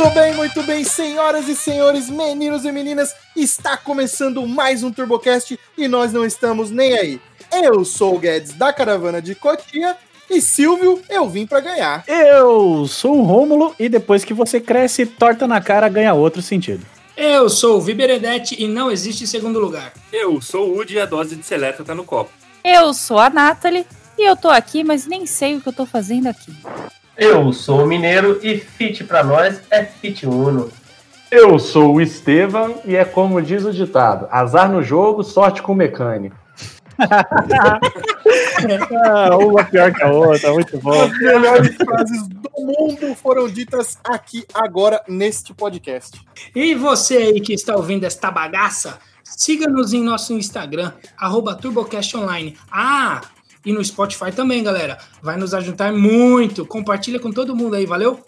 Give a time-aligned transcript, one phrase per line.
[0.00, 5.60] Muito bem, muito bem, senhoras e senhores, meninos e meninas, está começando mais um TurboCast
[5.76, 7.20] e nós não estamos nem aí.
[7.52, 9.94] Eu sou o Guedes da Caravana de Cotia
[10.30, 12.02] e Silvio, eu vim para ganhar.
[12.08, 16.86] Eu sou o Rômulo e depois que você cresce, torta na cara ganha outro sentido.
[17.14, 19.92] Eu sou o Viberedete e não existe segundo lugar.
[20.10, 22.30] Eu sou o Woody e a dose de seleta tá no copo.
[22.64, 23.84] Eu sou a Nathalie
[24.16, 26.56] e eu tô aqui, mas nem sei o que eu tô fazendo aqui.
[27.20, 30.72] Eu sou o Mineiro e fit pra nós é fit uno.
[31.30, 35.72] Eu sou o Estevam e é como diz o ditado: azar no jogo, sorte com
[35.72, 36.34] o mecânico.
[39.06, 40.98] ah, uma pior que a outra, muito bom.
[40.98, 46.18] As melhores frases do mundo foram ditas aqui agora neste podcast.
[46.56, 52.56] E você aí que está ouvindo esta bagaça, siga-nos em nosso Instagram, arroba TurboCastOnline.
[52.72, 53.20] Ah,
[53.64, 54.98] e no Spotify também, galera.
[55.22, 56.64] Vai nos ajudar muito.
[56.64, 58.20] Compartilha com todo mundo aí, valeu?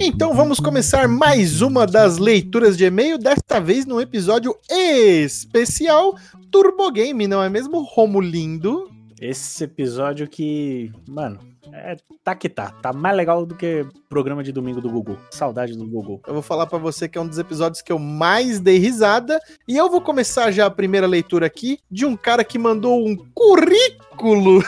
[0.00, 6.16] Então vamos começar mais uma das leituras de e-mail, desta vez num episódio especial
[6.50, 8.90] Turbo Game, não é mesmo, Romulindo?
[9.20, 11.38] Esse episódio que, mano,
[11.72, 12.70] é, tá que tá.
[12.82, 15.16] Tá mais legal do que programa de domingo do Google.
[15.30, 16.20] Saudade do Google.
[16.26, 19.40] Eu vou falar para você que é um dos episódios que eu mais dei risada.
[19.66, 23.16] E eu vou começar já a primeira leitura aqui de um cara que mandou um
[23.32, 24.62] currículo.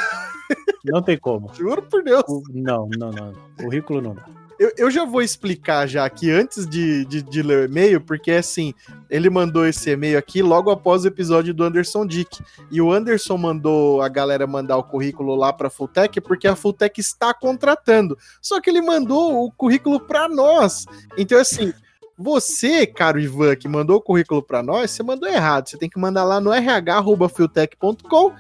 [0.84, 1.52] Não tem como.
[1.54, 2.24] Juro por Deus.
[2.52, 3.32] Não, não, não.
[3.58, 4.43] Currículo não dá.
[4.58, 8.30] Eu, eu, já vou explicar já aqui antes de, de, de, ler o e-mail, porque
[8.30, 8.72] assim,
[9.10, 12.42] ele mandou esse e-mail aqui logo após o episódio do Anderson Dick.
[12.70, 16.54] E o Anderson mandou a galera mandar o currículo lá para a Fulltech, porque a
[16.54, 18.16] Fulltech está contratando.
[18.40, 20.86] Só que ele mandou o currículo para nós.
[21.16, 21.72] Então, assim,
[22.16, 25.68] você, caro Ivan, que mandou o currículo para nós, você mandou errado.
[25.68, 28.32] Você tem que mandar lá no rh.fulltech.com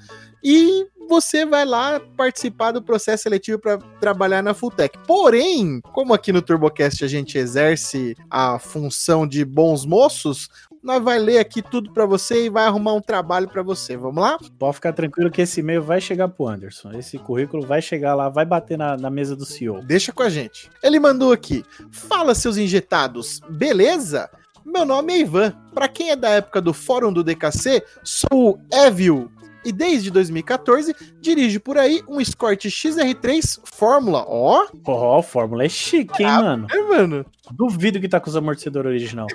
[0.44, 4.98] e você vai lá participar do processo seletivo para trabalhar na Fulltech.
[5.06, 10.48] Porém, como aqui no TurboCast a gente exerce a função de bons moços,
[10.84, 13.96] nós vai ler aqui tudo para você e vai arrumar um trabalho para você.
[13.96, 14.36] Vamos lá?
[14.58, 16.92] Pode ficar tranquilo que esse e-mail vai chegar pro Anderson.
[16.92, 19.82] Esse currículo vai chegar lá, vai bater na, na mesa do CEO.
[19.82, 20.70] Deixa com a gente.
[20.82, 24.28] Ele mandou aqui: Fala, seus injetados, beleza?
[24.62, 25.54] Meu nome é Ivan.
[25.72, 29.30] Para quem é da época do Fórum do DKC, sou o Evil,
[29.64, 34.24] e desde 2014 dirige por aí um Escort XR3 Fórmula.
[34.26, 34.66] Ó!
[34.86, 36.66] Ó, oh, Fórmula é chique, hein, ah, mano?
[36.70, 37.26] É, mano.
[37.52, 39.26] Duvido que tá com os amortecedores original.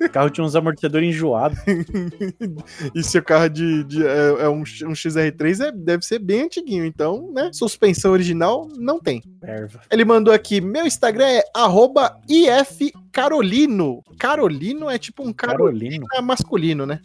[0.00, 1.58] o carro tinha uns amortecedores enjoados.
[2.94, 6.42] e se o carro de, de é, é, um, um XR3, é, deve ser bem
[6.42, 6.84] antiguinho.
[6.84, 7.50] Então, né?
[7.52, 9.22] Suspensão original não tem.
[9.42, 9.80] Erva.
[9.90, 11.42] Ele mandou aqui: meu Instagram é
[12.28, 14.02] ifcarolino.
[14.18, 16.06] Carolino é tipo um Carolino.
[16.14, 17.00] É masculino, né?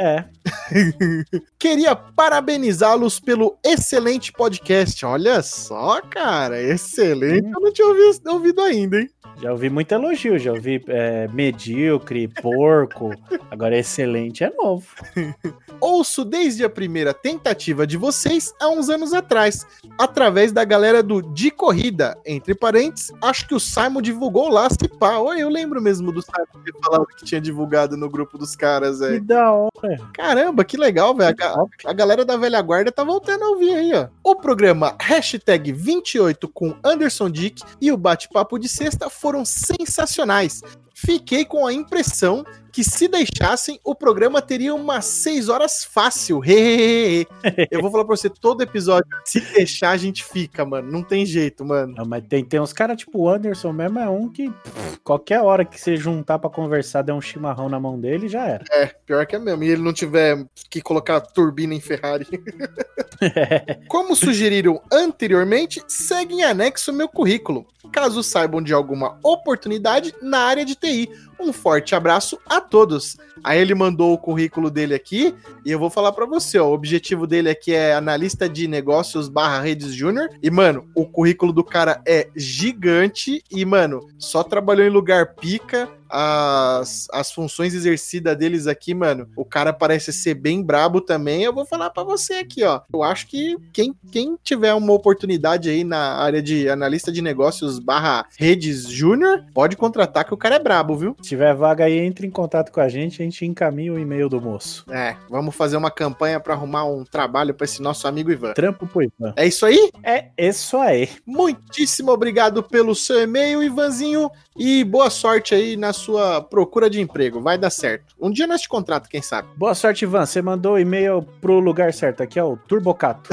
[0.00, 0.24] É.
[1.58, 5.04] Queria parabenizá-los pelo excelente podcast.
[5.04, 7.46] Olha só, cara, excelente.
[7.46, 9.10] Eu não tinha ouvido, ouvido ainda, hein?
[9.40, 13.10] Já ouvi muito elogio, já ouvi é, medíocre, porco.
[13.50, 14.86] Agora excelente é novo.
[15.80, 19.66] Ouço desde a primeira tentativa de vocês há uns anos atrás,
[19.98, 22.18] através da galera do De Corrida.
[22.26, 25.14] Entre parênteses, acho que o Simon divulgou lá, se pá.
[25.38, 29.20] Eu lembro mesmo do Simon ter falado que tinha divulgado no grupo dos caras, velho.
[29.20, 29.89] Que da hora.
[30.12, 31.36] Caramba, que legal, velho.
[31.40, 34.08] A, a, galera da velha guarda tá voltando a ouvir aí, ó.
[34.22, 40.62] O programa hashtag 28 com Anderson Dick e o bate-papo de sexta foram sensacionais.
[41.02, 46.42] Fiquei com a impressão que se deixassem, o programa teria umas 6 horas fácil.
[47.70, 50.92] Eu vou falar pra você, todo episódio, se deixar, a gente fica, mano.
[50.92, 51.94] Não tem jeito, mano.
[51.96, 55.40] Não, mas tem, tem uns caras tipo o Anderson mesmo, é um que pff, qualquer
[55.40, 58.64] hora que você juntar para conversar, der um chimarrão na mão dele, já era.
[58.70, 59.64] É, pior que é mesmo.
[59.64, 62.26] E ele não tiver que colocar turbina em Ferrari.
[63.88, 67.66] Como sugeriram anteriormente, segue em anexo meu currículo.
[67.90, 71.08] Caso saibam de alguma oportunidade na área de TI aí
[71.40, 73.16] um forte abraço a todos.
[73.42, 75.34] Aí ele mandou o currículo dele aqui
[75.64, 79.28] e eu vou falar para você, ó, o objetivo dele aqui é analista de negócios
[79.28, 84.86] barra redes júnior e, mano, o currículo do cara é gigante e, mano, só trabalhou
[84.86, 90.62] em lugar pica, as, as funções exercidas deles aqui, mano, o cara parece ser bem
[90.62, 91.44] brabo também.
[91.44, 92.80] Eu vou falar pra você aqui, ó.
[92.92, 97.78] Eu acho que quem, quem tiver uma oportunidade aí na área de analista de negócios
[97.78, 101.16] barra redes júnior, pode contratar que o cara é brabo, viu?
[101.30, 104.28] Se tiver vaga aí, entre em contato com a gente, a gente encaminha o e-mail
[104.28, 104.84] do moço.
[104.90, 108.52] É, vamos fazer uma campanha pra arrumar um trabalho pra esse nosso amigo Ivan.
[108.52, 109.32] Trampo pro Ivan.
[109.36, 109.92] É isso aí?
[110.02, 111.08] É isso aí.
[111.24, 114.28] Muitíssimo obrigado pelo seu e-mail, Ivanzinho,
[114.58, 117.40] e boa sorte aí na sua procura de emprego.
[117.40, 118.12] Vai dar certo.
[118.20, 119.50] Um dia nós te contrato, quem sabe.
[119.56, 120.26] Boa sorte, Ivan.
[120.26, 122.24] Você mandou o e-mail pro lugar certo.
[122.24, 123.30] Aqui é o Turbocato.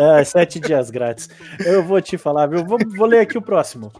[0.00, 1.28] É, sete dias grátis.
[1.64, 2.64] Eu vou te falar, viu?
[2.64, 3.92] Vou, vou ler aqui o próximo.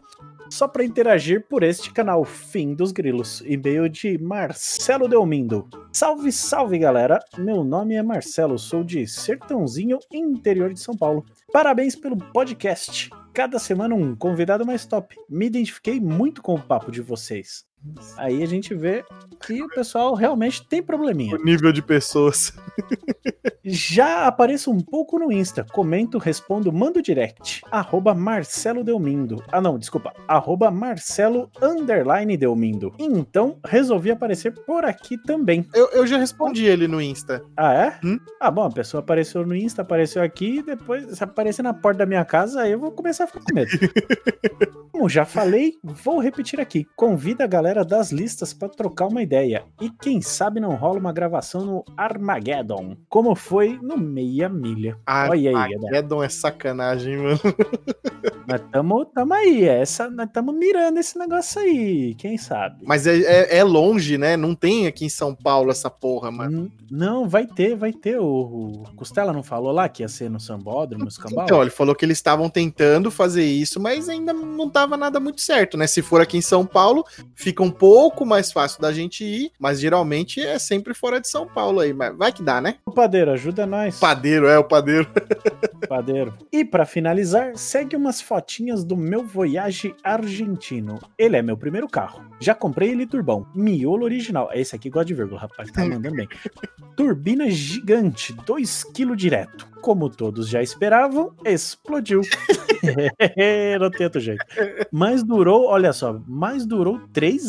[0.50, 5.68] Só para interagir por este canal, Fim dos Grilos, e-mail de Marcelo Delmindo.
[5.92, 7.20] Salve, salve galera!
[7.38, 11.24] Meu nome é Marcelo, sou de Sertãozinho, interior de São Paulo.
[11.52, 13.10] Parabéns pelo podcast.
[13.32, 15.14] Cada semana um convidado mais top.
[15.28, 17.69] Me identifiquei muito com o papo de vocês.
[18.16, 19.04] Aí a gente vê
[19.46, 21.34] que o pessoal realmente tem probleminha.
[21.34, 22.52] O nível de pessoas.
[23.64, 27.62] Já apareço um pouco no Insta, comento, respondo, mando direct.
[27.70, 29.42] Arroba Marcelo Delmindo.
[29.52, 30.12] Ah não, desculpa.
[30.26, 32.92] Arroba Marcelo Underline Delmindo.
[32.98, 35.66] Então, resolvi aparecer por aqui também.
[35.74, 37.44] Eu, eu já respondi ele no Insta.
[37.56, 37.98] Ah, é?
[38.04, 38.18] Hum?
[38.40, 42.06] Ah, bom, a pessoa apareceu no Insta, apareceu aqui, depois se aparecer na porta da
[42.06, 43.70] minha casa, aí eu vou começar a ficar com medo.
[44.90, 46.86] Como já falei, vou repetir aqui.
[46.96, 49.64] Convida a galera das listas para trocar uma ideia.
[49.80, 54.96] E quem sabe não rola uma gravação no Armageddon, como foi no Meia Milha.
[55.08, 55.56] Olha aí.
[55.74, 57.38] Armageddon é sacanagem, mano.
[58.46, 62.78] Nós tamo, tamo aí, essa, nós estamos mirando esse negócio aí, quem sabe?
[62.84, 64.36] Mas é, é, é longe, né?
[64.36, 66.62] Não tem aqui em São Paulo essa porra, mano.
[66.64, 68.18] N- Não, vai ter, vai ter.
[68.18, 71.44] O, o Costela não falou lá que ia ser no Sambódromo, no Escambau?
[71.44, 75.40] Então, ele falou que eles estavam tentando fazer isso, mas ainda não tava nada muito
[75.40, 75.86] certo, né?
[75.86, 77.04] Se for aqui em São Paulo,
[77.36, 81.46] fica um pouco mais fácil da gente ir, mas geralmente é sempre fora de São
[81.46, 81.92] Paulo aí.
[81.92, 82.76] Mas vai que dá, né?
[82.84, 83.98] O padeiro, ajuda nós.
[83.98, 85.08] Padeiro, é o padeiro.
[85.88, 86.34] Padeiro.
[86.52, 91.00] E pra finalizar, segue umas fotinhas do meu Voyage argentino.
[91.18, 92.22] Ele é meu primeiro carro.
[92.38, 93.46] Já comprei ele turbão.
[93.54, 94.50] Miolo original.
[94.52, 95.70] Esse aqui gosta de vírgula, rapaz.
[95.72, 96.28] Tá mandando bem.
[96.96, 99.68] Turbina gigante, 2 kg direto.
[99.80, 102.20] Como todos já esperavam, explodiu.
[103.80, 104.44] Não tem outro jeito.
[104.92, 107.00] Mas durou, olha só, mas durou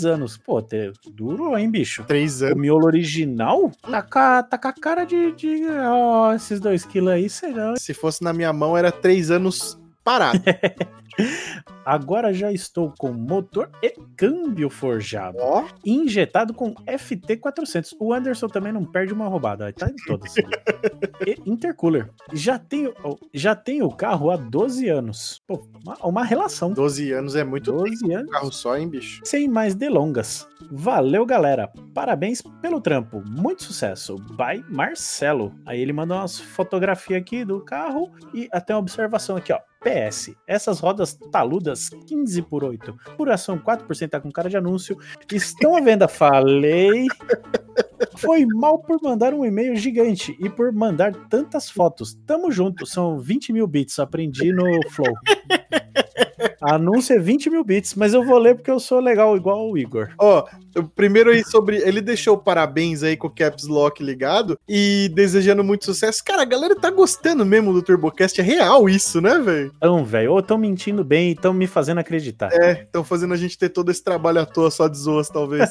[0.01, 0.37] 3 anos.
[0.37, 2.03] Pô, te- durou, hein, bicho?
[2.05, 2.57] Três O anos.
[2.57, 5.31] miolo original tá com a, tá com a cara de.
[5.33, 7.75] de ó, esses 2 kg aí, será?
[7.77, 10.39] Se fosse na minha mão, era três anos parado.
[11.85, 15.37] Agora já estou com motor e câmbio forjado.
[15.39, 17.95] Ó, Injetado com FT400.
[17.99, 19.71] O Anderson também não perde uma roubada.
[19.73, 20.33] Tá em todas.
[21.25, 22.09] e intercooler.
[22.33, 25.41] Já tenho, oh, já tenho o carro há 12 anos.
[25.47, 26.71] Pô, uma, uma relação.
[26.71, 27.83] 12 anos é muito tempo.
[27.83, 28.31] 12 anos.
[28.31, 29.21] Carro só, hein, bicho?
[29.23, 30.47] Sem mais delongas.
[30.71, 31.71] Valeu, galera.
[31.93, 33.23] Parabéns pelo trampo.
[33.27, 34.15] Muito sucesso.
[34.15, 35.53] By Marcelo.
[35.65, 39.59] Aí ele mandou umas fotografias aqui do carro e até uma observação aqui, ó.
[39.81, 44.97] PS, essas rodas taludas 15 por 8, duração 4% tá com cara de anúncio,
[45.31, 46.07] estão à venda.
[46.07, 47.07] Falei.
[48.17, 52.13] Foi mal por mandar um e-mail gigante e por mandar tantas fotos.
[52.25, 55.13] Tamo junto, são 20 mil bits, aprendi no Flow.
[56.61, 59.77] Anúncio é 20 mil bits, mas eu vou ler porque eu sou legal igual o
[59.77, 60.09] Igor.
[60.17, 60.45] Ó,
[60.77, 61.77] o primeiro aí sobre.
[61.77, 66.23] Ele deixou parabéns aí com o Caps Lock ligado e desejando muito sucesso.
[66.23, 68.39] Cara, a galera tá gostando mesmo do TurboCast.
[68.39, 69.71] É real isso, né, velho?
[69.77, 72.49] Então, velho, ou tão mentindo bem e tão me fazendo acreditar.
[72.53, 75.69] É, estão fazendo a gente ter todo esse trabalho à toa só de zoas, talvez.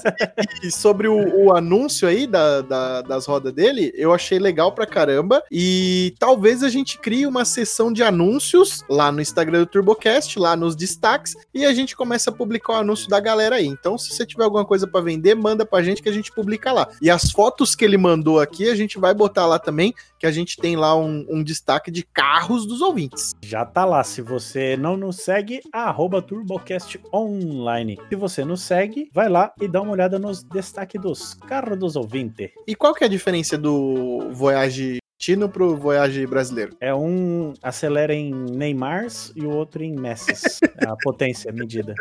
[0.62, 4.72] e, e sobre o, o anúncio aí da, da- das rodas dele, eu achei legal
[4.72, 5.42] pra caramba.
[5.50, 10.56] E talvez a gente crie uma sessão de anúncios lá no Instagram do TurboCast, lá
[10.60, 13.66] nos destaques, e a gente começa a publicar o anúncio da galera aí.
[13.66, 16.70] Então, se você tiver alguma coisa pra vender, manda pra gente que a gente publica
[16.70, 16.88] lá.
[17.00, 20.30] E as fotos que ele mandou aqui, a gente vai botar lá também, que a
[20.30, 23.32] gente tem lá um, um destaque de carros dos ouvintes.
[23.42, 24.04] Já tá lá.
[24.04, 27.98] Se você não nos segue, arroba TurboCast Online.
[28.08, 31.96] Se você nos segue, vai lá e dá uma olhada nos destaques dos carros dos
[31.96, 32.50] ouvintes.
[32.66, 36.74] E qual que é a diferença do Voyage Tino pro Voyage brasileiro?
[36.80, 40.58] É um acelera em Neymars e o outro em Messis.
[40.80, 41.94] É a potência medida.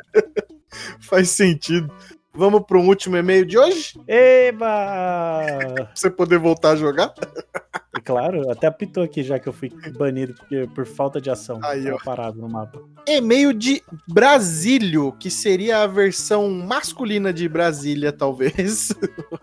[1.02, 1.94] Faz sentido.
[2.34, 4.00] Vamos para um último e-mail de hoje?
[4.08, 5.40] Eba!
[5.76, 7.14] Pra você poder voltar a jogar?
[7.98, 11.60] E claro, até apitou aqui já que eu fui banido porque, por falta de ação.
[11.64, 11.98] Aí, ó.
[12.04, 12.82] parado no mapa.
[13.08, 18.94] E-mail de Brasílio, que seria a versão masculina de Brasília, talvez.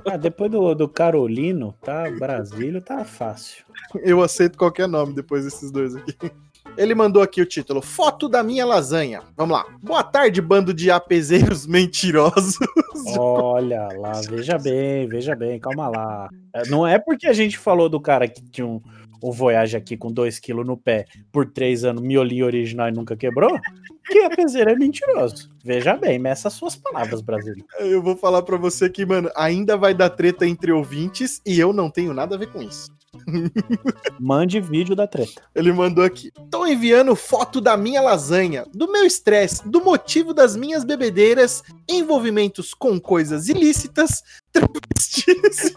[0.09, 2.09] Ah, depois do, do Carolino, tá?
[2.13, 3.65] Brasília tá fácil.
[3.97, 6.31] Eu aceito qualquer nome depois desses dois aqui.
[6.77, 9.23] Ele mandou aqui o título: Foto da minha lasanha.
[9.37, 9.65] Vamos lá.
[9.83, 12.57] Boa tarde, bando de apezeiros mentirosos.
[13.19, 16.29] Olha lá, veja bem, veja bem, calma lá.
[16.55, 18.81] É, Não é porque a gente falou do cara que tinha um,
[19.23, 23.59] um Voyage aqui com 2kg no pé por 3 anos, miolinho original e nunca quebrou,
[24.07, 25.51] que a peseira é mentiroso.
[25.65, 27.55] Veja bem, meça as suas palavras, Brasil.
[27.81, 31.73] Eu vou falar pra você que, mano, ainda vai dar treta entre ouvintes e eu
[31.73, 32.96] não tenho nada a ver com isso.
[34.21, 35.43] Mande vídeo da treta.
[35.55, 36.33] Ele mandou aqui.
[36.51, 42.75] Tô enviando foto da minha lasanha, do meu estresse, do motivo das minhas bebedeiras, envolvimentos
[42.75, 45.75] com coisas ilícitas, travestis.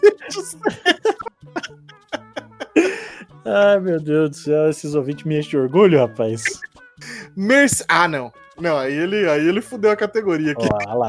[3.44, 6.44] Ai, meu Deus do céu, esses ouvintes me enchem de orgulho, rapaz.
[7.34, 7.84] Merce...
[7.88, 8.32] Ah, não.
[8.60, 10.68] Não, aí ele, aí ele fudeu a categoria aqui.
[10.72, 11.08] Olha lá.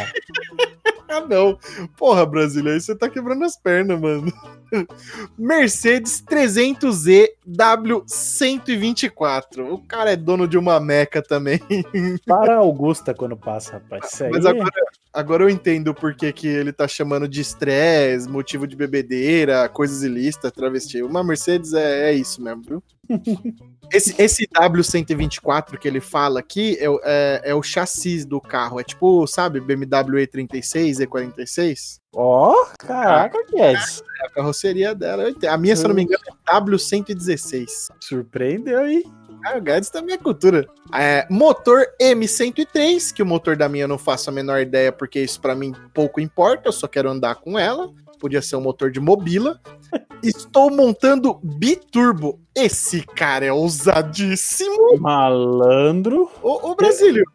[1.11, 1.59] Ah, não.
[1.97, 4.31] Porra, Brasília, aí você tá quebrando as pernas, mano.
[5.37, 9.69] Mercedes 300Z W124.
[9.69, 11.59] O cara é dono de uma meca também.
[12.25, 14.13] Para Augusta quando passa, rapaz.
[14.13, 14.71] Isso aí Mas agora,
[15.11, 20.03] agora eu entendo por que, que ele tá chamando de estresse, motivo de bebedeira, coisas
[20.03, 21.03] ilícitas, travesti.
[21.03, 22.81] Uma Mercedes é, é isso mesmo, viu?
[23.93, 28.79] Esse, esse W124 que ele fala aqui é, o- é, é o chassi do carro.
[28.79, 31.99] É tipo, sabe, BMW E36, E46?
[32.13, 34.03] Ó, caraca, Guedes.
[34.21, 35.23] É a carroceria dela.
[35.49, 37.67] A minha, se eu não me engano, é W116.
[37.99, 39.03] Surpreendeu aí.
[39.45, 40.67] Ah, o Guedes da minha cultura.
[40.93, 45.19] É, motor M103, que o motor da minha eu não faço a menor ideia, porque
[45.21, 47.91] isso pra mim pouco importa, eu só quero andar com ela.
[48.21, 49.59] Podia ser um motor de mobila.
[50.23, 52.39] Estou montando biturbo.
[52.55, 54.97] Esse cara é ousadíssimo.
[54.99, 56.29] Malandro.
[56.43, 57.25] Ô, ô Brasílio,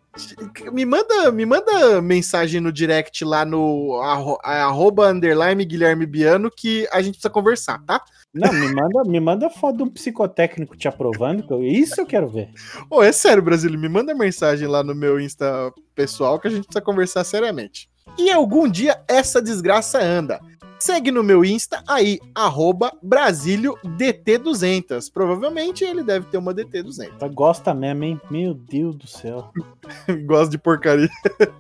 [0.73, 6.87] me manda, me manda mensagem no direct lá no arro- arroba underline Guilherme Biano que
[6.93, 8.00] a gente precisa conversar, tá?
[8.33, 11.43] Não, me manda, me manda foto de um psicotécnico te aprovando.
[11.45, 12.50] que eu- Isso eu quero ver.
[12.88, 16.64] Ô, é sério, Brasílio, me manda mensagem lá no meu Insta pessoal que a gente
[16.66, 17.88] precisa conversar seriamente.
[18.19, 20.40] E algum dia essa desgraça anda.
[20.87, 25.11] Segue no meu Insta aí, arroba BrasílioDT200.
[25.12, 27.28] Provavelmente ele deve ter uma DT200.
[27.35, 28.21] Gosta mesmo, hein?
[28.31, 29.50] Meu Deus do céu.
[30.26, 31.09] Gosto de porcaria.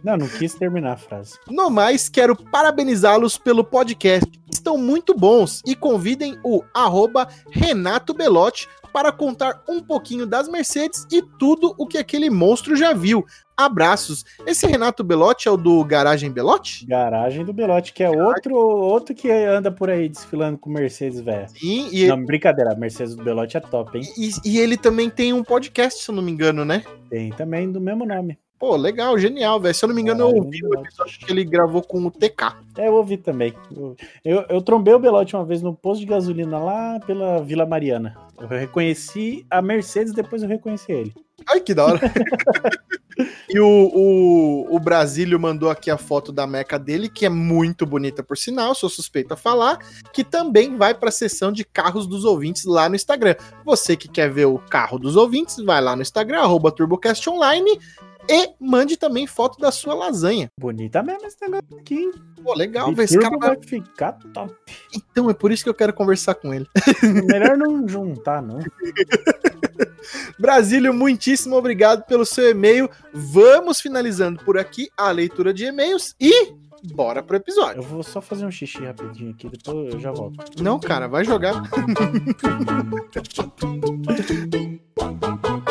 [0.04, 1.40] Não, não quis terminar a frase.
[1.50, 4.30] No mais, quero parabenizá-los pelo podcast.
[4.48, 11.04] Estão muito bons e convidem o arroba Renato Belotti para contar um pouquinho das Mercedes
[11.10, 13.26] e tudo o que aquele monstro já viu.
[13.56, 14.24] Abraços.
[14.46, 16.84] Esse Renato Belotti é o do Garagem Belotti?
[16.86, 21.48] Garagem do Belote, que é outro, outro que anda por aí desfilando com Mercedes, velho.
[21.48, 24.04] Sim, e, Não, brincadeira, Mercedes do Belote é top, hein?
[24.18, 26.84] e, e ele também tem um podcast, se eu não me engano, né?
[27.08, 28.38] Tem também do mesmo nome.
[28.58, 29.74] Pô, legal, genial, velho.
[29.74, 32.10] Se eu não me engano, eu Garagem ouvi o episódio que ele gravou com o
[32.10, 32.56] TK.
[32.78, 33.52] É, eu ouvi também.
[33.70, 37.66] Eu, eu, eu trombei o Belote uma vez no posto de gasolina lá pela Vila
[37.66, 38.16] Mariana.
[38.38, 41.14] Eu reconheci a Mercedes, depois eu reconheci ele.
[41.46, 42.00] Ai, que da hora.
[43.48, 47.86] e o, o, o Brasílio mandou aqui a foto da meca dele, que é muito
[47.86, 49.78] bonita, por sinal, sou suspeito a falar,
[50.12, 53.34] que também vai para a seção de carros dos ouvintes lá no Instagram.
[53.64, 57.78] Você que quer ver o carro dos ouvintes, vai lá no Instagram, arroba TurboCast Online,
[58.28, 60.50] e mande também foto da sua lasanha.
[60.58, 62.12] Bonita mesmo esse negócio aqui, hein?
[62.42, 63.04] Pô, legal, velho.
[63.04, 63.56] Esse cara vai...
[63.56, 64.54] vai ficar top.
[64.94, 66.66] Então, é por isso que eu quero conversar com ele.
[67.02, 68.58] Melhor não juntar, não.
[70.38, 72.88] Brasílio, muitíssimo obrigado pelo seu e-mail.
[73.12, 76.54] Vamos finalizando por aqui a leitura de e-mails e
[76.94, 77.78] bora pro episódio.
[77.78, 80.62] Eu vou só fazer um xixi rapidinho aqui, depois eu já volto.
[80.62, 81.62] Não, cara, vai jogar.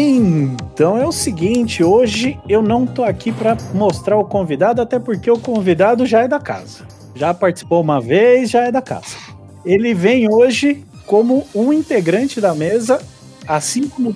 [0.00, 5.28] Então é o seguinte, hoje eu não tô aqui para mostrar o convidado, até porque
[5.28, 6.86] o convidado já é da casa.
[7.16, 9.16] Já participou uma vez, já é da casa.
[9.64, 13.02] Ele vem hoje como um integrante da mesa,
[13.46, 14.14] assim como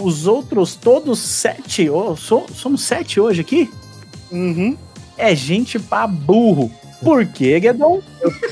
[0.00, 1.88] os outros todos sete.
[1.88, 3.70] Oh, so- somos sete hoje aqui?
[4.30, 4.76] Uhum.
[5.16, 6.70] É gente pra burro.
[7.02, 8.00] Por quê, Guedon?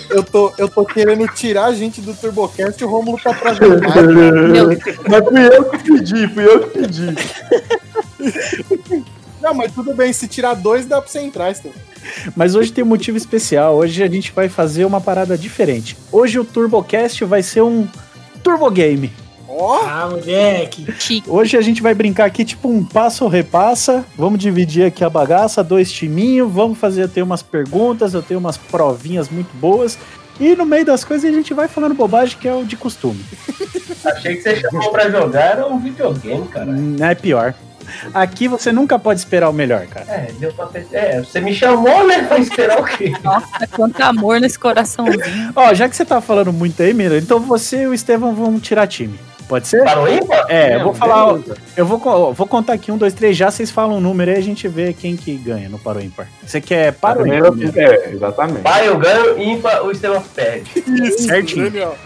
[0.09, 3.52] Eu tô, eu tô querendo tirar a gente do TurboCast e o Romulo tá pra
[3.61, 4.69] Meu
[5.09, 7.14] Mas fui eu que pedi, fui eu que pedi.
[9.40, 11.78] Não, mas tudo bem, se tirar dois dá pra você entrar, Estevão.
[12.35, 13.76] Mas hoje tem um motivo especial.
[13.76, 15.97] Hoje a gente vai fazer uma parada diferente.
[16.11, 17.87] Hoje o TurboCast vai ser um
[18.42, 19.12] Turbo Game.
[19.52, 20.87] Ó, Ah, moleque.
[21.26, 24.04] Hoje a gente vai brincar aqui tipo um passo ou repassa.
[24.16, 26.50] Vamos dividir aqui a bagaça, dois timinhos.
[26.52, 29.99] Vamos fazer, eu tenho umas perguntas, eu tenho umas provinhas muito boas.
[30.38, 33.23] E no meio das coisas a gente vai falando bobagem, que é o de costume.
[34.07, 36.66] Achei que você chamou pra jogar era um videogame, cara.
[36.73, 37.52] Não é pior.
[38.14, 40.07] Aqui você nunca pode esperar o melhor, cara.
[40.09, 40.87] É, deu pra ter...
[40.92, 42.23] É, você me chamou, né?
[42.23, 43.12] Pra esperar o quê?
[43.23, 45.52] Nossa, quanto amor nesse coraçãozinho.
[45.57, 48.61] Ó, já que você tá falando muito aí, Mira, então você e o Estevão vão
[48.61, 49.19] tirar time.
[49.50, 49.83] Pode ser?
[49.83, 50.47] Parou ímpar?
[50.49, 51.33] É, eu vou falar.
[51.33, 51.57] beleza.
[51.76, 54.40] Eu vou, vou contar aqui um, dois, três já, vocês falam um número aí a
[54.40, 56.28] gente vê quem que ganha no Paro Ímpar.
[56.47, 57.73] Você quer Paro Primeiro, Ímpar?
[57.75, 57.85] né?
[57.85, 58.62] é, exatamente.
[58.62, 60.71] Pai, eu ganho, ímpar, o Estevão perde.
[60.87, 61.64] Isso, Certinho.
[61.69, 61.97] genial.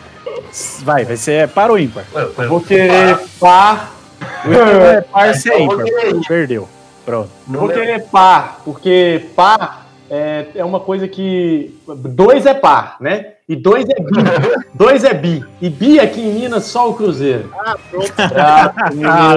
[0.80, 2.06] Vai, vai ser Paro Ímpar.
[2.14, 3.92] Eu, eu, Vou querer par.
[4.46, 6.26] O é par, vou ímpar.
[6.26, 6.66] Perdeu.
[7.04, 7.28] Pronto.
[7.46, 11.78] Vou Número- querer par, porque par é, é uma coisa que.
[11.86, 13.33] Dois é par, né?
[13.46, 14.10] E dois é bi.
[14.72, 15.44] dois é bi.
[15.60, 17.52] E bi aqui em Minas só o Cruzeiro.
[17.54, 18.12] Ah, pronto.
[19.06, 19.34] Ah.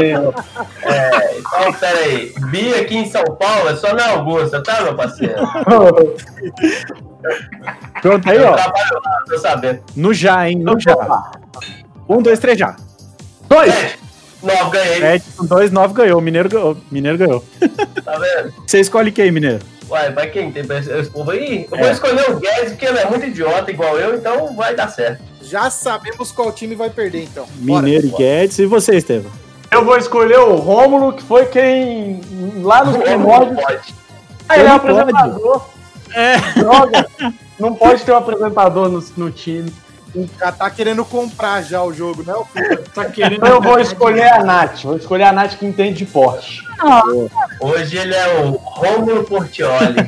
[0.87, 2.33] É, então, pera aí.
[2.49, 5.35] Bi aqui em São Paulo é só na Augusta, tá, meu parceiro?
[8.01, 8.53] Pronto aí, eu ó.
[8.53, 9.83] trabalho lá, tô sabendo.
[9.95, 10.57] No já, hein?
[10.57, 10.95] No já.
[12.07, 12.75] Um, dois, três já.
[13.49, 13.73] Dois!
[13.73, 13.99] Sete,
[14.43, 16.21] nove, ganhei, Sete com dois, nove ganhou.
[16.21, 16.77] Mineiro ganhou.
[16.89, 17.43] Mineiro ganhou.
[18.05, 18.53] tá vendo?
[18.65, 19.59] Você escolhe quem, Mineiro?
[19.89, 20.51] Uai, vai quem?
[20.51, 21.67] Tem esse povo aí?
[21.71, 21.91] Eu vou É.
[21.91, 25.21] escolher o Guedes, porque ele é muito idiota, igual eu, então vai dar certo.
[25.41, 27.45] Já sabemos qual time vai perder, então.
[27.55, 27.83] Bora.
[27.83, 28.59] Mineiro e Guedes.
[28.59, 29.31] E você, Estevão?
[29.71, 32.19] Eu vou escolher o Rômulo, que foi quem.
[32.61, 33.61] Lá nos Não primórdios.
[33.61, 33.95] pode.
[34.49, 35.65] Ah, ele é um apresentador.
[36.13, 36.37] É.
[36.59, 37.07] Droga.
[37.59, 39.71] Não pode ter um apresentador no, no time.
[40.39, 42.33] Já tá querendo comprar já o jogo, né?
[42.93, 43.37] Tá querendo.
[43.37, 44.83] Então eu vou escolher a Nath.
[44.83, 46.63] Vou escolher a Nath que entende de Porsche.
[47.59, 49.99] Hoje ele é o Rômulo Portioli.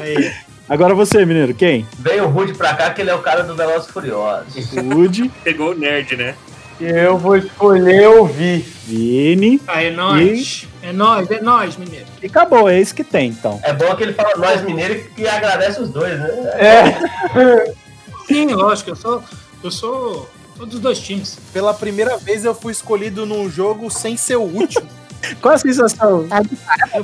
[0.00, 0.32] Aí.
[0.68, 1.52] Agora você, Mineiro.
[1.52, 1.86] Quem?
[1.98, 4.72] Veio o Rude pra cá, que ele é o cara do Velozes e Furiosos.
[4.72, 6.34] Woody, Pegou o nerd, né?
[6.80, 8.64] Eu vou escolher o Vi.
[8.86, 9.60] Vini.
[9.66, 10.66] Ah, é nóis.
[10.82, 12.06] É nóis, é nóis, mineiro.
[12.22, 13.60] E acabou, é esse que tem, então.
[13.62, 16.30] É bom que ele fala nós mineiros que agradece os dois, né?
[16.54, 17.72] É.
[18.34, 19.22] Sim, lógico, eu sou.
[19.62, 20.30] Eu sou.
[20.56, 21.38] Sou dos dois times.
[21.52, 24.86] Pela primeira vez eu fui escolhido num jogo sem ser o último.
[25.40, 26.26] Qual a sensação?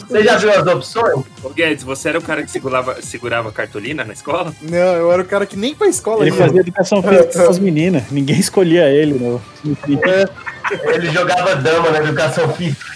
[0.08, 1.24] Você já viu as opções?
[1.42, 4.54] Ô Guedes, você era o cara que segurava, segurava cartolina na escola?
[4.62, 6.42] Não, eu era o cara que nem pra escola Ele ia.
[6.42, 8.04] fazia educação física com as meninas.
[8.10, 9.14] Ninguém escolhia ele.
[9.14, 9.40] No...
[9.64, 12.86] Ele jogava dama na educação física.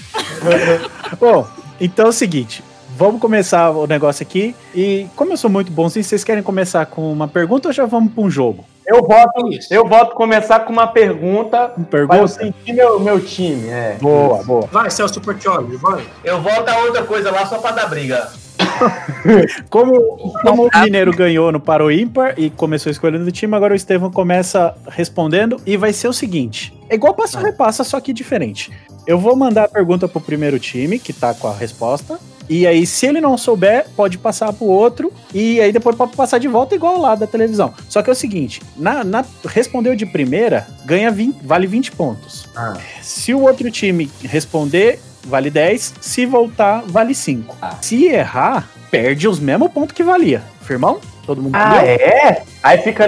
[1.18, 1.46] Bom,
[1.80, 2.62] então é o seguinte.
[3.00, 4.54] Vamos começar o negócio aqui.
[4.74, 8.12] E como eu sou muito bonzinho, vocês querem começar com uma pergunta ou já vamos
[8.12, 8.62] para um jogo?
[8.86, 9.72] Eu voto, Isso.
[9.72, 12.28] eu voto começar com uma pergunta Uma para eu pergunta?
[12.28, 13.68] sentir meu, meu time.
[13.70, 13.96] É.
[14.02, 14.68] Boa, boa.
[14.70, 16.04] Vai, Celso Portioli, vai.
[16.22, 18.28] Eu volto a outra coisa lá só pra dar briga.
[19.70, 23.76] Como, como o Mineiro ganhou no Paro Ímpar e começou escolhendo o time, agora o
[23.76, 28.12] Estevão começa respondendo e vai ser o seguinte: é igual passa ou repassa, só que
[28.12, 28.70] diferente.
[29.06, 32.18] Eu vou mandar a pergunta pro primeiro time, que tá com a resposta.
[32.50, 35.12] E aí, se ele não souber, pode passar pro outro.
[35.32, 37.72] E aí depois pode passar de volta igual lá da televisão.
[37.88, 42.48] Só que é o seguinte: na, na- respondeu de primeira, ganha 20, vale 20 pontos.
[42.56, 42.74] Ah.
[43.00, 45.94] Se o outro time responder, vale 10.
[46.00, 47.56] Se voltar, vale 5.
[47.80, 50.42] Se errar, perde os mesmos pontos que valia.
[50.62, 50.98] Firmão?
[51.24, 52.06] Todo mundo Ah, entendeu?
[52.08, 52.42] é?
[52.64, 53.06] Aí fica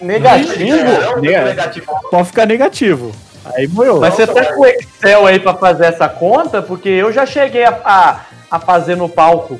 [0.00, 0.84] negativo.
[0.84, 1.86] Não, Nega- negativo.
[2.10, 3.12] Pode ficar negativo.
[3.56, 4.00] Aí moiou.
[4.00, 6.62] Mas você tá com o Excel aí pra fazer essa conta?
[6.62, 9.58] Porque eu já cheguei a, a, a fazer no palco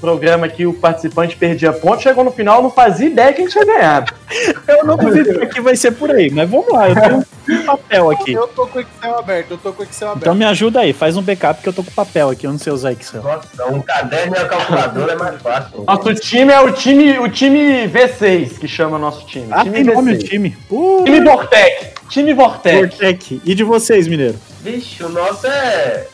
[0.00, 4.12] programa que o participante perdia ponto, chegou no final, não fazia ideia quem tinha ganhado.
[4.66, 7.24] Eu não duvido que vai ser por aí, mas vamos lá, eu tenho
[7.60, 8.32] um papel aqui.
[8.32, 10.22] Eu tô com o Excel aberto, eu tô com o Excel aberto.
[10.22, 12.58] Então me ajuda aí, faz um backup que eu tô com papel aqui, eu não
[12.58, 13.22] sei usar Excel.
[13.22, 15.84] Nossa, um caderno e a calculadora é mais fácil.
[15.84, 19.48] Nosso time é o time, o time V6, que chama nosso time.
[19.50, 20.28] Ah, time tem nome o V6.
[20.28, 20.56] time.
[20.70, 21.94] Uh, Time Vortec.
[22.08, 22.78] Time Vortec.
[22.78, 23.42] Vortec.
[23.44, 24.38] E de vocês, Mineiro?
[24.62, 26.06] Vixe, o nosso é.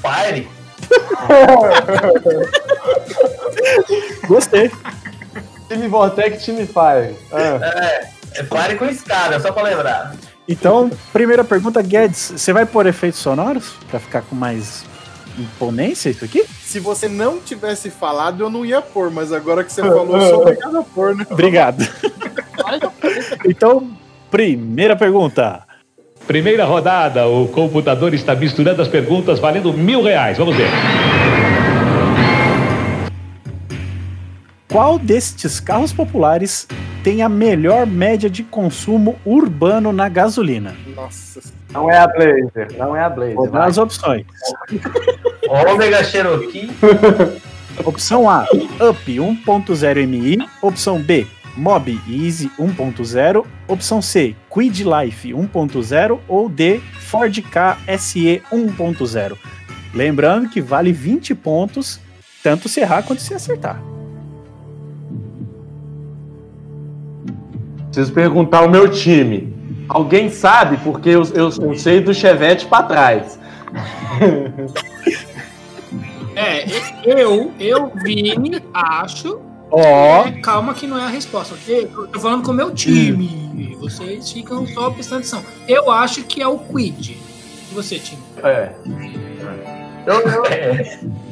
[0.00, 0.48] Fire.
[4.26, 4.70] Gostei.
[5.68, 7.16] Time Vortec, time Fire.
[7.32, 7.58] Ah.
[7.62, 10.14] É, é Fire com escada, só pra lembrar.
[10.48, 14.84] Então, primeira pergunta, Guedes, você vai pôr efeitos sonoros pra ficar com mais
[15.38, 16.44] imponência isso aqui?
[16.62, 20.28] Se você não tivesse falado, eu não ia pôr, mas agora que você falou, eu
[20.28, 21.26] sou obrigado a pôr, né?
[21.30, 21.86] Obrigado.
[23.46, 23.90] então,
[24.30, 25.62] primeira pergunta.
[26.26, 30.38] Primeira rodada, o computador está misturando as perguntas valendo mil reais.
[30.38, 30.68] Vamos ver.
[34.68, 36.66] Qual destes carros populares
[37.04, 40.74] tem a melhor média de consumo urbano na gasolina?
[40.94, 41.40] Nossa.
[41.72, 43.34] Não é a Blazer, não é a Blazer.
[43.34, 44.24] Vou dar as opções.
[45.48, 46.70] Ômega Cherokee.
[47.84, 50.38] Opção A, Up 1.0 MI.
[50.60, 53.44] Opção B, Mob Easy 1.0.
[53.68, 56.18] Opção C, Quid Life 1.0.
[56.28, 59.36] Ou D, Ford K SE 1.0.
[59.94, 62.00] Lembrando que vale 20 pontos,
[62.42, 63.82] tanto se errar quanto se acertar.
[67.86, 69.52] Preciso perguntar o meu time.
[69.88, 73.38] Alguém sabe, porque eu, eu, eu sei do Chevette pra trás.
[76.34, 76.64] É,
[77.04, 79.38] eu, eu, Vini, acho.
[79.72, 81.90] Ó, É, calma que não é a resposta, ok?
[81.96, 83.76] Eu tô falando com o meu time.
[83.80, 85.42] Vocês ficam só prestando atenção.
[85.66, 87.10] Eu acho que é o Quid.
[87.70, 88.20] E você, time?
[88.44, 88.70] É.
[90.06, 90.44] Eu, eu,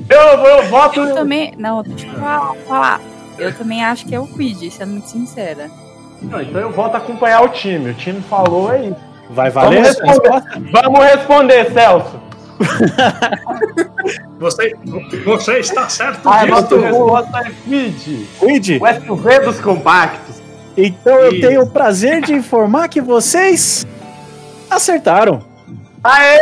[0.08, 1.00] eu, eu voto.
[1.00, 1.52] Eu também.
[1.58, 3.00] Não, deixa eu falar, falar.
[3.38, 5.70] Eu também acho que é o Quid, sendo muito sincera.
[6.22, 7.90] Não, então eu volto a acompanhar o time.
[7.90, 8.96] O time falou é isso.
[9.30, 10.30] vai valer Vamos responder.
[10.30, 10.62] resposta?
[10.72, 12.20] Vamos responder, Celso.
[14.38, 14.74] Você,
[15.24, 16.76] você está certo A disso.
[16.78, 18.28] nossa voto é Quid.
[18.38, 18.80] Quid?
[18.80, 20.40] O SUV dos compactos.
[20.76, 23.86] Então eu tenho o prazer de informar que vocês
[24.70, 25.42] acertaram.
[26.02, 26.40] Aê!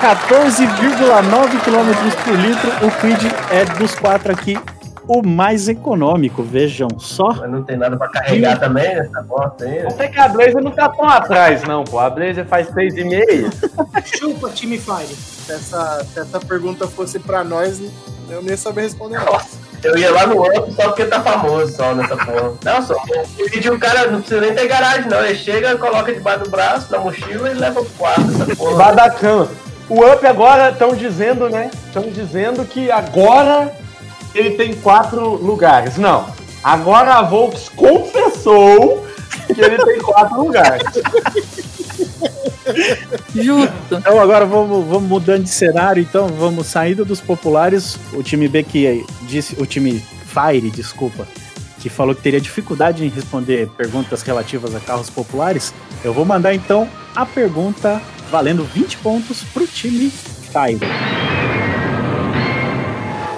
[0.00, 2.70] 14,9 km por litro.
[2.86, 4.58] O Quid é dos quatro aqui
[5.08, 7.28] o mais econômico, vejam só.
[7.34, 9.80] Mas não tem nada pra carregar também nessa moto aí.
[9.86, 11.98] Até que a Blazer não tá tão atrás, não, pô.
[11.98, 14.04] A Blazer faz 6,5.
[14.04, 15.06] Chupa, time Fire.
[15.06, 17.80] Se essa, se essa pergunta fosse pra nós,
[18.28, 19.18] eu nem ia saber responder.
[19.18, 19.40] não.
[19.82, 22.52] Eu ia lá no outro só porque tá famoso só nessa porra.
[22.64, 22.94] Não, só.
[23.38, 25.24] Eu pedi um cara, não precisa nem ter garagem, não.
[25.24, 28.76] Ele chega, coloca debaixo do braço, na mochila e leva pro quarto essa porra.
[28.76, 29.48] Vai da cama.
[29.88, 31.70] O Up agora estão dizendo, né?
[31.86, 33.72] Estão dizendo que agora
[34.38, 35.96] ele tem quatro lugares.
[35.96, 36.26] Não.
[36.62, 39.06] Agora a Volks confessou
[39.46, 40.82] que ele tem quatro lugares.
[43.34, 43.72] Justo.
[43.90, 47.98] Então agora vamos, vamos mudando de cenário, então vamos saindo dos populares.
[48.12, 51.26] O time B que disse, o time Fire, desculpa,
[51.80, 55.72] que falou que teria dificuldade em responder perguntas relativas a carros populares.
[56.04, 61.47] Eu vou mandar então a pergunta valendo 20 pontos pro time Fire.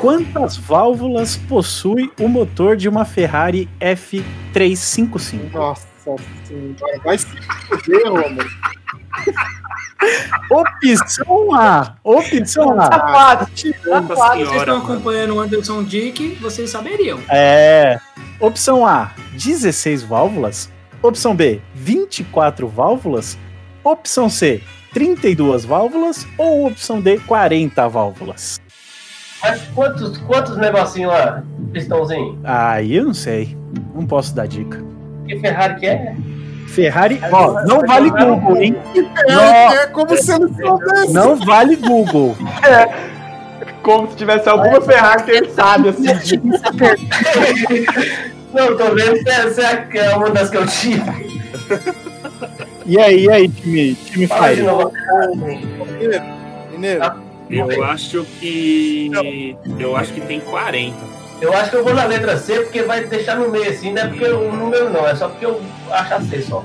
[0.00, 5.52] Quantas válvulas possui o motor de uma Ferrari F355?
[5.52, 5.86] Nossa
[6.44, 8.48] senhora, vai se fuder, Romulo.
[10.50, 11.96] Opção A.
[12.02, 12.88] Opção A.
[12.88, 13.74] Tá fácil.
[13.74, 14.46] Tá Nossa fácil.
[14.46, 17.20] Vocês estão acompanhando o Anderson Dick, vocês saberiam.
[17.28, 18.00] É.
[18.40, 20.72] Opção A, 16 válvulas.
[21.02, 23.36] Opção B, 24 válvulas.
[23.84, 24.62] Opção C,
[24.94, 26.26] 32 válvulas.
[26.38, 28.58] Ou opção D, 40 válvulas.
[29.42, 32.38] Mas quantos, quantos negocinhos lá, pistãozinho?
[32.44, 33.56] Aí eu não sei.
[33.94, 34.82] Não posso dar dica.
[35.26, 36.14] Que Ferrari que é?
[36.68, 38.76] Ferrari, ó, não vale Google, hein?
[39.28, 41.12] É, é como se ele soubesse.
[41.12, 42.36] Não vale Google.
[43.82, 46.14] Como se tivesse alguma Ferrari que ele sabe, assim.
[46.14, 46.40] de-
[48.52, 51.30] Não, tô vendo se é, se é- é uma das que eu tive.
[52.84, 54.62] E aí, e aí, time, time Fire?
[55.98, 56.24] Mineiro,
[56.72, 57.12] Mineiro,
[57.50, 59.10] Eu acho que.
[59.78, 60.96] Eu acho que tem 40.
[61.40, 64.02] Eu acho que eu vou na letra C porque vai deixar no meio assim, não
[64.02, 65.60] é porque o número não, é só porque eu
[65.90, 66.64] acho a C só.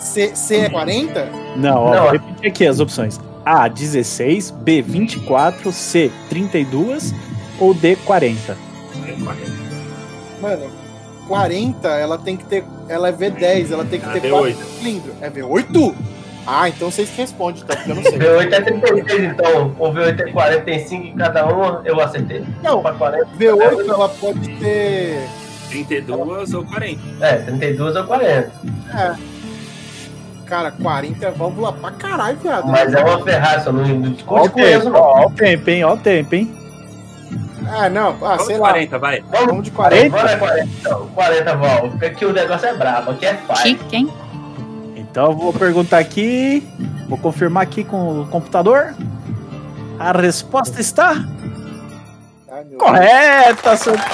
[0.00, 1.26] C, C é 40?
[1.56, 3.20] Não, ó, Não, vou repetir aqui as opções.
[3.44, 7.14] A, 16, B, 24, C, 32
[7.60, 8.56] ou D, 40.
[9.04, 9.42] Tem 40.
[10.40, 10.70] Mano,
[11.28, 12.64] 40, ela tem que ter.
[12.88, 14.30] Ela é V10, ela tem que Ah, ter V8.
[14.54, 15.14] 4 cilindros.
[15.20, 15.94] É V8?
[16.46, 18.18] Ah, então vocês que respondem, então, porque eu não sei.
[18.18, 22.44] V8 é 36 então, ou V8 é 45 em cada uma, eu acertei.
[22.62, 23.26] Não, Pra 40.
[23.38, 25.28] V8 ela pode ter.
[25.70, 27.00] 32 ou 40.
[27.20, 28.50] É, 32 ou 40.
[28.94, 29.14] É.
[30.46, 32.66] Cara, 40 é válvula pra caralho, viado.
[32.66, 35.00] Mas é uma Ferrari, só não, não Ó o te conheço tempo, não.
[35.00, 35.84] ó o tempo, hein?
[35.84, 36.54] Ó o tempo, hein?
[37.70, 38.68] Ah, não, ah, Vamos sei de lá.
[38.70, 39.24] 40, vai.
[39.30, 40.10] Vamos de 40.
[40.10, 43.68] Bora 40 então, 40 válvulas, porque aqui o negócio é brabo, aqui é fácil.
[43.70, 44.10] Chique, hein?
[45.12, 46.66] Então eu vou perguntar aqui,
[47.06, 48.94] vou confirmar aqui com o computador.
[49.98, 51.22] A resposta está
[52.50, 54.08] Ai, correta, seu 40,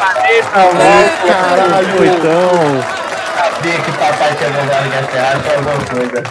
[1.25, 2.05] caralho.
[2.05, 6.23] Então, Sabia que papai tinha é Ferrari pra alguma coisa.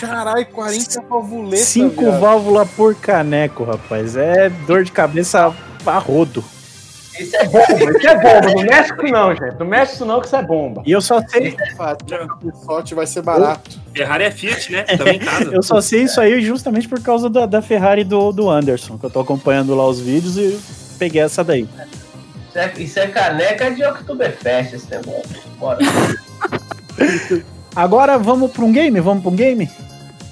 [0.00, 1.66] Caralho, 40 válvuletas.
[1.68, 2.20] 5 viado.
[2.20, 4.16] válvulas por caneco, rapaz.
[4.16, 5.54] É dor de cabeça
[5.86, 6.42] a rodo.
[7.18, 7.98] Isso é bomba.
[7.98, 8.54] Isso é bomba.
[8.54, 9.58] Não mexe com isso não, gente.
[9.58, 10.82] Não mexe com não, que isso é bomba.
[10.86, 11.56] E eu só sei,
[12.64, 13.80] Sorte vai ser barato.
[13.94, 14.82] Ferrari é Fiat, né?
[14.82, 15.50] Também em casa.
[15.52, 19.06] eu só sei isso aí justamente por causa da, da Ferrari do, do Anderson, que
[19.06, 20.58] eu tô acompanhando lá os vídeos e
[20.98, 21.68] peguei essa daí.
[22.48, 25.42] Isso é, isso é caneca de Oktoberfest, esse negócio.
[25.58, 25.78] Bora.
[27.74, 28.98] Agora vamos para um game?
[29.00, 29.70] Vamos para um game?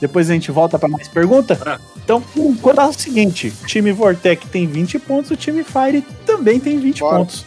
[0.00, 1.54] Depois a gente volta para mais pergunta?
[1.54, 1.80] Bora.
[2.04, 6.02] Então, por enquanto é o seguinte: o time Vortec tem 20 pontos, o time Fire
[6.26, 7.16] também tem 20 Bora.
[7.18, 7.44] pontos.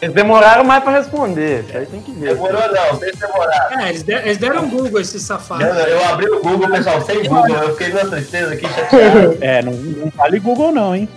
[0.00, 1.64] Eles demoraram mais pra responder.
[1.68, 2.34] Isso aí tem que ver.
[2.34, 3.68] Demorou não, sem demorar.
[3.80, 5.64] É, eles, de- eles deram Google, esses Eu, safados.
[5.64, 7.54] eu abri o Google, pessoal, sem Google.
[7.56, 9.38] Eu fiquei numa tristeza aqui, chateado.
[9.40, 11.08] É, não, não vale Google, não, hein?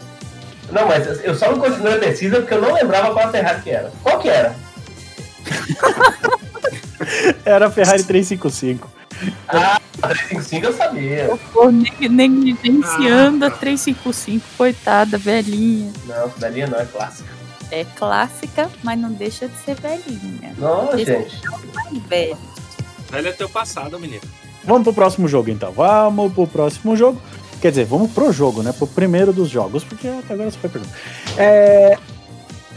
[0.71, 3.61] Não, mas eu só não continuei a pesquisa porque eu não lembrava qual a Ferrari
[3.63, 3.91] que era.
[4.03, 4.55] Qual que era?
[7.43, 8.89] Era a Ferrari 355.
[10.07, 11.39] 355 eu sabia.
[11.53, 15.91] Tô neg- negligenciando a 355, coitada, velhinha.
[16.05, 17.29] Não, velhinha não, é clássica.
[17.71, 20.53] É clássica, mas não deixa de ser velhinha.
[20.57, 21.41] Não, Esse- gente.
[21.77, 22.37] Ai, velho.
[23.11, 24.21] Velho é teu passado, menino.
[24.63, 25.71] Vamos pro próximo jogo então.
[25.71, 27.21] Vamos pro próximo jogo.
[27.61, 28.71] Quer dizer, vamos pro jogo, né?
[28.71, 30.93] Pro primeiro dos jogos, porque até agora você foi pergunta.
[31.37, 31.97] É...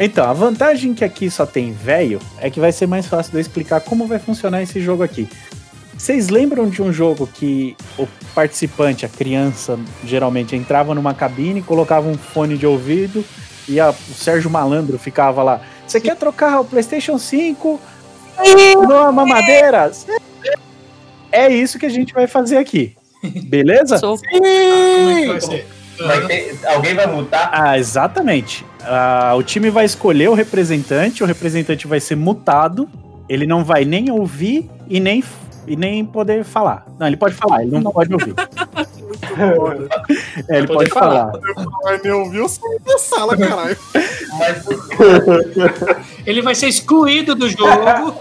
[0.00, 3.38] Então, a vantagem que aqui só tem velho é que vai ser mais fácil de
[3.38, 5.28] eu explicar como vai funcionar esse jogo aqui.
[5.98, 12.08] Vocês lembram de um jogo que o participante, a criança, geralmente entrava numa cabine, colocava
[12.08, 13.24] um fone de ouvido
[13.68, 15.60] e a- o Sérgio Malandro ficava lá.
[15.86, 17.80] Você quer trocar o PlayStation 5
[18.86, 19.90] numa mamadeira?
[21.32, 22.94] É isso que a gente vai fazer aqui.
[23.44, 23.98] Beleza?
[23.98, 25.26] Sou Como é?
[26.00, 27.50] Vai ter- alguém vai mutar?
[27.52, 28.64] Ah, exatamente.
[28.82, 32.88] Ah, o time vai escolher o representante, o representante vai ser mutado,
[33.28, 35.24] ele não vai nem ouvir e nem,
[35.68, 36.86] e nem poder falar.
[36.98, 38.34] Não, ele pode falar, ele não pode ouvir.
[40.48, 41.30] É, ele Pode pode falar.
[41.82, 42.42] Vai me ouvir
[42.84, 43.76] da sala, caralho.
[46.26, 48.14] Ele vai ser excluído do jogo.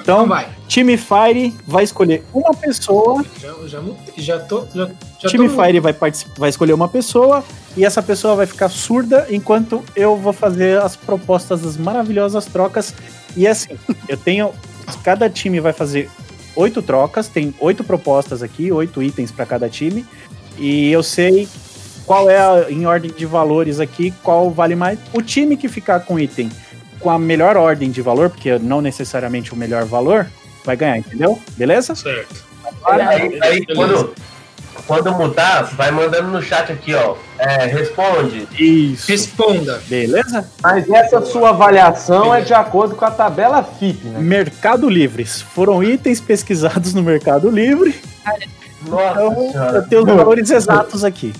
[0.00, 0.48] Então, vai.
[0.68, 3.80] time Fire vai escolher uma pessoa, Já, já,
[4.16, 4.64] já tô.
[4.74, 4.88] Já,
[5.20, 5.94] já time tô- Fire vai,
[6.38, 7.42] vai escolher uma pessoa
[7.76, 12.94] e essa pessoa vai ficar surda enquanto eu vou fazer as propostas das maravilhosas trocas.
[13.36, 13.76] E assim,
[14.08, 14.52] eu tenho.
[15.02, 16.08] Cada time vai fazer
[16.56, 20.04] oito trocas, tem oito propostas aqui, oito itens para cada time.
[20.58, 21.46] E eu sei
[22.06, 24.98] qual é, a- em ordem de valores aqui, qual vale mais.
[25.12, 26.50] O time que ficar com item
[26.98, 30.26] com a melhor ordem de valor, porque não necessariamente o melhor valor,
[30.64, 31.38] vai ganhar, entendeu?
[31.56, 31.94] Beleza?
[31.94, 32.44] Certo.
[32.84, 33.66] aí, aí Beleza.
[33.74, 34.14] quando,
[34.86, 37.14] quando mutar, vai mandando no chat aqui, ó.
[37.38, 38.48] É, responde.
[38.58, 39.08] Isso.
[39.10, 39.82] Responda.
[39.86, 40.48] Beleza?
[40.62, 44.18] Mas essa sua avaliação é de acordo com a tabela FIP, né?
[44.20, 45.24] Mercado Livre.
[45.24, 47.94] Foram itens pesquisados no Mercado Livre.
[48.86, 49.76] Nossa Então, senhora.
[49.78, 51.32] eu tenho os valores exatos aqui.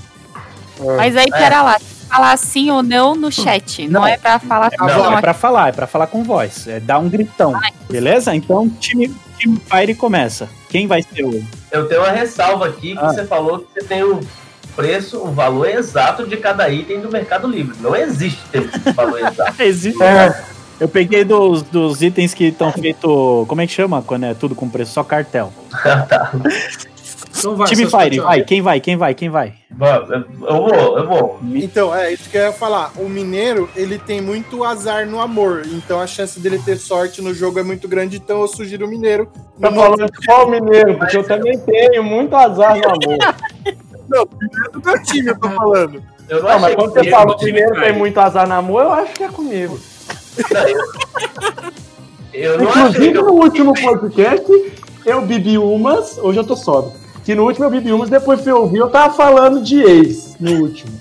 [0.96, 1.76] Mas aí, pera lá.
[2.08, 3.88] Falar sim ou não no chat.
[3.88, 4.06] Não, Não.
[4.06, 6.68] é pra falar Não, não é pra falar, é pra falar com voz.
[6.68, 7.52] É dar um gritão.
[7.90, 8.32] Beleza?
[8.34, 10.48] Então, time, time Fire começa.
[10.68, 11.44] Quem vai ser o.
[11.70, 13.12] Eu tenho uma ressalva aqui que Ah.
[13.12, 14.20] você falou que você tem o
[14.74, 17.76] preço, o valor exato de cada item do Mercado Livre.
[17.80, 19.54] Não existe ter esse valor exato.
[19.62, 20.02] Existe.
[20.02, 20.34] É,
[20.78, 23.46] Eu peguei dos, dos itens que estão feitos.
[23.48, 24.92] Como é que chama quando é tudo com preço?
[24.92, 25.50] Só cartel.
[26.08, 26.32] tá.
[27.46, 28.42] Então vai, time Fire, vai.
[28.42, 28.80] Quem vai?
[28.80, 29.14] Quem vai?
[29.14, 29.54] Quem vai?
[29.70, 31.40] Eu vou, eu vou.
[31.54, 32.92] Então, é isso que eu ia falar.
[32.96, 35.62] O mineiro, ele tem muito azar no amor.
[35.66, 38.16] Então a chance dele ter sorte no jogo é muito grande.
[38.16, 39.30] Então eu sugiro o mineiro.
[39.60, 40.98] tá falando de qual mineiro?
[40.98, 43.18] Porque eu também tenho muito azar no amor.
[44.72, 46.02] do meu time, eu tô falando.
[46.28, 48.82] Eu não, Não, mas quando você fala que o mineiro tem muito azar no amor,
[48.82, 49.78] eu acho que é comigo.
[52.34, 54.44] não Inclusive, no último podcast,
[55.04, 57.05] eu bebi umas, hoje eu tô sóbrio.
[57.26, 60.62] Que no último eu bebi umas, depois fui ouvir, eu tava falando de ex no
[60.62, 60.92] último.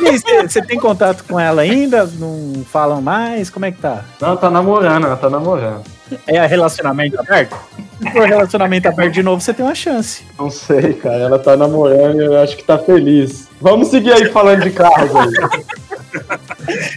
[0.00, 2.04] E aí, Você você tem contato com ela ainda?
[2.04, 3.48] Não falam mais?
[3.48, 4.04] Como é que tá?
[4.20, 5.84] Não, tá namorando, ela tá namorando.
[6.26, 7.56] É relacionamento aberto?
[8.02, 10.24] Se for relacionamento aberto de novo, você tem uma chance.
[10.36, 13.46] Não sei, cara, ela tá namorando e eu acho que tá feliz.
[13.60, 15.64] Vamos seguir aí falando de carros aí.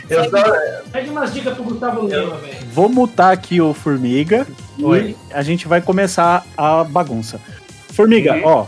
[0.09, 0.43] Eu só,
[0.91, 2.57] Pede umas dicas pro Gustavo Lima, velho.
[2.71, 4.47] Vou mutar aqui o Formiga
[4.81, 5.15] Oi.
[5.29, 7.39] e a gente vai começar a bagunça.
[7.95, 8.41] Formiga, Uhum.
[8.45, 8.65] ó,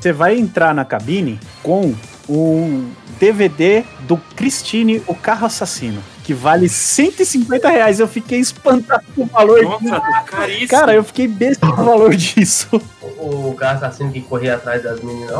[0.00, 1.94] você vai entrar na cabine com
[2.28, 7.98] um DVD do Christine, o carro assassino, que vale 150 reais.
[7.98, 9.84] Eu fiquei espantado com o valor disso.
[9.90, 10.68] Nossa, tá caríssimo.
[10.68, 12.68] Cara, eu fiquei besta com o valor disso.
[13.02, 15.30] o, o cara assassino que corria atrás das meninas.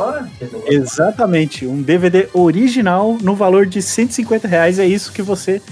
[0.40, 0.64] Negócio.
[0.66, 4.78] Exatamente, um DVD original no valor de 150 reais.
[4.80, 5.62] É isso que você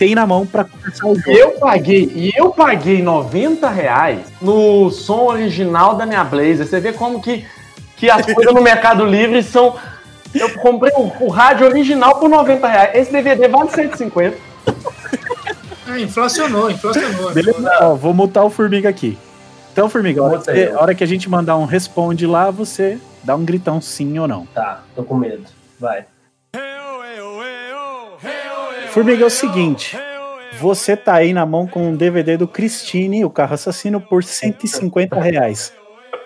[0.00, 1.30] tem na mão pra começar o jogo.
[1.30, 6.66] Eu paguei, e eu paguei 90 reais no som original da minha Blazer.
[6.66, 7.44] Você vê como que,
[7.98, 9.76] que as coisas no Mercado Livre são.
[10.34, 12.90] Eu comprei o, o rádio original por 90 reais.
[12.94, 14.38] Esse DVD vale 150.
[15.86, 17.32] Ah, inflacionou, inflacionou.
[17.32, 17.70] Beleza?
[17.82, 19.18] Ó, vou mutar o Formiga aqui.
[19.70, 22.96] Então, Formiga, a hora, você- a hora que a gente mandar um responde lá, você
[23.22, 24.46] dá um gritão sim ou não.
[24.46, 25.42] Tá, tô com medo.
[25.78, 26.04] Vai.
[28.90, 29.96] Formiga, é o seguinte.
[30.60, 35.18] Você tá aí na mão com um DVD do Christine, o carro assassino, por 150
[35.20, 35.72] reais.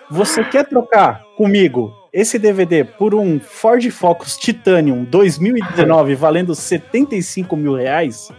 [0.09, 7.75] Você quer trocar comigo esse DVD por um Ford Focus Titanium 2019 valendo 75 mil
[7.75, 8.31] reais?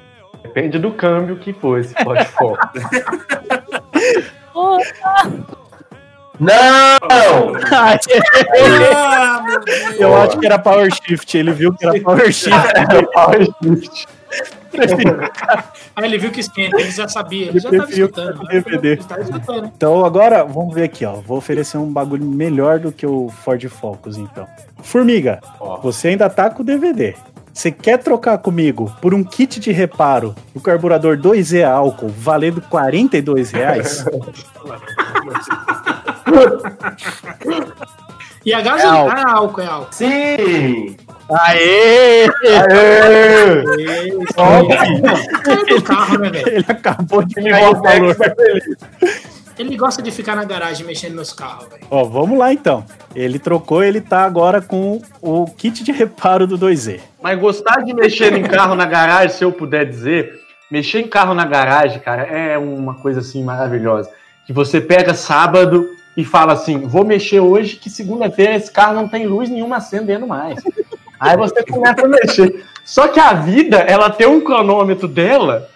[0.43, 1.95] Depende do câmbio que for esse
[2.39, 2.59] foco.
[4.53, 4.79] Pô,
[6.39, 6.99] Não!
[7.73, 7.99] Ai,
[8.95, 10.01] Ah, meu Deus.
[10.01, 12.51] Eu acho que era Power Shift, ele viu que era Power Shift.
[13.13, 14.07] Power Shift.
[15.95, 18.49] Aí ele viu que esquenta, ele já sabia, ele já Ele tava preferiu escutando.
[18.49, 18.99] DVD.
[19.77, 21.15] Então agora, vamos ver aqui, ó.
[21.15, 24.47] Vou oferecer um bagulho melhor do que o Ford Focus, então.
[24.83, 25.79] Formiga, Ó.
[25.81, 27.15] você ainda tá com o DVD.
[27.53, 32.61] Você quer trocar comigo por um kit de reparo do carburador 2E a álcool valendo
[32.61, 34.05] 42 reais?
[38.45, 38.93] E a gasolina.
[38.99, 39.11] álcool.
[39.17, 39.93] Ah, álcool, é álcool.
[39.93, 40.97] Sim!
[41.31, 42.27] Aê!
[42.27, 43.65] Aê!
[45.49, 46.49] É do carro, né, velho?
[46.49, 48.77] Ele acabou de Ele vai feliz.
[49.59, 51.83] Ele gosta de ficar na garagem mexendo nos carros, velho.
[51.91, 52.85] Ó, vamos lá então.
[53.15, 57.01] Ele trocou, ele tá agora com o kit de reparo do 2E.
[57.23, 61.33] Mas gostar de mexer em carro na garagem, se eu puder dizer, mexer em carro
[61.33, 64.11] na garagem, cara, é uma coisa assim maravilhosa.
[64.47, 69.09] Que você pega sábado e fala assim: vou mexer hoje, que segunda-feira esse carro não
[69.09, 70.63] tem luz nenhuma acendendo mais.
[71.19, 72.65] Aí você começa a mexer.
[72.85, 75.69] Só que a vida, ela tem um cronômetro dela,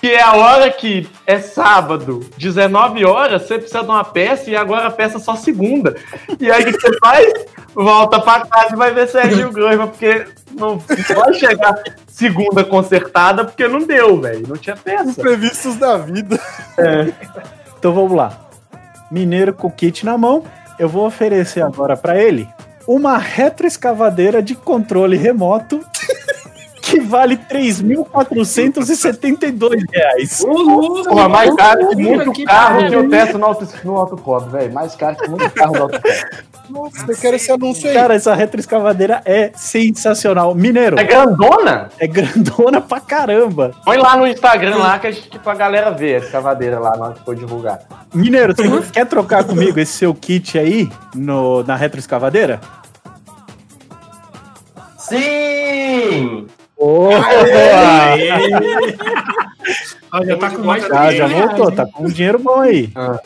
[0.00, 4.56] que é a hora que é sábado, 19 horas, você precisa de uma peça e
[4.56, 5.96] agora a peça é só segunda.
[6.38, 7.46] E aí o que você faz?
[7.74, 13.66] Volta pra casa e vai ver Serginho Grosma, porque não vai chegar segunda consertada, porque
[13.66, 14.46] não deu, velho.
[14.46, 15.10] Não tinha peça.
[15.10, 16.38] Imprevistos da vida.
[17.78, 18.48] Então vamos lá.
[19.10, 20.44] Mineiro com o kit na mão.
[20.78, 22.46] Eu vou oferecer agora pra ele
[22.86, 25.84] uma retroescavadeira de controle remoto
[26.84, 30.40] que vale 3.472 reais.
[30.46, 34.50] Louco, Porra, mais caro que muito que carro que eu testo no auto, no autocob,
[34.50, 34.72] velho.
[34.72, 36.14] Mais caro que muito carro do autocob.
[36.70, 37.94] Nossa, eu quero esse anúncio aí.
[37.94, 40.54] Cara, essa retroescavadeira é sensacional.
[40.54, 41.88] Mineiro, É grandona?
[41.98, 43.72] é grandona pra caramba.
[43.84, 47.04] Põe lá no Instagram lá que a gente, pra galera ver a escavadeira lá na
[47.06, 47.80] hora que for divulgar.
[48.14, 52.60] Mineiro, você quer trocar comigo esse seu kit aí no, na retroescavadeira?
[54.98, 56.46] Sim!
[60.12, 62.90] Olha, já tá com mais Ah, já 300 voltou, tá com um dinheiro bom aí.
[62.94, 63.18] Ah.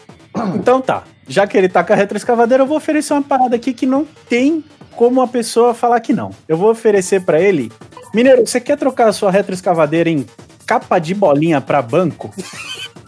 [0.54, 1.02] Então tá.
[1.26, 4.06] Já que ele tá com a retroescavadeira, eu vou oferecer uma parada aqui que não
[4.28, 4.64] tem
[4.96, 6.30] como a pessoa falar que não.
[6.48, 7.70] Eu vou oferecer pra ele.
[8.14, 10.24] Mineiro, você quer trocar a sua retroescavadeira em
[10.66, 12.32] capa de bolinha pra banco?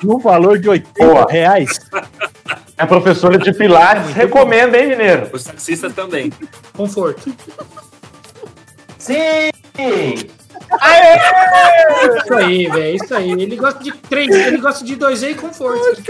[0.02, 1.26] No valor de 80 Boa.
[1.30, 1.78] reais?
[2.76, 5.28] A professora de Pilates recomenda, hein, Mineiro?
[5.32, 6.32] Os taxistas também.
[6.74, 7.32] Conforto.
[8.98, 9.50] Sim!
[12.16, 12.96] Isso aí, velho.
[12.96, 13.30] Isso aí.
[13.32, 16.02] Ele gosta de três, ele gosta de 2E e conforto.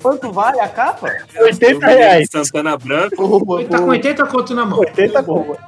[0.00, 1.10] Quanto vale a capa?
[1.40, 2.28] 80 reais.
[2.30, 3.44] Santana Branco.
[3.44, 3.94] Boa, Ele tá com boa.
[3.94, 4.80] 80 conto na mão.
[4.80, 5.58] 80 conto.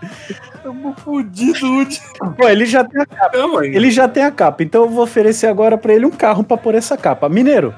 [0.63, 2.01] Tamo fudido, Udi.
[2.37, 3.37] Pô, ele já tem a capa.
[3.37, 3.63] Não.
[3.63, 6.57] Ele já tem a capa, então eu vou oferecer agora pra ele um carro pra
[6.57, 7.29] pôr essa capa.
[7.29, 7.75] Mineiro,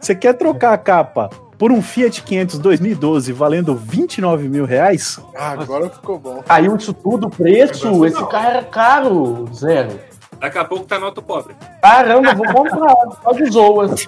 [0.00, 1.28] você quer trocar a capa
[1.60, 5.20] por um Fiat 500 2012 valendo 29 mil reais?
[5.36, 6.42] Ah, agora ficou bom.
[6.42, 8.06] Caiu isso tudo o preço?
[8.06, 10.00] Esse carro era caro, zero.
[10.40, 11.54] Daqui a pouco tá no auto pobre.
[11.82, 12.96] Caramba, vou comprar.
[13.22, 14.06] Só de zoas.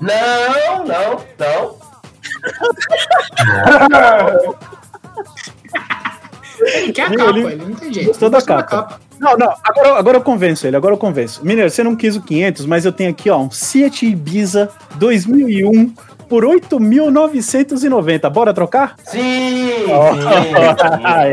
[0.00, 1.76] Não, não, não.
[6.66, 8.06] Ele quer a Ele- capa, ele não tem jeito.
[8.08, 9.00] gostou Ele da gostou capa.
[9.20, 11.44] Não, não, agora, agora eu convenço ele, agora eu convenço.
[11.44, 15.92] Mineiro, você não quis o 500, mas eu tenho aqui, ó, um Fiat Ibiza 2001
[16.32, 18.30] por 8.990.
[18.30, 18.94] Bora trocar?
[19.04, 19.68] Sim!
[21.04, 21.26] Ah,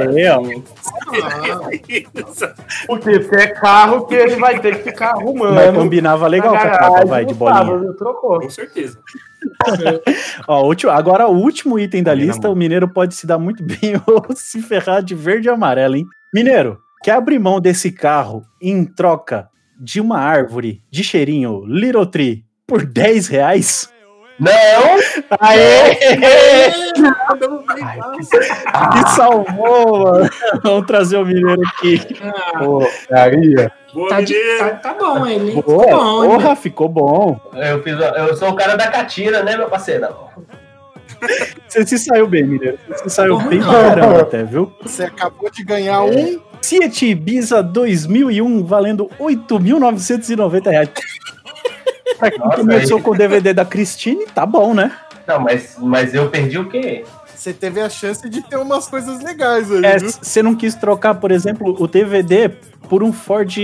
[1.87, 2.53] Isso.
[2.85, 3.19] Por quê?
[3.21, 5.53] Porque é carro que ele vai ter que ficar arrumando.
[5.55, 7.93] Mas combinava legal com a capa, vai, de bolinha.
[7.93, 8.41] Trocou.
[8.41, 8.99] Com certeza.
[10.49, 13.63] Ó, o último- agora o último item da lista, o Mineiro pode se dar muito
[13.63, 16.05] bem ou se ferrar de verde e amarelo, hein?
[16.33, 19.47] Mineiro, quer abrir mão desse carro em troca
[19.79, 23.89] de uma árvore de cheirinho Little Tree por 10 reais?
[24.39, 24.51] Não!
[25.39, 25.99] Aê!
[27.83, 27.99] Ai,
[28.91, 30.29] Que salvou, mano.
[30.63, 32.01] Vamos trazer o Mineiro aqui.
[32.23, 33.71] ah, porcaria.
[33.93, 35.51] Boa, tá, de- tá, tá bom ele.
[35.51, 35.63] hein?
[35.65, 36.29] Boa, Tá bom, hein?
[36.31, 37.39] porra, ficou bom.
[37.53, 40.07] Eu, fiz, eu sou o cara da catira, né, meu parceiro?
[41.67, 42.77] Você se saiu bem, Mineiro.
[42.87, 43.69] Você se saiu Porra, bem não.
[43.69, 44.71] pra caramba até, viu?
[44.83, 46.39] Você acabou de ganhar um.
[46.61, 50.89] Fiat Ibiza 2001 valendo 8.990 reais.
[52.17, 54.91] Pra quem Nossa, começou aí- com o DVD da Christine, tá bom, né?
[55.27, 57.05] Não, mas, mas eu perdi o quê?
[57.35, 61.15] Você teve a chance de ter umas coisas legais aí, É, você não quis trocar,
[61.15, 62.49] por exemplo, o DVD
[62.89, 63.55] por um Ford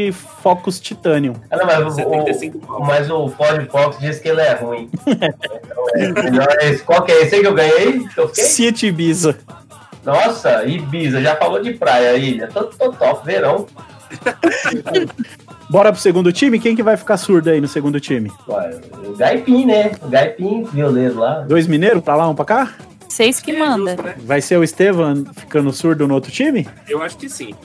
[0.42, 1.34] Focus Titanium.
[1.52, 4.90] Ah, não, mas, o, 75 o, mas o Ford Fox diz que ele é ruim.
[5.06, 6.84] então é melhor esse.
[6.84, 8.08] Qual que é esse aí que eu ganhei?
[8.34, 9.38] Fiat Ibiza.
[10.06, 12.48] Nossa, Ibiza, já falou de praia, ilha.
[12.48, 13.66] Tô, tô top, verão.
[15.70, 16.60] Bora pro segundo time?
[16.60, 18.32] Quem que vai ficar surdo aí no segundo time?
[18.48, 19.92] Ué, O Gaipim, né?
[20.02, 21.40] O Gaipim, violeiro lá.
[21.42, 22.74] Dois mineiros pra lá, um pra cá?
[23.08, 23.92] Vocês que É manda.
[23.92, 24.16] justo, né?
[24.20, 26.68] Vai ser o Estevam ficando surdo no outro time?
[26.88, 27.56] Eu acho que sim.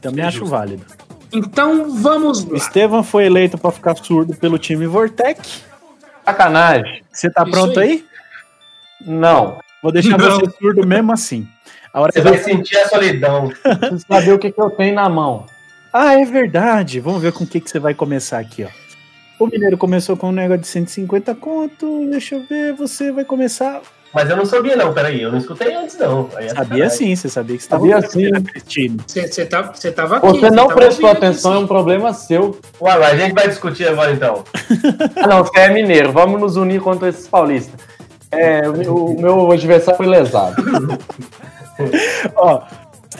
[0.00, 0.50] Também É acho justo.
[0.50, 0.84] válido.
[1.32, 2.56] Então vamos O lá.
[2.56, 5.40] Estevam foi eleito pra ficar surdo pelo time Vortec.
[6.24, 7.02] Sacanagem.
[7.12, 7.88] Você tá Isso pronto aí.
[7.90, 8.04] aí?
[9.06, 9.58] Não.
[9.82, 10.30] Vou deixar Não.
[10.40, 11.46] você surdo mesmo assim.
[11.92, 13.48] A hora Você vai sentir a solidão.
[13.48, 15.44] Preciso saber o que, que eu tenho na mão.
[15.92, 17.00] Ah, é verdade.
[17.00, 18.68] Vamos ver com o que, que você vai começar aqui, ó.
[19.44, 22.06] O Mineiro começou com um negócio de 150 conto.
[22.10, 23.80] Deixa eu ver, você vai começar.
[24.14, 24.92] Mas eu não sabia, não.
[24.92, 26.28] Peraí, eu não escutei antes, não.
[26.36, 28.42] Aí é Sabia sim, você sabia que você Sabia estava sim.
[28.42, 28.96] Cristina.
[29.06, 30.26] Você tá, você tava aqui.
[30.38, 32.58] Você não tava prestou atenção, é aqui, um problema seu.
[32.80, 34.44] Ué, mas a gente vai discutir agora então.
[35.16, 36.12] Ah, não, você é mineiro.
[36.12, 37.74] Vamos nos unir contra esses paulistas.
[38.30, 40.62] É, o meu- o meu adversário foi lesado.
[42.36, 42.62] Ó,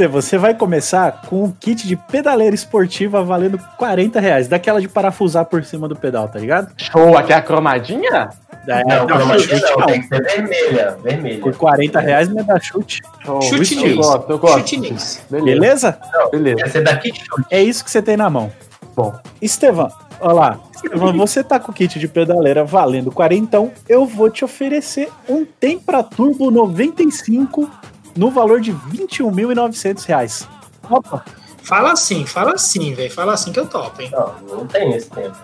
[0.09, 4.49] você vai começar com um kit de pedaleira esportiva valendo 40 reais.
[4.49, 6.72] Daquela de parafusar por cima do pedal, tá ligado?
[6.76, 8.30] Show, aqui é a cromadinha?
[8.66, 9.86] É, não, dá calma, chute, não, não.
[9.86, 10.97] tem que ser vermelha.
[11.03, 11.40] Vermelha.
[11.40, 13.01] Por 40 reais não dá chute.
[13.24, 13.43] Show.
[13.43, 13.97] Chute eu nisso.
[13.97, 14.59] gosto, eu gosto.
[14.59, 15.22] Chute nisso.
[15.28, 15.51] Beleza.
[15.61, 15.99] Beleza?
[16.30, 16.62] Beleza.
[16.64, 17.47] Essa é daqui de chute.
[17.51, 18.53] É isso que você tem na mão.
[18.95, 19.12] Bom.
[19.40, 19.90] Estevão,
[20.20, 20.61] olha lá.
[20.74, 25.09] Estevão, você tá com o kit de pedaleira valendo 40, então eu vou te oferecer
[25.28, 27.68] um Tempra Turbo 95
[28.16, 30.48] no valor de 21.900 reais.
[30.90, 31.24] Opa,
[31.62, 33.10] Fala assim, fala assim, velho.
[33.10, 34.10] Fala assim que eu topo, hein?
[34.10, 35.36] Não, não tem esse tempo.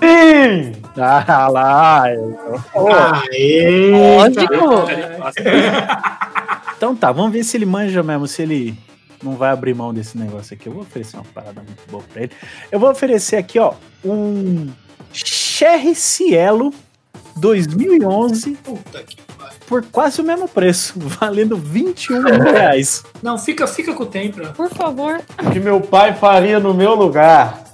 [0.00, 0.72] Sim!
[1.00, 2.02] ah lá.
[2.04, 3.90] Aê!
[3.90, 4.86] Lógico.
[6.76, 8.76] Então tá, vamos ver se ele manja mesmo, se ele
[9.22, 10.68] não vai abrir mão desse negócio aqui.
[10.68, 12.32] Eu vou oferecer uma parada muito boa pra ele.
[12.72, 14.68] Eu vou oferecer aqui, ó, um
[15.12, 16.74] Cherry Cielo
[17.36, 19.16] 2011 Puta que.
[19.66, 23.02] Por quase o mesmo preço, valendo 21 mil reais.
[23.22, 24.40] Não, fica, fica com o tempo.
[24.54, 25.20] Por favor.
[25.42, 27.64] O que meu pai faria no meu lugar?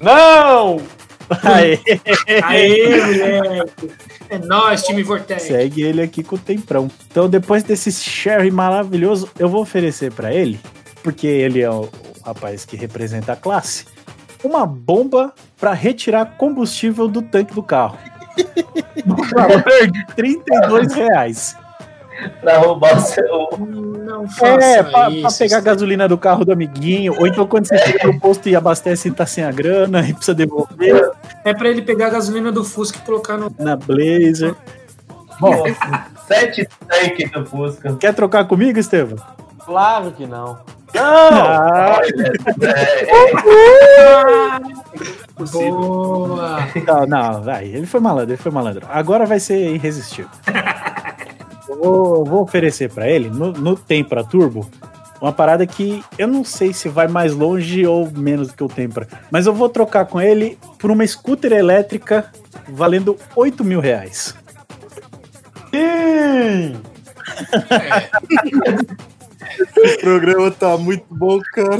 [0.00, 0.80] Não!
[1.42, 1.78] Aê,
[2.42, 3.00] Aê,
[3.36, 3.90] moleque!
[4.28, 5.42] É nóis, time Vortex.
[5.42, 6.90] segue ele aqui com o temprão.
[7.10, 10.58] Então, depois desse Sherry maravilhoso, eu vou oferecer pra ele,
[11.02, 11.90] porque ele é o, o
[12.24, 13.86] rapaz que representa a classe,
[14.42, 17.98] uma bomba pra retirar combustível do tanque do carro.
[19.04, 21.56] No valor de 32 reais.
[22.40, 23.48] Pra roubar o seu.
[24.04, 25.20] Não faça É, pra, isso.
[25.22, 28.48] pra pegar a gasolina do carro do amiguinho, ou então quando você chega no posto
[28.48, 31.10] e abastece e tá sem a grana e precisa devolver
[31.44, 33.52] É pra ele pegar a gasolina do Fusca e colocar no.
[33.58, 34.54] na Blazer.
[35.40, 35.64] Bom,
[36.28, 37.96] Sete tanques do Fusca.
[37.96, 39.18] quer trocar comigo, Estevam?
[39.64, 40.58] Claro que não.
[40.94, 41.02] Não!
[41.02, 42.00] Ah,
[45.50, 46.58] Boa!
[46.86, 47.64] não, não, vai.
[47.66, 48.86] Ele foi malandro, ele foi malandro.
[48.88, 50.30] Agora vai ser irresistível.
[51.68, 54.70] Eu vou, vou oferecer pra ele, no, no Tempra Turbo,
[55.20, 58.68] uma parada que eu não sei se vai mais longe ou menos do que o
[58.68, 62.30] Tempra, mas eu vou trocar com ele por uma scooter elétrica
[62.68, 64.36] valendo 8 mil reais.
[65.72, 66.76] Sim!
[69.76, 71.76] O programa tá muito bom, cara.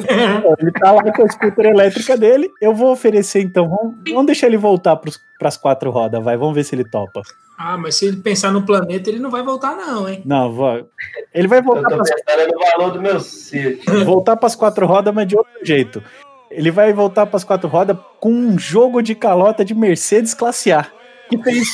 [0.58, 2.50] Ele tá lá com a scooter elétrica dele.
[2.60, 3.68] Eu vou oferecer então.
[3.68, 6.36] Vamos, vamos deixar ele voltar pros, pras quatro rodas, vai.
[6.36, 7.22] Vamos ver se ele topa.
[7.58, 10.22] Ah, mas se ele pensar no planeta, ele não vai voltar, não, hein?
[10.24, 10.88] Não, vou.
[11.32, 12.10] Ele vai Eu voltar tô pras,
[12.52, 14.04] no valor do meu sítio.
[14.04, 16.02] voltar pras quatro rodas, mas de outro jeito.
[16.50, 20.86] Ele vai voltar pras quatro rodas com um jogo de calota de Mercedes Classe A.
[21.28, 21.68] Que fez,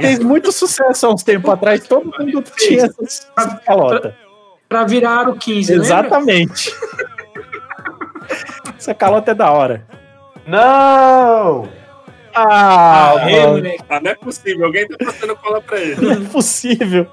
[0.00, 1.86] fez muito sucesso há uns tempos atrás.
[1.86, 4.16] Todo mundo tinha essa, essa calota.
[4.68, 5.86] Pra virar aro 15, lembra?
[5.86, 6.74] Exatamente.
[8.78, 9.86] Essa calota é da hora.
[10.46, 11.68] Não!
[12.34, 13.48] Ah, mano.
[13.52, 13.84] moleque.
[13.88, 14.66] ah, não é possível.
[14.66, 16.00] Alguém tá passando cola pra ele.
[16.00, 17.06] Não é possível.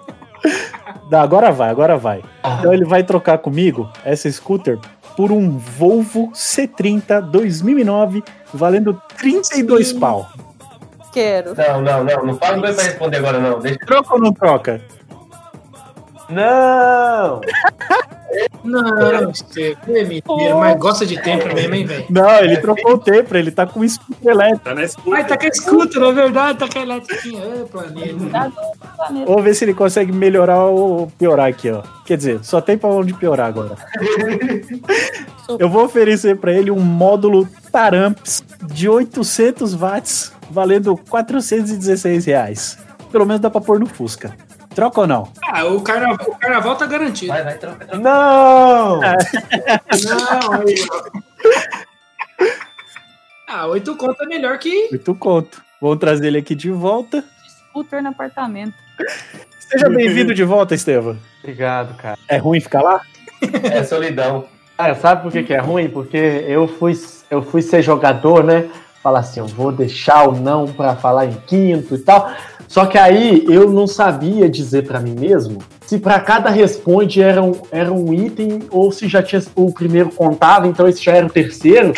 [1.09, 2.23] Dá, agora vai, agora vai.
[2.59, 4.79] Então ele vai trocar comigo essa scooter
[5.15, 8.23] por um Volvo C30 2009
[8.53, 9.99] valendo 32 Sim.
[9.99, 10.27] pau.
[11.13, 11.53] Quero.
[11.55, 12.25] Não, não, não.
[12.25, 13.59] Não fala dois pra responder agora, não.
[13.59, 14.81] Deixa Troca ou não troca?
[16.31, 17.41] Não!
[18.63, 19.11] Não,
[19.87, 22.05] é mentira, mas gosta de tempo mesmo, hein, velho?
[22.09, 24.63] Não, ele trocou o tempo, ele tá com scooter elétrico.
[24.63, 25.17] Tá na escuta.
[25.17, 26.83] Ai, tá com a scooter, é verdade, tá com a.
[26.83, 28.29] Ô, planeta.
[28.31, 28.51] Tá
[28.97, 29.25] planeta.
[29.25, 31.81] Vamos ver se ele consegue melhorar ou piorar aqui, ó.
[32.05, 33.75] Quer dizer, só tem pra onde piorar agora.
[35.59, 42.77] Eu vou oferecer pra ele um módulo Taramps de 800 watts, valendo 416 reais.
[43.11, 44.33] Pelo menos dá pra pôr no Fusca.
[44.73, 45.31] Troca ou não?
[45.43, 47.33] Ah, o carnaval, o carnaval tá garantido.
[47.33, 48.01] Vai, vai, troca, troca.
[48.01, 48.99] Não!
[49.01, 51.01] Não, aí, ó.
[53.47, 54.87] Ah, oito conto é melhor que.
[54.91, 55.61] Muito conto.
[55.81, 57.23] Vamos trazer ele aqui de volta.
[57.69, 58.73] Scooter no apartamento.
[59.59, 61.17] Seja bem-vindo de volta, Estevam.
[61.39, 62.17] Obrigado, cara.
[62.29, 63.01] É ruim ficar lá?
[63.63, 64.45] É solidão.
[64.77, 65.89] Cara, sabe por que, que é ruim?
[65.89, 66.97] Porque eu fui,
[67.29, 68.69] eu fui ser jogador, né?
[69.03, 72.31] Falar assim, eu vou deixar o não pra falar em quinto e tal.
[72.71, 77.43] Só que aí eu não sabia dizer pra mim mesmo se pra cada responde era
[77.43, 81.25] um, era um item ou se já tinha o primeiro contado, então esse já era
[81.25, 81.91] o terceiro.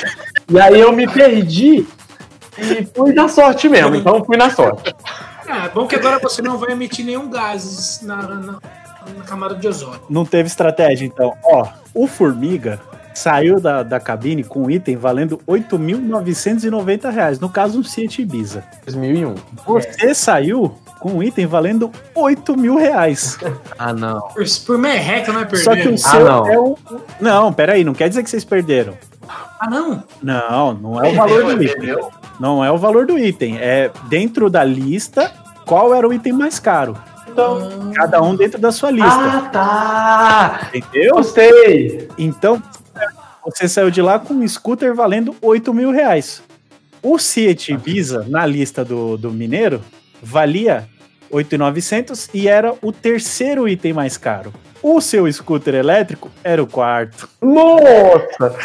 [0.49, 1.85] E aí eu me perdi
[2.57, 3.95] e fui na sorte mesmo.
[3.97, 4.95] Então fui na sorte.
[5.47, 8.59] É, bom que agora você não vai emitir nenhum gases na, na,
[9.15, 10.01] na camada de ozônio.
[10.09, 11.33] Não teve estratégia, então.
[11.43, 12.81] Ó, o Formiga
[13.19, 17.39] saiu da, da cabine com um item valendo 8.990 reais.
[17.39, 18.63] No caso, um Fiat Ibiza.
[18.85, 19.35] 2001.
[19.65, 23.37] Você saiu com um item valendo 8 mil reais.
[23.77, 24.21] Ah, não.
[24.29, 25.63] Por, por merreca, não é perder.
[25.63, 26.47] Só que o seu não.
[26.47, 26.77] é o.
[27.19, 28.93] Não, peraí, não quer dizer que vocês perderam.
[29.59, 30.03] Ah, não?
[30.21, 31.95] Não, não é o valor do item.
[32.39, 33.57] Não é o valor do item.
[33.57, 35.31] É dentro da lista
[35.65, 36.97] qual era o item mais caro.
[37.27, 37.91] Então.
[37.95, 39.09] Cada um dentro da sua lista.
[39.09, 40.69] Ah, tá!
[40.73, 41.15] Entendeu?
[41.15, 42.07] Gostei!
[42.17, 42.61] Então,
[43.45, 46.41] você saiu de lá com um scooter valendo 8 mil reais.
[47.01, 49.81] O Fiat Ibiza, na lista do, do Mineiro,
[50.21, 50.87] valia
[51.31, 54.53] 8.900 e era o terceiro item mais caro.
[54.81, 57.29] O seu scooter elétrico era o quarto.
[57.41, 58.55] Nossa!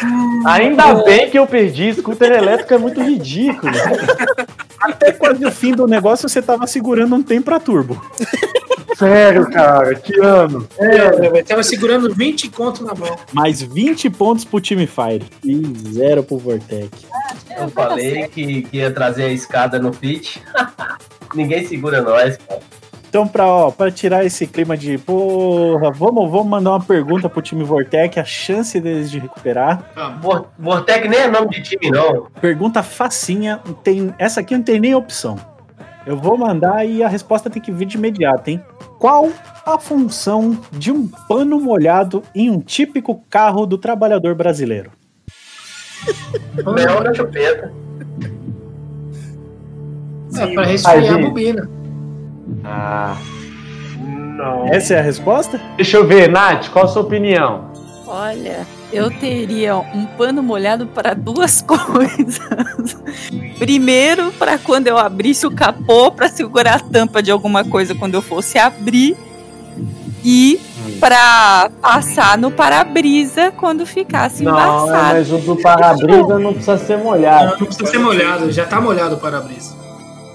[0.45, 1.93] Ainda bem que eu perdi.
[1.93, 3.71] Scooter elétrico é muito ridículo.
[4.79, 8.01] Até quase o fim do negócio você tava segurando um tempo pra turbo.
[8.99, 9.95] Sério, cara.
[9.95, 10.67] Que ano.
[10.77, 13.15] É, tava segurando 20 conto na mão.
[13.33, 15.25] Mais 20 pontos pro time Fire.
[15.43, 15.61] E
[15.93, 16.89] zero pro Vortec.
[17.57, 20.41] Eu falei que, que ia trazer a escada no fit.
[21.33, 22.59] Ninguém segura nós, cara.
[23.07, 27.41] Então, pra, ó, pra tirar esse clima de porra, vamos, vamos mandar uma pergunta pro
[27.41, 29.83] time Vortec, a chance deles de recuperar.
[30.21, 32.27] Vor- Vortec nem é nome de time, não.
[32.39, 35.37] Pergunta facinha, tem, essa aqui não tem nem opção.
[36.05, 38.63] Eu vou mandar e a resposta tem que vir de imediato, hein?
[38.99, 39.29] Qual
[39.65, 44.91] a função de um pano molhado em um típico carro do trabalhador brasileiro?
[46.75, 47.73] Mel na chupeta.
[50.37, 51.69] É, pra resfriar a bobina.
[52.63, 53.17] Ah.
[54.01, 54.67] Não.
[54.67, 55.59] Essa é a resposta?
[55.77, 57.71] Deixa eu ver, Nath, qual a sua opinião?
[58.05, 62.39] Olha, eu teria um pano molhado para duas coisas.
[63.57, 68.15] Primeiro, para quando eu abrisse o capô para segurar a tampa de alguma coisa quando
[68.15, 69.15] eu fosse abrir.
[70.23, 70.59] E
[70.99, 74.91] para passar no para-brisa quando ficasse Não, embaçado.
[74.91, 77.51] mas o do para-brisa não precisa ser Não, molhado.
[77.59, 79.75] não precisa ser molhado, já tá molhado o para-brisa.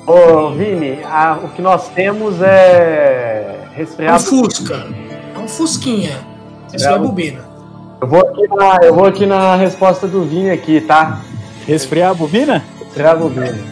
[0.07, 4.23] Ô, Vini, a- o que nós temos é É um resfriado.
[4.23, 4.87] Fusca.
[5.35, 6.19] É um Fusquinha.
[6.73, 7.41] Isso é a bobina.
[8.05, 11.23] Eu vou, aqui na, eu vou aqui na resposta do Vini aqui, tá?
[11.67, 12.63] Resfriar a bobina?
[12.79, 13.65] Resfriado Vini.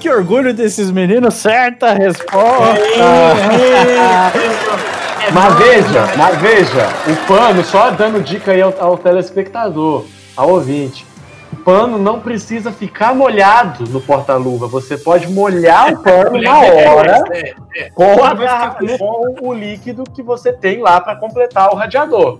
[0.00, 2.32] Que orgulho desses meninos, certa resposta!
[5.34, 10.04] Mas veja, mas veja, o pano, só dando dica aí ao, ao telespectador,
[10.36, 11.06] ao ouvinte.
[11.50, 14.66] O pano não precisa ficar molhado no porta-luva.
[14.66, 17.90] Você pode molhar o pano na hora É, é.
[17.90, 18.76] com, a
[19.38, 22.38] com o líquido que você tem lá para completar o radiador.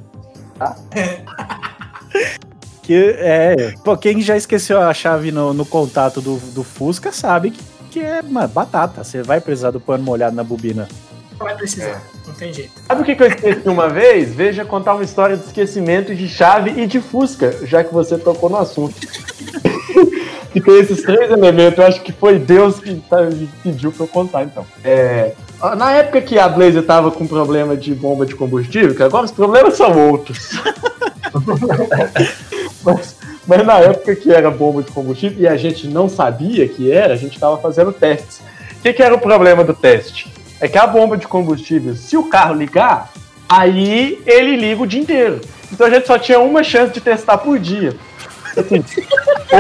[2.84, 3.72] Que é.
[3.82, 8.00] Pô, quem já esqueceu a chave no, no contato do, do Fusca sabe que, que
[8.00, 9.02] é uma batata.
[9.02, 10.86] Você vai precisar do pano molhado na bobina.
[11.38, 12.02] Vai precisar.
[12.26, 12.72] Não tem jeito.
[12.86, 14.34] Sabe o que, que eu esqueci uma vez?
[14.34, 18.50] Veja contar uma história de esquecimento de chave e de Fusca, já que você tocou
[18.50, 18.94] no assunto.
[20.54, 23.28] e tem esses três elementos, eu acho que foi Deus que tá-
[23.62, 24.64] pediu pra eu contar, então.
[24.84, 25.32] É,
[25.76, 29.30] na época que a Blazer tava com problema de bomba de combustível, que agora os
[29.30, 30.50] problemas são outros.
[32.84, 36.90] mas, mas na época que era bomba de combustível e a gente não sabia que
[36.90, 38.42] era, a gente tava fazendo testes.
[38.78, 40.30] O que, que era o problema do teste?
[40.60, 43.10] É que a bomba de combustível, se o carro ligar,
[43.48, 45.40] aí ele liga o dia inteiro.
[45.72, 47.96] Então a gente só tinha uma chance de testar por dia.
[48.56, 48.84] Assim,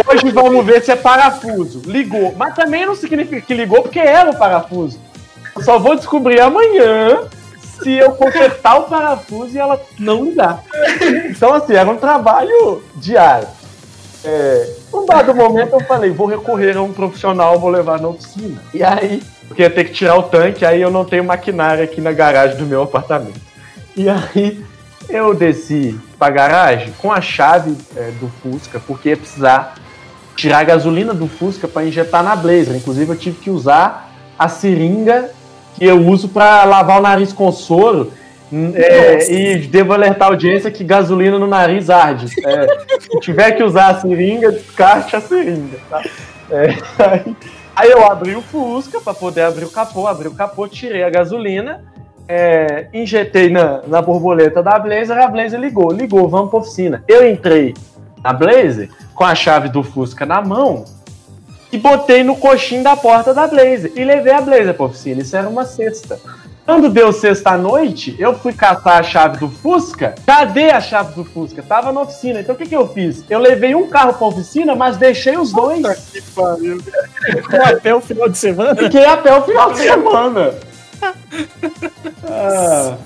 [0.08, 1.82] hoje vamos ver se é parafuso.
[1.84, 2.34] Ligou.
[2.36, 4.98] Mas também não significa que ligou porque era o parafuso.
[5.62, 7.28] Só vou descobrir amanhã
[7.82, 10.62] se eu consertar o parafuso e ela não ligar.
[11.28, 13.48] Então, assim, era um trabalho diário.
[14.24, 18.62] É, num dado momento eu falei, vou recorrer a um profissional, vou levar na oficina.
[18.72, 22.00] E aí, porque ia ter que tirar o tanque, aí eu não tenho maquinária aqui
[22.00, 23.40] na garagem do meu apartamento.
[23.94, 24.64] E aí
[25.08, 29.74] eu desci pra garagem com a chave é, do Fusca, porque ia precisar
[30.34, 32.74] tirar a gasolina do Fusca para injetar na Blazer.
[32.74, 35.30] Inclusive eu tive que usar a seringa
[35.74, 38.12] que eu uso para lavar o nariz com soro.
[38.52, 42.26] hum, é, e devo alertar a audiência que gasolina no nariz arde.
[42.44, 45.78] É, se tiver que usar a seringa, descarte a seringa.
[45.90, 46.02] Tá?
[46.50, 46.68] É,
[46.98, 47.36] aí,
[47.74, 51.10] aí eu abri o Fusca para poder abrir o capô, abri o capô, tirei a
[51.10, 51.82] gasolina,
[52.28, 57.02] é, injetei na, na borboleta da Blazer, a Blazer ligou, ligou, vamos pra oficina.
[57.08, 57.74] Eu entrei
[58.22, 60.84] na Blazer com a chave do Fusca na mão
[61.74, 65.22] e botei no coxinho da porta da Blazer e levei a Blazer pra oficina.
[65.22, 66.20] Isso era uma sexta.
[66.64, 70.14] Quando deu sexta-noite, eu fui catar a chave do Fusca.
[70.24, 71.62] Cadê a chave do Fusca?
[71.62, 72.40] Tava na oficina.
[72.40, 73.24] Então o que, que eu fiz?
[73.28, 75.82] Eu levei um carro pra oficina, mas deixei os dois.
[76.12, 76.80] Que pariu.
[77.66, 78.76] Até o final de semana.
[78.76, 80.54] Fiquei até o final de semana.
[82.30, 82.96] Ah.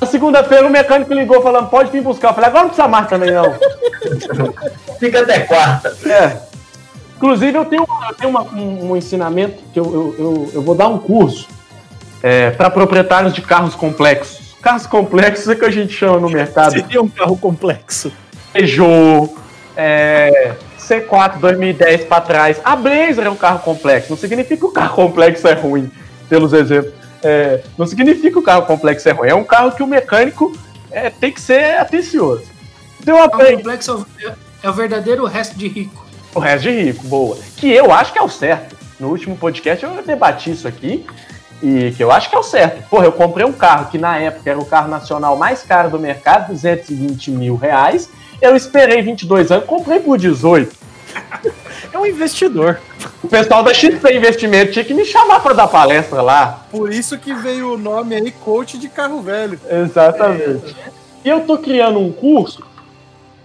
[0.00, 2.30] Na segunda-feira o mecânico ligou falando, pode vir buscar.
[2.30, 3.54] Eu falei, agora não precisa mais também não.
[4.98, 5.96] Fica até quarta.
[6.06, 6.55] É.
[7.16, 10.74] Inclusive, eu tenho, eu tenho uma- um, um ensinamento que eu, eu, eu, eu vou
[10.74, 11.48] dar um curso
[12.56, 14.56] para proprietários de carros complexos.
[14.60, 18.10] Carros complexos é que a gente chama no mercado Seria um carro complexo.
[18.52, 19.32] Peugeot,
[19.76, 22.60] é, C4 2010 para trás.
[22.64, 24.10] A Blazer é um carro complexo.
[24.10, 25.90] Não significa que o carro complexo é ruim,
[26.28, 26.92] pelos exemplos.
[27.22, 29.28] É, não significa que o carro complexo é ruim.
[29.28, 30.52] É um carro que o mecânico
[30.90, 32.44] é, tem que ser atencioso.
[33.00, 36.05] Então, eu O aprendi complexo é o- é o verdadeiro resto de rico.
[36.36, 37.38] O resto de rico, boa.
[37.56, 38.76] Que eu acho que é o certo.
[39.00, 41.06] No último podcast eu debati isso aqui.
[41.62, 42.86] E que eu acho que é o certo.
[42.90, 45.98] Porra, eu comprei um carro que na época era o carro nacional mais caro do
[45.98, 48.10] mercado, 220 mil reais.
[48.42, 50.76] Eu esperei 22 anos, comprei por 18.
[51.92, 52.78] É um investidor.
[53.22, 56.66] O pessoal da XP Investimento tinha que me chamar para dar palestra lá.
[56.70, 59.58] Por isso que veio o nome aí, coach de carro velho.
[59.70, 60.76] Exatamente.
[61.24, 62.62] E eu tô criando um curso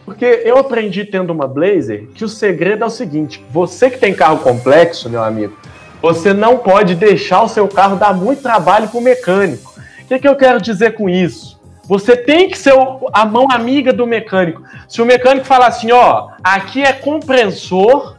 [0.05, 4.13] porque eu aprendi tendo uma Blazer que o segredo é o seguinte: você que tem
[4.13, 5.55] carro complexo, meu amigo,
[6.01, 9.71] você não pode deixar o seu carro dar muito trabalho pro mecânico.
[10.03, 11.59] O que, que eu quero dizer com isso?
[11.85, 14.61] Você tem que ser o- a mão amiga do mecânico.
[14.87, 18.15] Se o mecânico falar assim, ó, aqui é compressor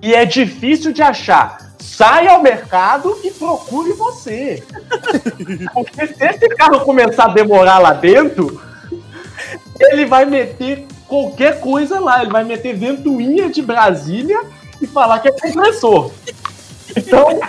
[0.00, 4.62] e é difícil de achar, saia ao mercado e procure você.
[5.74, 8.60] Porque se esse carro começar a demorar lá dentro,
[9.80, 12.22] ele vai meter qualquer coisa lá.
[12.22, 14.40] Ele vai meter ventoinha de Brasília
[14.80, 16.12] e falar que é compressor.
[16.96, 17.40] Então,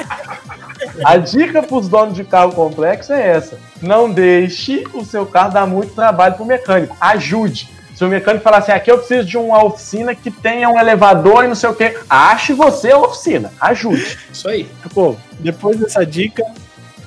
[1.03, 5.53] a dica para os donos de carro complexo é essa: não deixe o seu carro
[5.53, 6.95] dar muito trabalho para o mecânico.
[6.99, 7.69] Ajude.
[7.95, 11.43] Se o mecânico falar assim, aqui eu preciso de uma oficina que tenha um elevador
[11.43, 13.51] e não sei o quê, ache você a oficina.
[13.59, 14.17] Ajude.
[14.31, 14.69] Isso aí.
[14.93, 16.41] Pô, depois dessa dica,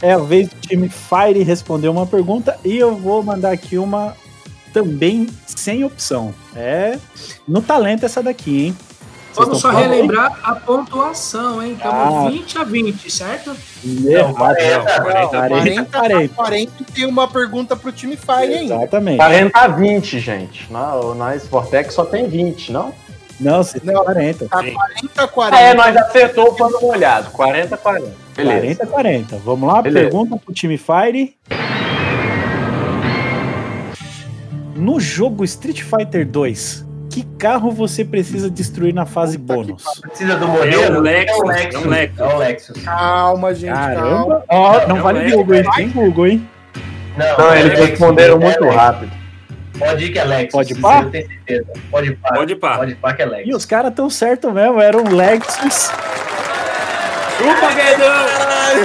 [0.02, 4.14] é a vez do time Fire responder uma pergunta e eu vou mandar aqui uma
[4.72, 6.34] também sem opção.
[6.56, 6.98] É
[7.46, 8.76] no talento essa daqui, hein?
[9.32, 9.76] Vocês Vamos só aí?
[9.76, 11.72] relembrar a pontuação, hein?
[11.72, 12.30] Estamos Ah.
[12.30, 13.56] 20 a 20, certo?
[14.06, 14.34] Errado.
[14.34, 16.34] 40, 40, 40 40.
[16.34, 18.74] 40 e tem uma pergunta pro time Fire ainda.
[18.74, 19.16] Exatamente.
[19.16, 20.70] 40 a 20, gente.
[20.70, 22.92] Não, nós, Vortex, só tem 20, não?
[23.40, 24.04] Não, você tem Não.
[24.04, 24.46] 40.
[24.48, 24.74] Tá Sim.
[24.74, 25.56] 40 40.
[25.56, 27.30] Ah, é, nós acertou o pano molhado.
[27.30, 28.12] 40 a 40.
[28.36, 28.84] Beleza.
[28.84, 29.36] 40, 40.
[29.38, 30.10] Vamos lá, Beleza.
[30.10, 31.34] pergunta pro time Fire.
[34.82, 39.84] No jogo Street Fighter 2, que carro você precisa destruir na fase bônus?
[40.00, 40.98] Precisa do É modelo?
[40.98, 41.84] um Lexus, É é Lexus.
[41.84, 42.18] um Lexus.
[42.18, 42.82] É um Lexus.
[42.82, 43.94] Calma, gente, calma.
[43.94, 44.44] Caramba!
[44.48, 45.30] Ó, não É vale.
[45.30, 45.64] Google, hein?
[45.76, 46.48] Tem Google, hein?
[47.16, 49.12] Não, Não, é eles responderam É muito rápido.
[49.78, 50.50] Pode ir que é Lexus.
[50.52, 51.02] Pode pá?
[51.02, 51.66] Eu tenho certeza.
[51.88, 52.34] Pode ir pá.
[52.34, 52.76] Pode pá.
[52.78, 53.54] Pode ir pá que é E Lexus.
[53.54, 55.90] os caras tão certo mesmo, era um Lexus.
[57.38, 58.82] Chupa, Guedão!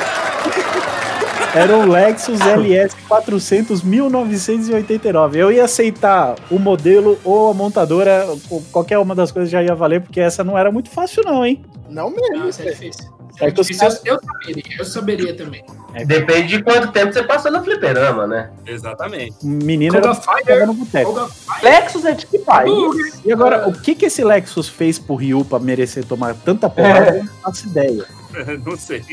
[1.57, 5.39] Era um Lexus LS 400 1989.
[5.39, 9.73] Eu ia aceitar o modelo ou a montadora, ou qualquer uma das coisas já ia
[9.73, 11.63] valer, porque essa não era muito fácil, não, hein?
[11.89, 12.37] Não mesmo.
[12.37, 13.17] Não, isso é difícil.
[13.39, 15.63] É Isso eu, caras- eu saberia, eu saberia também.
[16.05, 18.49] Depende de quanto tempo você passou no fliperama, né?
[18.65, 19.35] Exatamente.
[19.43, 21.29] Menino Koga era Fire, no boteco.
[21.61, 23.21] Lexus é de que país?
[23.23, 27.17] E agora, o que que esse Lexus fez pro Ryu pra merecer tomar tanta porrada?
[27.17, 28.05] Eu não faço ideia.
[28.65, 29.03] Não sei.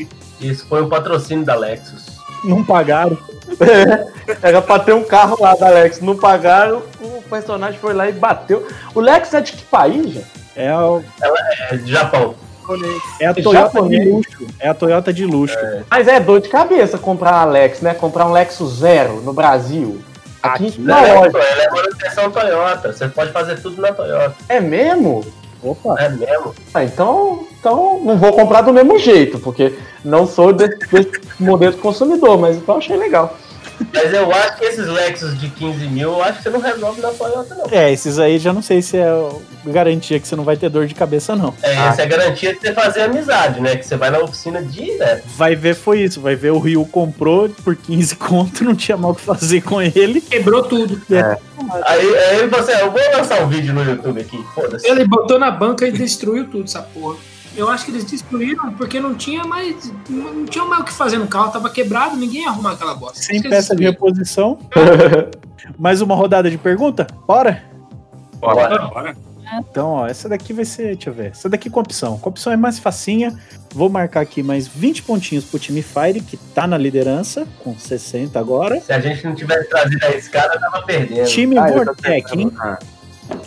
[0.41, 2.14] Isso foi o patrocínio da Lexus.
[2.43, 3.17] Não pagaram.
[4.41, 6.01] Era pra ter um carro lá da Lexus.
[6.01, 8.67] Não pagaram, o personagem foi lá e bateu.
[8.93, 10.25] O Lexus é de que país, gente?
[10.55, 11.03] É, o-
[11.71, 12.35] É de Japão.
[13.19, 14.03] é a É Toyota japonês.
[14.03, 14.47] de luxo.
[14.59, 15.57] É a Toyota de luxo.
[15.89, 17.93] Mas é dor de cabeça comprar uma Lexus, né?
[17.93, 20.01] Comprar um Lexus Zero no Brasil.
[20.41, 21.37] Aqui, Aqui, na Não, é, loja.
[21.39, 22.93] ela é manutenção Toyota.
[22.93, 24.35] Você pode fazer tudo na Toyota.
[24.47, 25.25] É mesmo?
[25.65, 25.95] Opa.
[25.99, 26.53] É mesmo?
[26.73, 31.73] Ah, então, então não vou comprar do mesmo jeito, porque não sou desse, desse modelo
[31.73, 33.35] de consumidor, mas então achei legal.
[33.93, 37.01] Mas eu acho que esses Lexus de 15 mil, eu acho que você não resolve
[37.01, 37.65] na Toyota, não.
[37.71, 39.07] É, esses aí já não sei se é
[39.65, 41.53] garantia que você não vai ter dor de cabeça, não.
[41.61, 41.89] É, Ah.
[41.89, 43.75] essa é a garantia de você fazer amizade, né?
[43.75, 45.23] Que você vai na oficina direto.
[45.35, 49.11] Vai ver foi isso, vai ver o Ryu comprou por 15 conto, não tinha mal
[49.11, 50.21] o que fazer com ele.
[50.21, 51.01] quebrou tudo.
[51.85, 54.87] Aí, aí você, eu vou lançar um vídeo no YouTube aqui, foda-se.
[54.87, 57.15] Ele botou na banca e destruiu tudo, essa porra.
[57.55, 59.91] Eu acho que eles destruíram porque não tinha mais.
[60.09, 63.21] Não tinha mais o que fazer no carro, tava quebrado, ninguém ia arrumar aquela bosta.
[63.21, 64.59] Sem peça de reposição.
[65.79, 67.07] Mais uma rodada de pergunta?
[67.25, 67.63] Bora?
[68.39, 69.17] Bora, bora.
[69.57, 71.31] Então, ó, essa daqui vai ser, deixa eu ver.
[71.31, 72.17] Essa daqui com opção.
[72.19, 73.35] Com opção é mais facinha.
[73.73, 78.39] Vou marcar aqui mais 20 pontinhos pro time Fire, que tá na liderança, com 60
[78.39, 78.79] agora.
[78.81, 81.27] Se a gente não tivesse trazido a escada, tava perdendo.
[81.27, 82.51] Time Ah, Vortec, hein?
[82.59, 82.79] ah.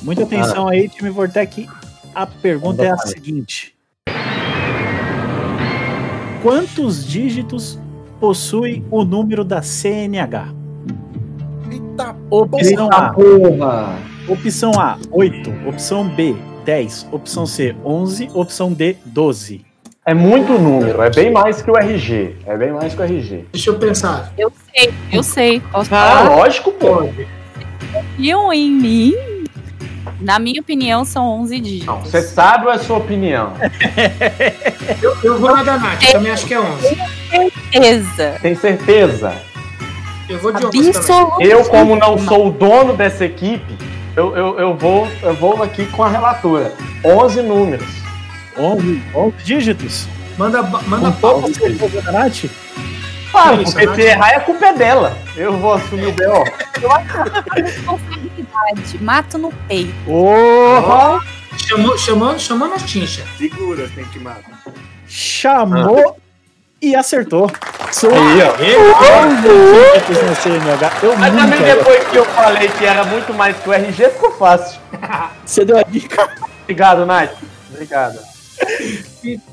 [0.02, 1.68] Muita atenção aí, time Vortec.
[2.14, 3.74] A pergunta é a seguinte:
[6.42, 7.78] Quantos dígitos
[8.20, 10.48] possui o número da CNH?
[11.70, 13.94] Eita, Opção Eita A, porra!
[14.28, 19.64] opção A, 8, opção B, 10, opção C, 11, opção D, 12.
[20.06, 22.36] É muito número, é bem mais que o RG.
[22.46, 23.44] É bem mais que o RG.
[23.52, 24.32] Deixa eu pensar.
[24.38, 25.61] Eu sei, eu sei.
[25.61, 26.28] Posso Ah, falar?
[26.36, 27.09] lógico, pô.
[27.92, 29.14] Confiam em mim?
[30.20, 31.86] Na minha opinião, são 11 dígitos.
[31.86, 33.52] Não, você sabe ou é sua opinião?
[35.00, 36.98] Eu, eu vou na da Nath, também acho que é 11.
[37.30, 38.38] Certeza.
[38.42, 39.32] Tem certeza?
[40.28, 40.88] Eu vou de 11 também.
[40.96, 41.42] Absoluto.
[41.42, 43.76] Eu, como não sou o dono dessa equipe,
[44.16, 46.72] eu, eu, eu, vou, eu vou aqui com a relatora.
[47.04, 47.88] 11 números.
[48.59, 50.09] 11, 11 dígitos?
[50.36, 51.42] Manda, manda pau.
[52.12, 52.46] Nath?
[53.30, 55.16] Claro, porque se errar, a culpa é dela.
[55.36, 56.44] Eu vou assumir o B.O.
[59.01, 59.93] Mato no peito.
[60.05, 61.20] Porra!
[61.57, 63.24] Chamou, chamou, chamou na tincha.
[63.36, 64.62] Segura, tem que matar.
[65.07, 66.16] Chamou
[66.80, 67.51] e acertou.
[67.93, 68.53] Sou Aí, ó.
[69.26, 70.93] 11 dígitos na CNH.
[71.03, 74.32] Eu Mas também depois que eu falei que era muito mais que o RG, ficou
[74.32, 74.80] fácil.
[75.45, 76.28] Você deu a dica.
[76.62, 77.36] Obrigado, Nath.
[77.72, 78.18] Obrigado.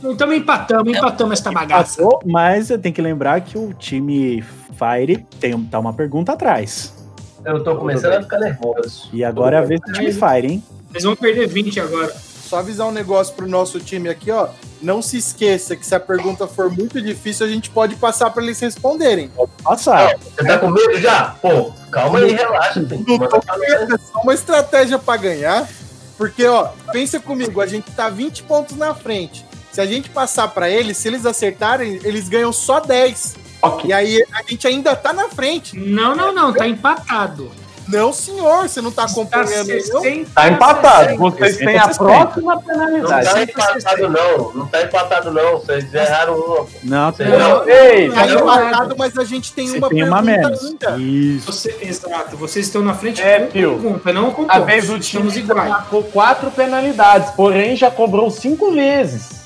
[0.04, 2.02] Então empatamos, empatamos esta bagaça.
[2.02, 4.44] Passou, mas eu tenho que lembrar que o time
[4.78, 6.94] Fire tem, tá uma pergunta atrás.
[7.46, 9.10] Eu tô começando a ficar nervoso.
[9.14, 10.64] E agora é a vez do time Fire, hein?
[10.92, 12.14] Vocês vão perder 20 agora.
[12.16, 14.50] Só avisar um negócio pro nosso time aqui, ó.
[14.82, 18.44] Não se esqueça que se a pergunta for muito difícil, a gente pode passar pra
[18.44, 19.32] eles responderem.
[19.64, 20.16] Passar.
[20.18, 21.36] Você tá com medo já?
[21.42, 22.80] Pô, calma aí, relaxa.
[22.80, 25.68] É só uma estratégia pra ganhar.
[26.18, 29.46] Porque, ó, pensa comigo, a gente tá 20 pontos na frente.
[29.72, 33.36] Se a gente passar pra eles, se eles acertarem, eles ganham só 10.
[33.68, 33.90] Ok.
[33.90, 35.78] E aí a gente ainda tá na frente.
[35.78, 37.52] Não, não, não, tá empatado.
[37.88, 40.02] Não, senhor, você não tá acompanhando, não?
[40.02, 41.10] 60 Tá empatado.
[41.10, 41.18] 60.
[41.20, 42.04] Vocês têm a 60.
[42.04, 43.26] próxima Não penalidade.
[43.30, 44.54] tá empatado, não.
[44.56, 45.52] Não tá empatado, não.
[45.60, 46.66] Vocês erraram uma.
[46.84, 47.38] Não, Vocês Não.
[47.38, 47.70] não.
[47.70, 50.64] Ei, Tá Não, empatado, mas a gente tem você uma tem uma menos.
[50.66, 50.98] ainda.
[50.98, 51.46] Isso.
[51.52, 55.44] Você- exato, vocês estão na frente É, com pergunta, não com A vez o time
[55.44, 59.46] marcou quatro penalidades, porém já cobrou cinco vezes.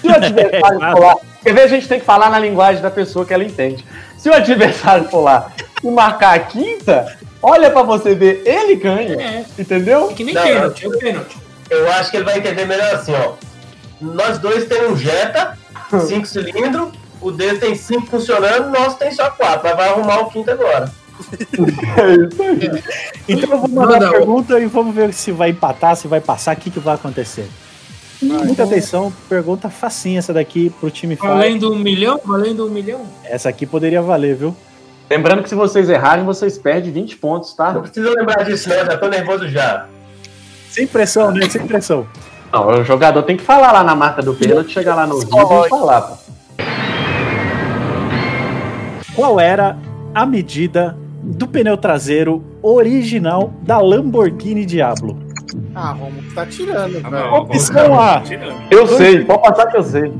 [0.00, 3.24] Se o adversário lá, quer ver, a gente tem que falar na linguagem da pessoa
[3.24, 3.84] que ela entende.
[4.16, 5.50] Se o adversário for lá
[5.82, 10.08] e marcar a quinta, olha pra você ver, ele ganha, É, entendeu?
[10.08, 11.36] que nem Não, pênalti, é o pênalti.
[11.70, 13.32] Eu acho que ele vai entender melhor assim, ó.
[14.00, 15.56] Nós dois temos um Jetta,
[16.06, 16.88] cinco cilindros,
[17.20, 19.60] o dele tem cinco funcionando, nós tem só quatro.
[19.64, 20.90] Mas vai arrumar o quinto agora.
[23.28, 26.20] Então eu vou mandar Manda, a pergunta e vamos ver se vai empatar, se vai
[26.20, 27.46] passar, o que, que vai acontecer.
[28.22, 31.28] Muita atenção, pergunta facinha essa daqui pro time Fire.
[31.28, 32.20] Valendo um milhão?
[32.24, 33.00] Valendo um milhão?
[33.24, 34.54] Essa aqui poderia valer, viu?
[35.08, 37.80] Lembrando que se vocês errarem, vocês perdem 20 pontos, Não tá?
[37.80, 38.76] precisa lembrar disso, não.
[38.76, 39.86] Já tô nervoso já.
[40.70, 41.48] Sem pressão, né?
[41.48, 42.06] Sem pressão.
[42.52, 45.66] Não, o jogador tem que falar lá na marca do pênalti, chegar lá no vídeo
[45.66, 46.16] e falar, pô.
[49.14, 49.76] Qual era
[50.14, 55.18] a medida do pneu traseiro original da Lamborghini Diablo?
[55.74, 57.30] Ah, Romulo, tá tirando, Tá velho.
[57.30, 58.20] bom, Opção A.
[58.20, 58.54] tirando.
[58.70, 60.12] Eu sei, pode passar que eu sei.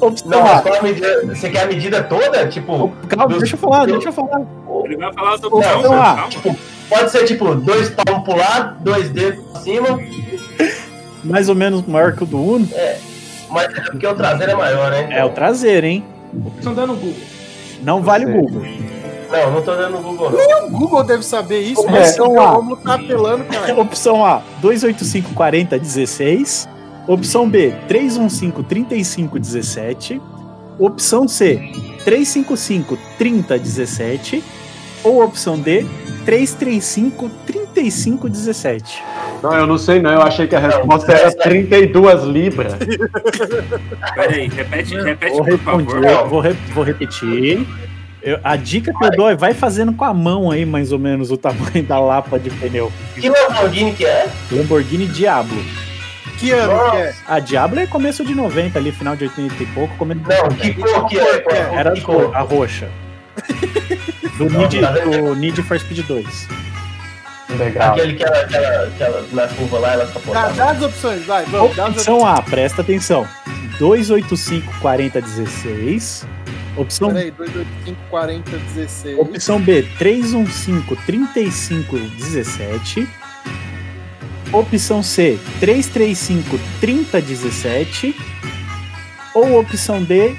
[0.00, 0.82] Opção Não, A.
[0.82, 1.26] medida?
[1.26, 2.46] Você quer a medida toda?
[2.48, 4.42] Tipo, Calma, deixa eu falar, deixa eu falar.
[4.84, 6.14] Ele vai falar as opções, Opção mano, A.
[6.42, 6.58] calma.
[6.88, 10.00] pode ser tipo dois palmos pro lado, dois dedos pra cima,
[11.24, 12.68] Mais ou menos maior que o do Uno.
[13.50, 15.08] mas é porque o traseiro é maior, né?
[15.10, 16.04] É o traseiro, hein?
[16.58, 17.14] Estão dando Google.
[17.82, 18.40] Não vale o sei.
[18.40, 18.62] Google.
[19.30, 20.66] Não, não tô dando no Google, não.
[20.66, 22.50] O Google deve saber isso, É, mas então o lá.
[22.52, 23.74] Romulo tá apelando, cara.
[23.80, 26.66] Opção A, 285-40-16.
[27.06, 30.20] Opção B, 315-35-17.
[30.78, 31.60] Opção C,
[32.04, 34.42] 355-30-17.
[35.04, 35.86] Ou opção D,
[36.26, 38.82] 335-35-17.
[39.42, 42.74] Não, eu não sei não, eu achei que a resposta era 32 libras.
[44.14, 46.00] Pera aí, repete, repete, Vou por favor.
[46.28, 47.66] vou, re- vou repetir.
[48.22, 50.98] Eu- a dica que eu dou é vai fazendo com a mão aí, mais ou
[50.98, 52.92] menos, o tamanho da lapa de pneu.
[53.14, 54.26] Que Lamborghini que é?
[54.50, 55.62] Lamborghini Diablo.
[56.38, 57.14] Que ano que é?
[57.26, 59.96] A Diablo é começo de 90 ali, final de 80 e pouco.
[59.96, 61.38] Começo de Não, que cor que é?
[61.40, 62.34] Qual- Era que cor?
[62.36, 62.88] a roxa.
[64.36, 66.48] Do Não, Need, tá do Need for Speed 2.
[67.58, 67.92] Legal.
[67.92, 70.52] Aquele que ela, aquela, aquela na curva lá, ela Dá, capotava.
[70.52, 71.74] dá as opções, vai, vamos.
[71.74, 72.08] Dá as opções.
[72.08, 73.26] Opção A, presta atenção.
[73.78, 76.26] 285 40 16.
[76.78, 79.18] Opção, Peraí, 285, 40, 16.
[79.18, 83.08] opção B, 315 35 17.
[84.52, 88.16] Opção C, 335 30 17.
[89.34, 90.36] ou opção D,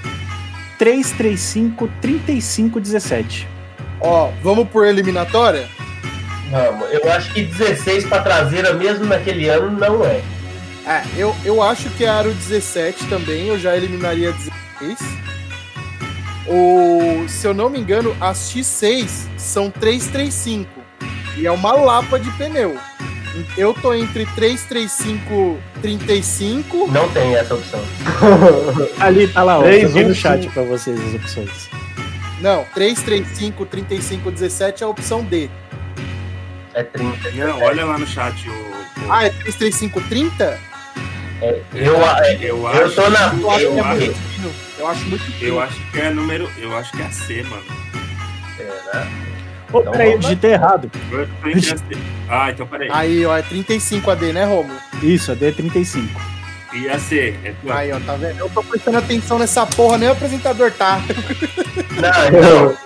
[0.78, 3.48] 335 35 17.
[4.00, 5.68] Ó, vamos por eliminatória?
[6.50, 10.22] Vamos, eu acho que 16 pra traseira, mesmo naquele ano, não é.
[10.86, 14.32] É, eu, eu acho que a Aro 17 também, eu já eliminaria
[14.80, 15.29] 16.
[16.50, 20.68] O, se eu não me engano, as X6 são 335.
[21.38, 22.78] E é uma lapa de pneu.
[23.58, 26.88] Eu tô entre 335 35.
[26.91, 27.80] Não tem essa opção.
[29.00, 29.62] Ali tá lá, ó.
[29.64, 31.70] Três, Joguei no chat pra vocês as opções.
[32.41, 35.50] Não, 335 35 17 é a opção D.
[36.74, 37.32] É 30.
[37.32, 38.52] Não, olha lá no chat o.
[38.52, 40.60] o- Ah, é 335 30?
[41.42, 42.96] Eu, é, eu eu acho.
[42.96, 43.34] tô na.
[43.34, 44.52] Eu é eu muito acho, fino.
[44.78, 45.48] Eu acho muito fino.
[45.48, 46.50] eu acho que é número.
[46.58, 47.64] Eu acho que é a C, mano.
[48.58, 49.08] Será?
[49.72, 50.92] Ô, Então peraí, eu digitei errado.
[51.12, 51.28] Eu.
[52.28, 52.90] Ah, então peraí.
[52.92, 54.78] Aí, ó, é 35 AD, né, Romulo?
[55.02, 56.08] Isso, a D35.
[56.74, 57.36] E a C?
[57.44, 57.76] É tua?
[57.76, 58.38] Aí, ó, tá vendo?
[58.40, 61.00] Eu tô prestando atenção nessa porra, nem o apresentador tá.
[61.00, 62.78] Não, então.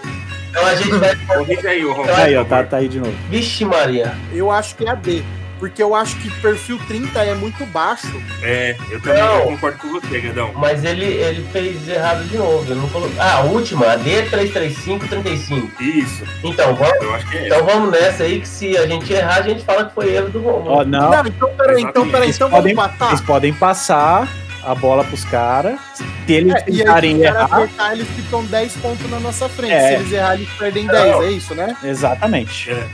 [0.49, 1.15] Então a gente vai.
[1.15, 2.15] Corrige aí, o Romulo.
[2.15, 3.13] Aí, ó, tá, tá aí de novo.
[3.29, 4.15] Vixe, Maria.
[4.31, 5.23] Eu acho que é AD.
[5.63, 8.21] Porque eu acho que perfil 30 é muito baixo.
[8.41, 9.35] É, eu também Não.
[9.35, 10.51] eu concordo com você, Gadão.
[10.57, 12.69] Mas ele, ele fez errado de novo.
[12.69, 13.15] Ele não colocou.
[13.17, 15.69] Ah, a última, a D33535.
[15.79, 19.13] Isso, Então vamos, eu acho que é então vamos nessa aí que se a gente
[19.13, 20.69] errar, a gente fala que foi erro do Romulo.
[20.69, 21.09] Ó, não.
[21.09, 23.09] Não, então peraí, então peraí, então podem, vamos empatar.
[23.11, 24.27] eles podem passar
[24.65, 25.79] a bola pros caras.
[25.95, 29.71] Se eles É, e aí, tentarem errar, acertar, eles ficam 10 pontos na nossa frente.
[29.71, 29.87] É.
[29.87, 30.93] Se eles errarem, eles perdem Não.
[30.93, 31.73] 10, é isso, né?
[31.83, 32.69] exatamente.
[32.69, 32.85] É.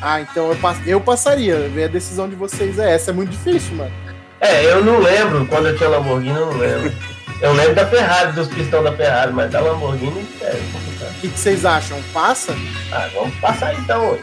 [0.00, 1.56] Ah, então eu, pass- eu passaria.
[1.84, 3.10] A decisão de vocês é essa.
[3.10, 3.90] É muito difícil, mano.
[4.40, 6.92] É, eu não lembro quando eu tinha Lamborghini, eu não lembro.
[7.40, 11.10] Eu lembro da Ferrari, dos pistão da Ferrari, mas da Lamborghini é complicado.
[11.16, 12.00] O que, que vocês acham?
[12.12, 12.54] Passa?
[12.92, 14.18] Ah, vamos passar então, ué.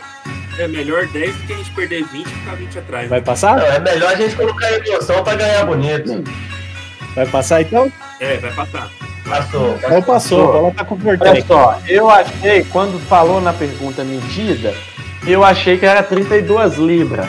[0.58, 3.10] É melhor 10 do que a gente perder 20 e ficar 20 atrás.
[3.10, 3.60] Vai Não, passar?
[3.62, 6.24] é melhor a gente colocar emoção pra ganhar bonito.
[7.14, 7.92] Vai passar então?
[8.22, 8.90] É, vai passar.
[9.28, 9.76] Passou.
[9.78, 14.04] Então passou, a bola tá com o Olha só, eu achei, quando falou na pergunta
[14.04, 14.74] medida,
[15.28, 17.28] eu achei que era 32 libras.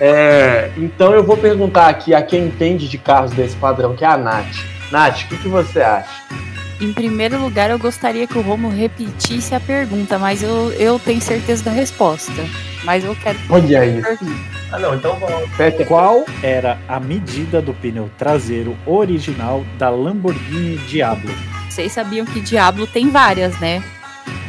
[0.00, 4.08] É, então eu vou perguntar aqui a quem entende de carros desse padrão, que é
[4.08, 4.56] a Nath.
[4.90, 6.10] Nath, o que, que você acha?
[6.80, 11.20] Em primeiro lugar, eu gostaria que o Romo repetisse a pergunta, mas eu, eu tenho
[11.20, 12.32] certeza da resposta.
[12.84, 14.02] Mas eu quero Olha isso.
[14.02, 14.40] pergunta.
[14.72, 15.48] Ah, não, então vamos.
[15.86, 21.32] Qual era a medida do pneu traseiro original da Lamborghini Diablo?
[21.70, 23.82] Vocês sabiam que Diablo tem várias, né?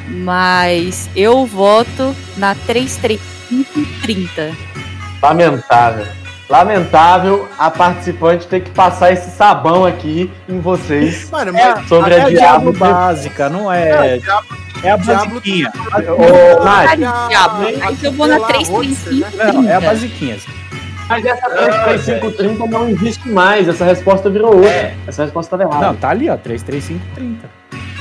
[0.08, 4.52] Mas eu voto na 33530.
[5.22, 6.06] Lamentável.
[6.48, 11.88] Lamentável a participante ter que passar esse sabão aqui em vocês Mano, É, mas.
[11.90, 12.72] sobre é a a Diablo.
[12.74, 14.20] básica, não é.
[14.84, 15.72] É a Diablo- basiquinha.
[16.08, 16.64] Ô.
[16.64, 19.28] Mas eu vou na Aquela Roadster, né?
[19.32, 19.54] 33530.
[19.54, 20.38] Não, é a basiquinha.
[21.10, 23.68] mas essa 33530 não existe mais.
[23.68, 24.70] Essa resposta virou outra.
[24.70, 24.94] É.
[25.08, 25.88] Essa resposta estava errada.
[25.88, 27.50] Não, tá ali, ó, 33530.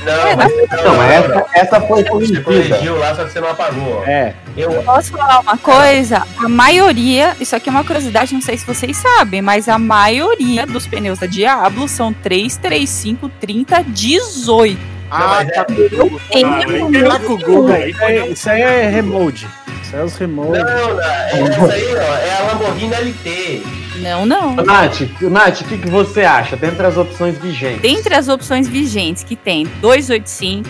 [0.05, 0.51] Não, É, mas,
[0.83, 2.41] Não, essa, essa foi Você corrigida.
[2.41, 4.01] corrigiu lá, só que você não apagou.
[4.01, 4.03] ó.
[4.05, 6.23] É, Eu, Posso falar uma coisa?
[6.37, 10.65] A maioria, isso aqui é uma curiosidade, não sei se vocês sabem, mas a maioria
[10.65, 14.79] dos pneus da Diablo são 335 30 18.
[15.11, 16.21] Ah, é- tá com o Google.
[16.31, 17.73] Tem Ah, um aí número Tá com o Google.
[17.73, 19.47] Aí isso aí, isso é remold.
[19.83, 20.57] Isso aí é os remold.
[20.57, 23.63] Não, não, essa aí, ó, é a Lamborghini LT.
[24.05, 24.55] Não, não.
[24.57, 27.81] Nath, Nath, o que, que você acha dentre as opções vigentes?
[27.81, 30.69] Dentre as opções vigentes que tem 285,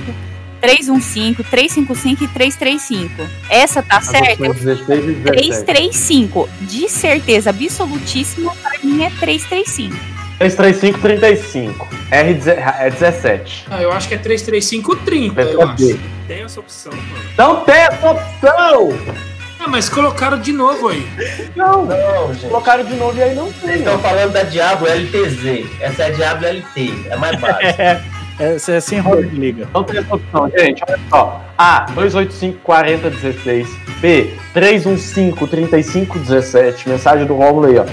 [0.61, 3.29] 315, 355 e 335.
[3.49, 4.49] Essa tá As certa?
[4.49, 5.25] opções 16 e 17.
[5.65, 6.49] 335.
[6.61, 9.95] De certeza absolutíssima, pra mim é 335.
[10.39, 11.88] 335, 35.
[12.11, 12.39] R
[12.79, 13.65] é 17.
[13.69, 15.91] Ah, eu acho que é 33530, eu Letra B.
[15.91, 15.99] acho.
[16.27, 17.25] tem essa opção, mano.
[17.38, 19.25] Não tem essa opção!
[19.66, 21.07] Ah, mas colocaram de novo aí.
[21.55, 22.47] Não, Não, gente.
[22.47, 23.76] colocaram de novo e aí não tem.
[23.78, 25.66] estão falando da Diablo LTZ.
[25.80, 28.03] Essa é a Diablo LT, é mais básica.
[28.39, 29.68] É, essa é sem roda de liga.
[29.74, 30.84] Não tem essa opção, gente.
[30.88, 31.41] Olha só.
[31.57, 33.68] A, 285 40 16.
[34.01, 36.89] B, 315 35 17.
[36.89, 37.86] Mensagem do Rómulo aí, ó.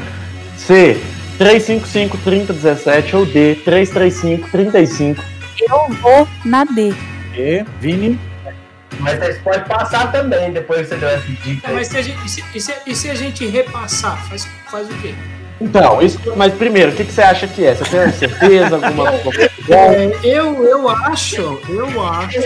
[0.59, 1.01] C,
[1.39, 3.17] 355 30 17.
[3.17, 5.23] Ou D, 335 35.
[5.59, 6.93] Eu vou na D.
[7.35, 8.19] E, Vini,
[9.01, 11.69] Mas vocês podem passar também, depois que você deu essa dica.
[11.71, 14.47] É, mas se a gente, e se, e se- e se a gente repassar, faz,
[14.71, 15.15] faz o quê?
[15.61, 17.73] Então, isso, mas primeiro, o que, que você acha que é?
[17.75, 18.75] Você tem certeza?
[18.85, 19.51] Alguma coisa?
[19.71, 22.39] É, eu, eu acho, eu acho.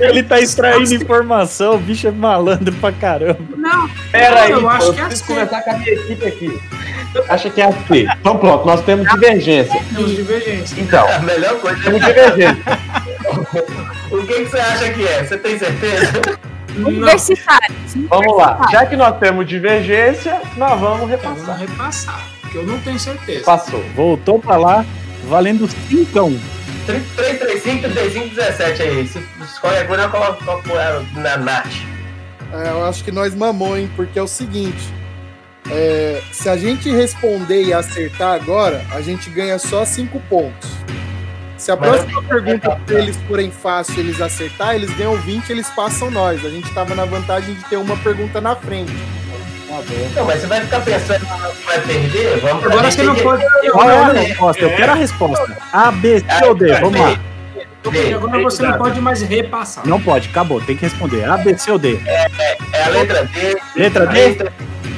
[0.00, 3.40] ele tá extraindo informação, o bicho é malandro pra caramba.
[3.56, 5.24] Não, Pera aí, eu pô, acho eu que é assim.
[5.24, 6.60] conversar com a minha equipe aqui.
[7.28, 8.06] Acha que é a C.
[8.20, 9.80] Então pronto, nós temos divergência.
[9.92, 10.80] temos divergência.
[10.80, 12.62] Então, A melhor coisa temos é divergência.
[14.10, 15.24] o que, que você acha que é?
[15.24, 16.12] Você tem certeza?
[16.76, 17.94] Universitários.
[18.08, 18.68] Vamos lá.
[18.70, 21.58] Já que nós temos divergência, nós vamos eu vou repassar.
[21.58, 23.44] repassar, porque eu não tenho certeza.
[23.44, 23.82] Passou.
[23.94, 24.84] Voltou pra lá,
[25.24, 26.38] valendo cincão.
[26.86, 29.08] 335, 35, 17 aí.
[29.08, 31.72] Se escolhe agora, eu ela na Nath.
[32.52, 33.90] É, eu acho que nós mamou, hein?
[33.96, 34.92] Porque é o seguinte:
[35.70, 40.70] é, se a gente responder e acertar agora, a gente ganha só 5 pontos.
[41.56, 46.10] Se a próxima pergunta pra eles forem fácil eles acertar, eles ganham 20 eles passam
[46.10, 46.44] nós.
[46.44, 48.92] A gente tava na vantagem de ter uma pergunta na frente.
[50.14, 52.40] Não, mas você vai ficar pensando que vai perder?
[52.40, 53.44] Vamos pra Agora você não pode.
[53.72, 54.62] Qual é a resposta?
[54.62, 55.58] Eu quero a resposta.
[55.72, 56.72] A, B, C ou D?
[56.74, 57.18] Vamos lá.
[57.90, 58.14] D.
[58.14, 59.84] agora você não pode mais repassar.
[59.86, 60.60] Não pode, acabou.
[60.60, 61.24] Tem que responder.
[61.24, 62.00] A, B, C ou D?
[62.72, 63.56] É a letra D.
[63.76, 64.38] Letra D?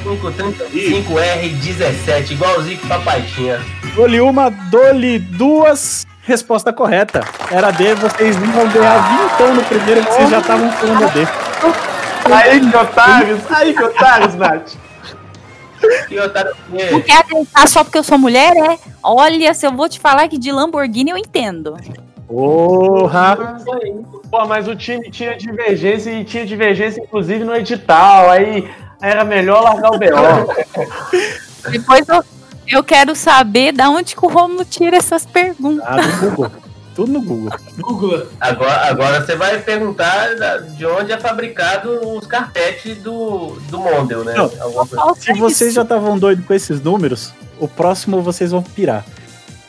[0.05, 3.61] 535R17, igualzinho que papai tinha.
[3.95, 6.07] Dole uma, dole duas.
[6.29, 7.22] Resposta correta.
[7.51, 11.26] Era D, vocês não vão ganhar vintão no primeiro que vocês já estavam falando D.
[12.31, 13.41] Aí, que otários!
[13.51, 14.74] Aí, que otários, Nath!
[16.22, 16.55] Otário
[16.91, 18.79] Não quer acreditar só porque eu sou mulher, é?
[19.03, 21.79] Olha, se eu vou te falar que de Lamborghini eu entendo.
[22.26, 23.39] Porra!
[24.31, 28.29] Pô, mas o time tinha divergência e tinha divergência, inclusive, no edital.
[28.29, 28.70] Aí
[29.01, 31.70] era melhor largar o BO.
[31.70, 32.22] Depois eu,
[32.69, 35.85] eu quero saber da onde que o Romulo tira essas perguntas.
[35.87, 36.53] Ah, do Google.
[36.95, 37.59] Tudo no Google.
[37.79, 38.27] Google.
[38.41, 40.35] Agora, agora você vai perguntar
[40.77, 44.35] de onde é fabricado os carpetes do, do Mondel, né?
[44.35, 45.14] Não.
[45.14, 45.77] Se vocês isso.
[45.77, 49.05] já estavam doidos com esses números, o próximo vocês vão pirar.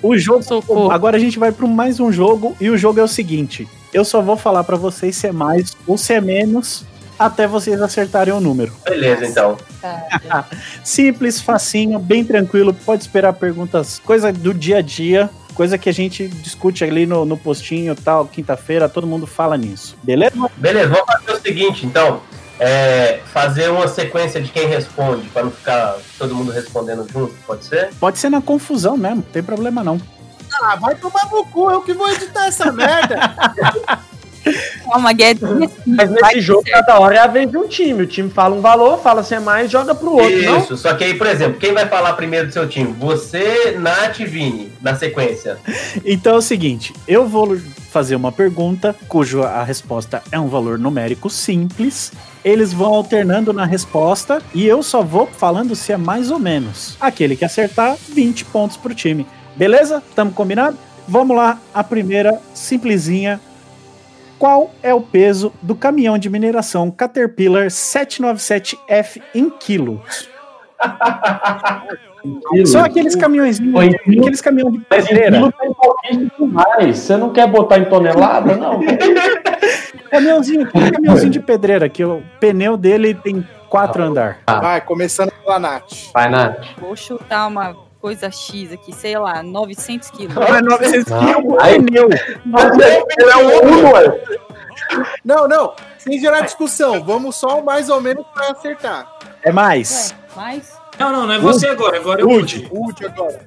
[0.01, 0.41] O jogo.
[0.41, 0.91] Socorro.
[0.91, 4.03] Agora a gente vai para mais um jogo e o jogo é o seguinte: eu
[4.03, 6.83] só vou falar para vocês se é mais ou se é menos
[7.19, 8.73] até vocês acertarem o número.
[8.85, 9.57] Beleza, então.
[10.83, 12.73] Simples, facinho, bem tranquilo.
[12.73, 17.25] Pode esperar perguntas, coisa do dia a dia, coisa que a gente discute ali no,
[17.25, 19.97] no postinho tal, quinta-feira, todo mundo fala nisso.
[20.01, 20.33] Beleza?
[20.55, 22.21] Beleza, vamos fazer o seguinte, então.
[22.61, 27.63] É, fazer uma sequência de quem responde, para não ficar todo mundo respondendo junto, pode
[27.63, 27.89] ser?
[27.97, 29.99] Pode ser na confusão mesmo, não tem problema não.
[30.61, 33.15] Ah, vai tomar no cu, eu que vou editar essa merda.
[34.83, 35.43] Calma, Guedes.
[35.85, 38.03] Mas nesse jogo, cada hora é a vez de um time.
[38.03, 40.59] O time fala um valor, fala se é mais, joga pro outro, não?
[40.59, 42.93] Isso, só que aí, por exemplo, quem vai falar primeiro do seu time?
[42.99, 45.57] Você, Nath e Vini, na sequência.
[46.03, 47.57] Então é o seguinte, eu vou
[47.89, 52.11] fazer uma pergunta cuja a resposta é um valor numérico simples.
[52.43, 56.95] Eles vão alternando na resposta e eu só vou falando se é mais ou menos.
[56.99, 59.27] Aquele que acertar, 20 pontos pro time.
[59.55, 60.01] Beleza?
[60.15, 60.77] Tamo combinado?
[61.07, 63.41] Vamos lá, a primeira simplesinha.
[64.39, 70.29] Qual é o peso do caminhão de mineração Caterpillar 797F em quilos?
[72.65, 73.77] Só aqueles quilo?
[73.77, 75.53] aqueles caminhões de pedreira.
[76.39, 76.97] demais.
[76.97, 78.79] Você não quer botar em tonelada, não?
[80.09, 84.39] Caminhãozinho, caminhãozinho de pedreira, que o pneu dele tem quatro andar.
[84.47, 86.11] Vai, começando pela Nath.
[86.11, 86.65] Vai, Nath.
[86.79, 90.35] Vou chutar uma coisa X aqui, sei lá, 900 quilos.
[90.35, 91.19] 900 Não.
[91.25, 92.07] quilos o Aí- pneu.
[92.09, 94.39] Ele é o Uno, ué.
[95.23, 97.03] Não, não, sem gerar discussão.
[97.03, 99.07] Vamos só mais ou menos pra acertar.
[99.43, 100.11] É mais.
[100.11, 100.79] Ué, mas.
[100.97, 101.97] Não, não, não é você agora.
[101.97, 102.67] Agora é o Woody.
[102.71, 103.45] Ult agora.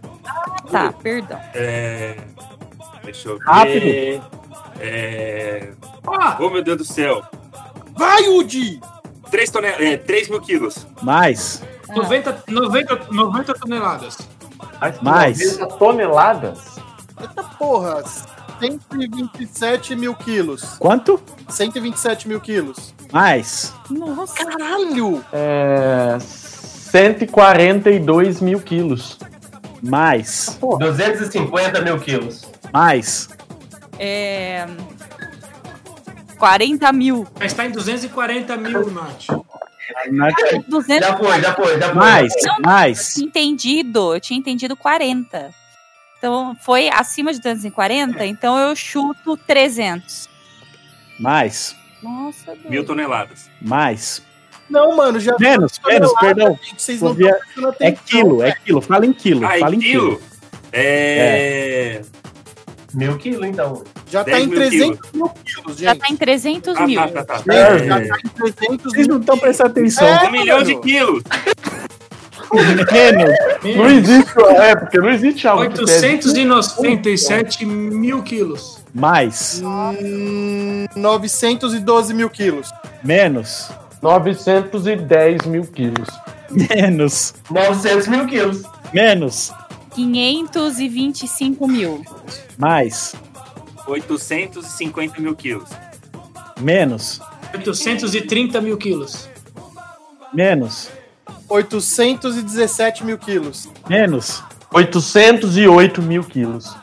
[0.70, 1.38] Tá, perdão.
[1.55, 2.16] É...
[3.05, 3.44] Deixa eu ver.
[3.44, 4.24] Rápido.
[4.80, 5.72] É...
[6.07, 7.22] Ah, Oh, meu Deus do céu.
[7.94, 8.80] Vai, Udi!
[9.30, 9.74] 3, tonel...
[9.78, 10.86] é, 3 mil quilos.
[11.03, 11.62] Mais.
[11.94, 14.18] 90, 90, 90 toneladas.
[15.03, 15.59] Mais.
[15.59, 16.59] 90 toneladas?
[17.20, 18.03] Eita porra!
[18.59, 20.76] 127 mil quilos.
[20.78, 21.20] Quanto?
[21.49, 22.95] 127 mil quilos.
[23.12, 23.74] Mais.
[23.91, 24.45] Nossa.
[24.45, 25.24] Caralho!
[25.33, 26.16] É.
[26.20, 29.18] 142 mil quilos.
[29.83, 30.59] Mais.
[30.61, 32.49] 250 mil quilos.
[32.72, 33.28] Mais.
[33.99, 34.66] É.
[36.39, 37.26] 40 mil.
[37.39, 39.26] Mas tá em 240 mil, Nath.
[40.68, 41.07] 200.
[41.07, 41.95] Já foi, já foi, já foi.
[41.95, 42.33] Mais.
[42.45, 43.14] Não, Mais.
[43.14, 45.51] tinha entendido, eu tinha entendido 40.
[46.18, 50.28] Então foi acima de 240, então eu chuto 300.
[51.18, 51.74] Mais.
[52.03, 52.87] Nossa, Mil Deus.
[52.87, 53.51] toneladas.
[53.61, 54.22] Mais.
[54.70, 55.37] Não, mano, já.
[55.39, 56.59] Menos, menos, perdão.
[56.62, 57.14] Gente, vocês não
[57.80, 58.80] É quilo, é quilo.
[58.80, 59.45] Fala em quilo.
[59.45, 60.16] Ah, Fala em quilo.
[60.16, 60.33] quilo?
[60.72, 62.03] É...
[62.95, 63.85] Mil quilos, então.
[64.12, 66.00] Já tá 10 em mil 300 mil quilos, Já gente.
[66.00, 67.00] tá em 300 Ah, mil.
[67.00, 67.36] tá, tá, tá.
[67.38, 67.78] Gente, É...
[67.86, 70.06] já tá em 300 Vocês não mil estão prestando atenção.
[70.06, 71.22] É, Um milhão de quilos.
[72.92, 73.34] Menos.
[73.76, 78.78] Não existe, é, porque não existe algo que pese 897 mil quilos.
[78.94, 79.62] Mais.
[79.64, 82.70] Hum, 912 mil quilos.
[83.02, 83.70] Menos.
[84.02, 86.08] 910 mil quilos.
[86.50, 87.34] Menos.
[87.50, 88.62] 900 mil quilos.
[88.92, 89.50] Menos.
[89.94, 92.02] 525 mil.
[92.58, 93.14] Mais.
[93.87, 95.70] 850 mil quilos.
[96.61, 97.20] Menos.
[97.55, 99.28] 830 mil quilos.
[100.33, 100.91] Menos.
[101.49, 103.68] 817 mil quilos.
[103.89, 104.43] Menos.
[104.72, 106.76] 808 mil quilos.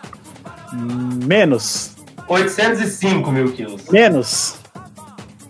[0.72, 1.96] Menos.
[2.28, 3.90] 805 mil quilos.
[3.92, 4.56] Menos.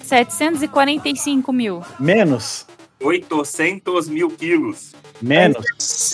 [0.06, 1.82] 745 mil.
[2.00, 2.66] Menos.
[3.02, 4.92] 800 mil quilos.
[5.22, 5.66] Menos.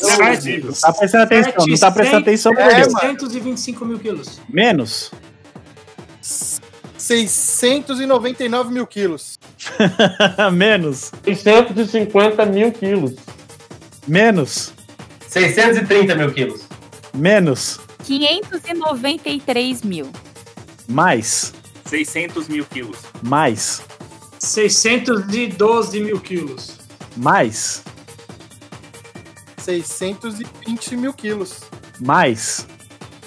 [0.04, 0.74] Negativo.
[0.80, 2.92] Tá prestando atenção, não tá prestando atenção, É, perdeu.
[2.92, 3.00] mano.
[3.00, 4.42] 725 mil quilos.
[4.50, 5.12] Menos.
[6.98, 9.38] 699 mil quilos.
[10.54, 11.12] Menos.
[11.24, 13.16] 650 mil quilos.
[14.08, 14.74] Menos.
[15.28, 16.62] 630 mil quilos.
[17.14, 17.80] Menos.
[18.04, 20.10] 593 mil.
[20.88, 21.54] Mais.
[21.86, 22.98] 600 mil quilos.
[23.24, 23.82] Mais.
[24.46, 26.78] 612 mil quilos.
[27.18, 27.84] Mais.
[29.58, 31.62] 620 mil quilos.
[32.00, 32.68] Mais.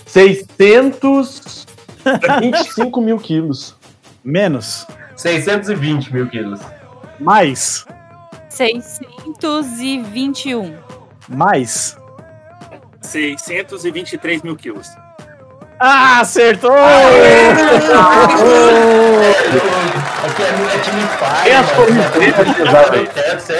[0.07, 3.77] 625 mil quilos.
[4.23, 4.87] Menos.
[5.17, 6.61] 620 mil quilos.
[7.19, 7.85] Mais.
[8.49, 10.77] 621.
[11.29, 11.97] Mais.
[13.03, 14.89] 623 mil quilos.
[15.81, 16.73] Ah, acertou!
[20.25, 21.49] Aqui é, é?
[21.49, 21.55] É,
[23.55, 23.59] é.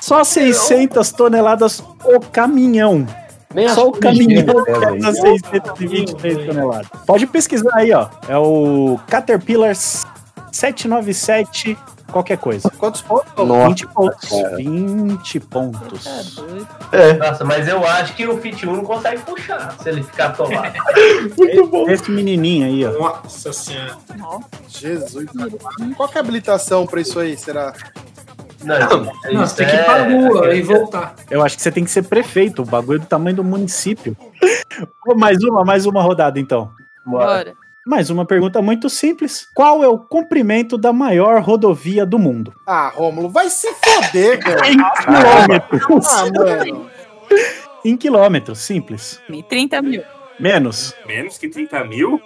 [0.00, 3.06] Só 600 toneladas o caminhão.
[3.52, 5.40] Nem Só o caminhão corridas, pesa velho.
[5.40, 6.86] 623 toneladas.
[7.06, 8.06] Pode pesquisar aí, ó.
[8.28, 11.76] É o Caterpillar 797
[12.10, 12.70] qualquer coisa.
[12.78, 13.32] Quantos pontos?
[13.36, 14.28] 20 pontos.
[14.28, 14.56] cara.
[14.56, 16.34] 20 Tá pontos.
[16.36, 16.68] doido.
[17.18, 20.74] Nossa, mas eu acho que o Fit 1 não consegue puxar se ele ficar atolado.
[21.88, 22.92] Esse menininho aí, ó.
[22.98, 23.96] Nossa senhora.
[24.68, 25.26] Jesus.
[25.96, 27.72] Qual que é a habilitação pra isso aí, será?
[28.62, 28.78] Não,
[29.32, 31.14] Não, você tem que ir é- pra lua e voltar.
[31.30, 32.60] Eu acho que você tem que ser prefeito.
[32.60, 34.14] O bagulho é do tamanho do município.
[35.04, 36.70] Pô, mais uma, mais uma rodada então.
[37.06, 37.26] Bora.
[37.26, 37.54] Bora.
[37.86, 39.46] Mais uma pergunta muito simples.
[39.54, 42.52] Qual é o comprimento da maior rodovia do mundo?
[42.66, 44.68] Ah, Rômulo, vai se foder, cara.
[44.68, 46.06] Em quilômetros.
[46.06, 46.90] Ah, mano.
[47.84, 49.20] em quilômetros, simples.
[49.48, 50.02] 30 mil.
[50.38, 50.94] Menos.
[51.06, 52.20] Menos que 30 mil?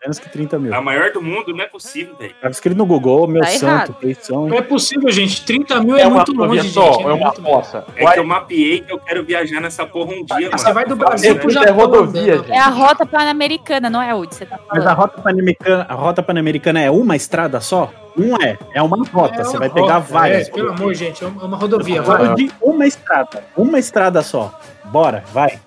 [0.00, 0.74] Menos que 30 mil.
[0.74, 1.52] A maior do mundo?
[1.54, 2.32] Não é possível, velho.
[2.40, 4.46] Tava escrito no Google, meu Tá santo, feição.
[4.46, 5.44] Não é possível, gente.
[5.44, 7.02] 30 mil é, É uma muito rodovia longe, só, gente.
[7.06, 7.84] é uma fossa.
[7.96, 10.74] É que eu mapeei que eu quero viajar nessa porra um dia, Você mano.
[10.74, 11.74] vai do Brasil pro é Japão.
[11.76, 12.46] rodovia, andando.
[12.46, 12.52] gente.
[12.56, 14.34] É a rota pan-americana, não é, Udi?
[14.34, 14.96] Você tá Mas a falando.
[14.98, 17.90] rota pan-americana, a rota pan-americana é uma estrada só?
[18.16, 19.40] Não é, é uma rota.
[19.40, 20.48] É Você uma vai pegar rota, várias.
[20.48, 22.02] É, pelo amor, gente, é uma rodovia.
[22.02, 22.34] Vai.
[22.34, 23.44] de uma estrada.
[23.56, 24.58] Uma estrada só.
[24.86, 25.58] Bora, vai.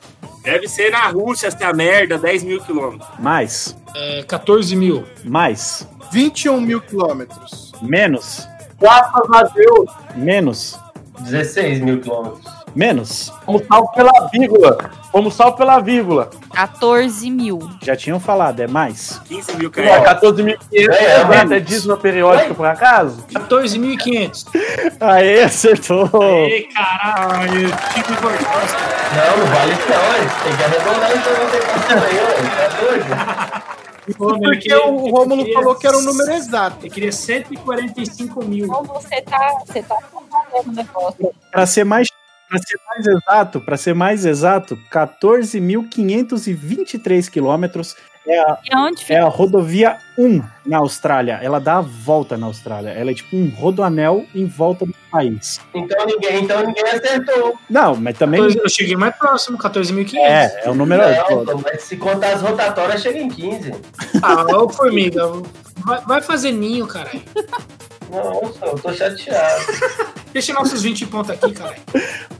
[0.44, 3.08] Deve ser na Rússia essa merda, 10 mil quilômetros.
[3.20, 3.78] Mais.
[3.96, 5.04] É, 14 mil.
[5.24, 5.88] Mais.
[6.12, 7.72] 21 mil quilômetros.
[7.82, 8.48] Menos.
[8.80, 9.90] Graças a Deus.
[10.16, 10.80] Menos.
[11.20, 12.61] 16 mil quilômetros.
[12.76, 13.34] Menos.
[13.46, 14.78] Vamos salvo pela vírgula.
[15.14, 16.30] Vamos salvo pela vírgula.
[16.54, 17.60] 14 mil.
[17.82, 19.22] Já tinham falado, é mais.
[19.26, 20.04] 15 mil É, km.
[20.06, 23.24] 14.500 É, é, é dízima periódica, por acaso?
[23.34, 24.46] 14.500.
[25.00, 26.10] Aê, acertou.
[26.24, 27.68] Ei, caralho.
[27.94, 28.74] Tipo importante.
[29.16, 30.44] Não, não vale isso não?
[30.44, 32.70] Tem que arredondar isso aí, ó.
[32.70, 33.72] Tá doido?
[34.18, 36.86] Porque o Rômulo falou que era o número exato.
[36.86, 38.66] Eu queria 145 mil.
[38.66, 41.32] Então você tá, você tá fazendo o negócio.
[41.52, 42.08] Para ser mais
[42.52, 47.96] para ser mais exato, para ser mais exato, 14.523 quilômetros
[48.28, 48.58] é a,
[49.10, 51.40] E é a rodovia 1 na Austrália.
[51.42, 52.90] Ela dá a volta na Austrália.
[52.90, 55.60] Ela é tipo um rodoanel em volta do país.
[55.74, 57.58] Então ninguém, então ninguém acertou.
[57.68, 60.14] Não, mas também 14 Eu cheguei mais próximo, 14.500.
[60.16, 61.02] é, é o número
[61.46, 63.74] Não, mas se contar as rotatórias, chega em 15.
[64.22, 65.24] Ah, ô formiga.
[65.78, 67.24] Vai, vai fazer ninho, caralho.
[68.12, 69.64] Nossa, eu tô chateado.
[70.34, 71.82] Deixa nossos 20 pontos aqui, caralho.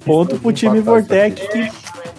[0.06, 1.70] ponto pro time Vortec que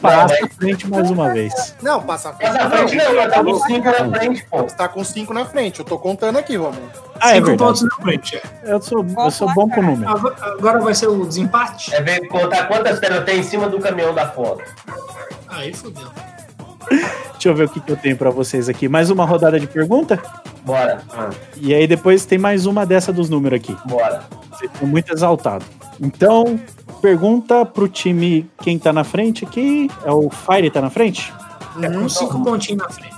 [0.03, 1.75] passa à frente mais uma vez.
[1.81, 2.53] Não, passa a frente.
[2.53, 4.63] Mas na frente não, nós tá com 5 na frente, pô.
[4.63, 5.79] Você tá com 5 na frente.
[5.81, 6.91] Eu tô contando aqui, Rômulo.
[7.19, 7.59] Ah, é 5 verdade.
[7.59, 8.37] pontos na frente.
[8.37, 8.43] é.
[8.65, 10.11] Eu sou, eu sou bom com número.
[10.11, 11.95] Agora, agora vai ser o desempate?
[11.95, 14.63] É ver contar quantas pedras tem em cima do caminhão da foto.
[15.49, 16.09] Aí fodeu.
[17.33, 18.89] Deixa eu ver o que, que eu tenho pra vocês aqui.
[18.89, 20.23] Mais uma rodada de pergunta?
[20.65, 21.03] Bora,
[21.57, 23.77] E aí depois tem mais uma dessa dos números aqui.
[23.87, 24.23] bora.
[24.51, 25.67] Vocês estão muito exaltados.
[26.01, 26.61] Então,
[27.01, 29.91] pergunta pro time quem tá na frente aqui.
[30.05, 31.33] É o Fire tá na frente?
[31.83, 33.17] É com 5 pontinhos na frente.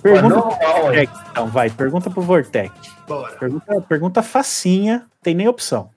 [0.00, 0.36] Pergunta?
[0.36, 1.70] Vortec, então, vai.
[1.70, 2.70] Pergunta pro Vortec.
[3.08, 3.32] Bora.
[3.36, 5.90] Pergunta, pergunta facinha, tem nem opção.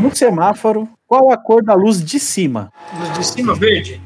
[0.00, 2.72] No semáforo, qual a cor da luz de cima?
[2.98, 4.00] Luz de cima, verde.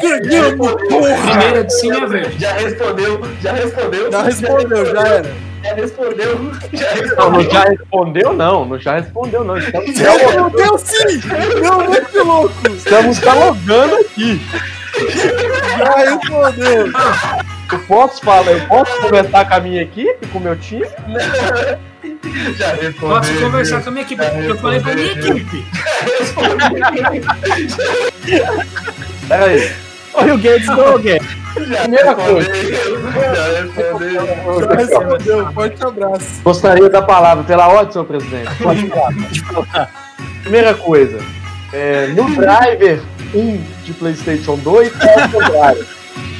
[0.00, 2.38] Ganhamos, Primeira de cima é verde.
[2.38, 4.10] Já respondeu, já respondeu.
[4.12, 5.46] Já respondeu, já era.
[5.64, 6.84] Já respondeu, já
[7.16, 7.32] Não, respondeu.
[7.32, 8.64] não já respondeu, não.
[8.66, 9.56] Não já respondeu, não.
[9.58, 11.20] Estamos Já respondeu sim!
[11.62, 12.54] Não, muito louco!
[12.68, 14.40] estamos dialogando aqui.
[15.78, 16.86] Já respondeu!
[17.72, 20.86] Eu posso falar, eu posso conversar com a minha equipe, com o meu time?
[22.56, 23.16] Já respondeu.
[23.16, 24.22] Posso conversar com a minha equipe.
[24.24, 25.64] porque Eu falei pra minha equipe.
[29.28, 29.72] Pera aí.
[30.14, 31.28] Olha o Guedes do Guedes.
[31.54, 32.52] Primeira coisa.
[32.54, 34.66] Já respondeu.
[34.76, 36.42] Respondeu, forte abraço.
[36.42, 38.50] Gostaria da palavra, pela ordem, senhor presidente.
[38.62, 39.90] Pode falar.
[40.42, 41.18] Primeira coisa,
[41.72, 43.00] é, no driver
[43.34, 45.86] 1 de PlayStation 2 é o contrário.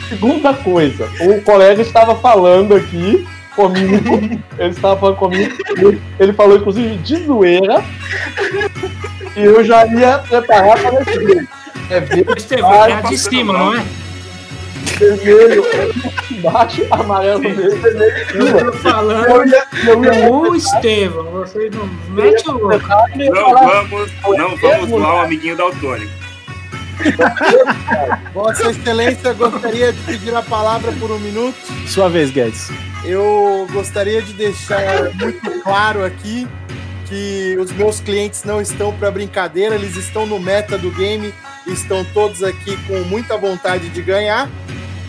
[0.08, 3.26] Segunda coisa, o colega estava falando aqui
[3.56, 5.56] comigo, ele estava falando comigo,
[6.18, 7.82] ele- falou inclusive de zoeira,
[9.34, 11.48] e eu já ia preparar para receber.
[11.88, 13.84] É verde, Estevão, é a de cima, não é?
[14.98, 15.64] vermelho,
[16.30, 17.78] embaixo, amarelo, vermelho.
[18.34, 21.24] Eu tô falando Eu ia, eu ia o Estevão.
[21.32, 22.86] Você não mete o louco.
[23.16, 26.25] Não vamos, não vamos zoar o amiguinho daltônico.
[28.32, 31.56] Vossa Excelência gostaria de pedir a palavra por um minuto.
[31.86, 32.70] Sua vez, Guedes.
[33.04, 36.46] Eu gostaria de deixar muito claro aqui
[37.06, 41.32] que os meus clientes não estão para brincadeira, eles estão no meta do game,
[41.66, 44.48] estão todos aqui com muita vontade de ganhar.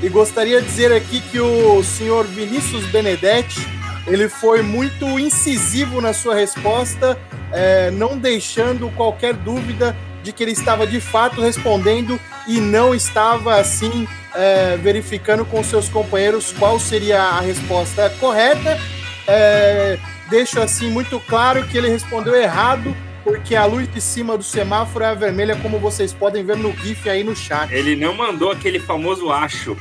[0.02, 3.68] E gostaria de dizer aqui que o senhor Vinícius Benedetti,
[4.06, 7.18] ele foi muito incisivo na sua resposta,
[7.52, 13.60] eh, não deixando qualquer dúvida de que ele estava de fato respondendo e não estava
[13.60, 18.80] assim é, verificando com seus companheiros qual seria a resposta correta.
[19.28, 19.98] É,
[20.30, 25.04] deixo assim muito claro que ele respondeu errado, porque a luz de cima do semáforo
[25.04, 27.72] é a vermelha, como vocês podem ver no GIF aí no chat.
[27.74, 29.78] Ele não mandou aquele famoso acho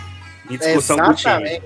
[0.50, 1.60] em discussão do time.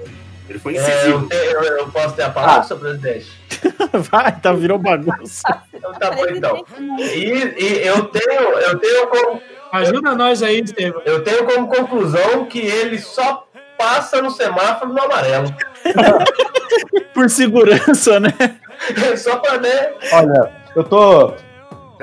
[0.51, 1.29] Ele foi É, eu, incisivo.
[1.29, 2.63] tenho- eu- eu posso ter a palavra, Ah.
[2.65, 3.31] senhor presidente?
[4.11, 5.43] Vai, tá, virou bagunça.
[5.73, 6.65] Então tá bom, então.
[6.99, 9.41] E, e eu tenho, eu tenho como,
[9.73, 11.03] Ajuda nós aí, Estevão.
[11.05, 13.47] eu tenho como conclusão que ele só
[13.79, 15.55] passa no semáforo no amarelo.
[17.15, 18.33] Por segurança, né?
[19.17, 19.93] só pra, né?
[20.13, 21.33] Olha, eu tô.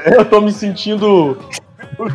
[0.06, 1.38] Eu tô me sentindo.
[2.00, 2.06] O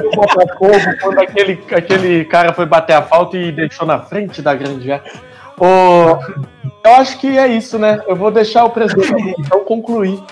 [0.00, 0.72] do Botafogo,
[1.02, 5.04] quando aquele, aquele cara foi bater a falta e deixou na frente da grande área.
[5.60, 6.18] Ô,
[6.84, 8.00] eu acho que é isso, né?
[8.06, 10.22] Eu vou deixar o presidente então concluir.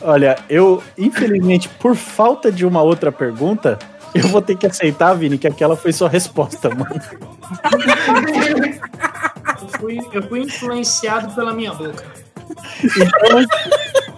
[0.00, 3.78] Olha, eu, infelizmente, por falta de uma outra pergunta,
[4.14, 7.00] eu vou ter que aceitar, Vini, que aquela foi sua resposta, mano.
[9.60, 12.04] Eu fui, eu fui influenciado pela minha boca.
[12.84, 13.44] Então,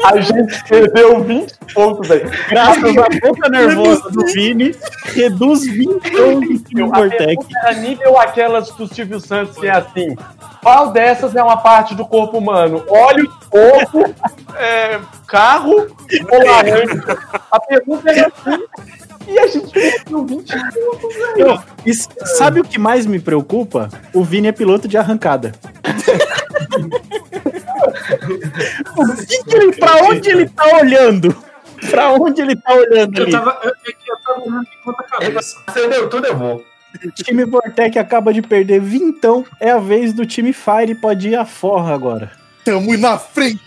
[0.05, 2.23] A gente perdeu 20 pontos aí.
[2.49, 4.75] graças à boca nervosa do Vini,
[5.15, 7.37] reduz 20 pontos Vortec.
[7.37, 10.17] pergunta era nível aquelas do Silvio Santos, que é assim:
[10.63, 12.85] qual dessas é uma parte do corpo humano?
[12.89, 14.15] Óleo, corpo,
[14.57, 15.87] é, carro
[16.31, 17.03] ou laranja?
[17.51, 18.65] A pergunta era assim.
[19.29, 21.41] E a gente perdeu 20 pontos aí.
[21.41, 23.89] Eu- e s- sabe o que mais me preocupa?
[24.15, 25.53] O Vini é piloto de arrancada.
[28.97, 31.37] o que que ele, pra onde ele tá olhando?
[31.91, 33.33] Pra onde ele tá olhando Eu ali?
[33.33, 35.57] tava, eu, é que eu tava olhando de ponta cabeça.
[35.67, 36.65] acendeu tudo, eu vou.
[37.05, 39.45] O time Vortec acaba de perder vintão.
[39.61, 42.33] É a vez do time Fire pode ir à forra agora.
[42.65, 43.61] Tamo na frente,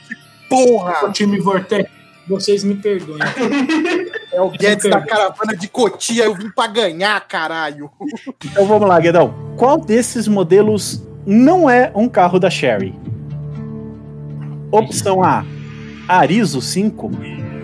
[0.50, 1.08] porra!
[1.08, 1.90] O time Vortex,
[2.28, 3.20] vocês me perdoem.
[4.32, 7.90] É o Guedes da caravana de Cotia, eu vim pra ganhar, caralho.
[8.44, 9.34] Então vamos lá, Guedão.
[9.58, 12.94] Qual desses modelos não é um carro da Sherry?
[14.72, 15.46] Opção A,
[16.08, 17.12] Arizo 5.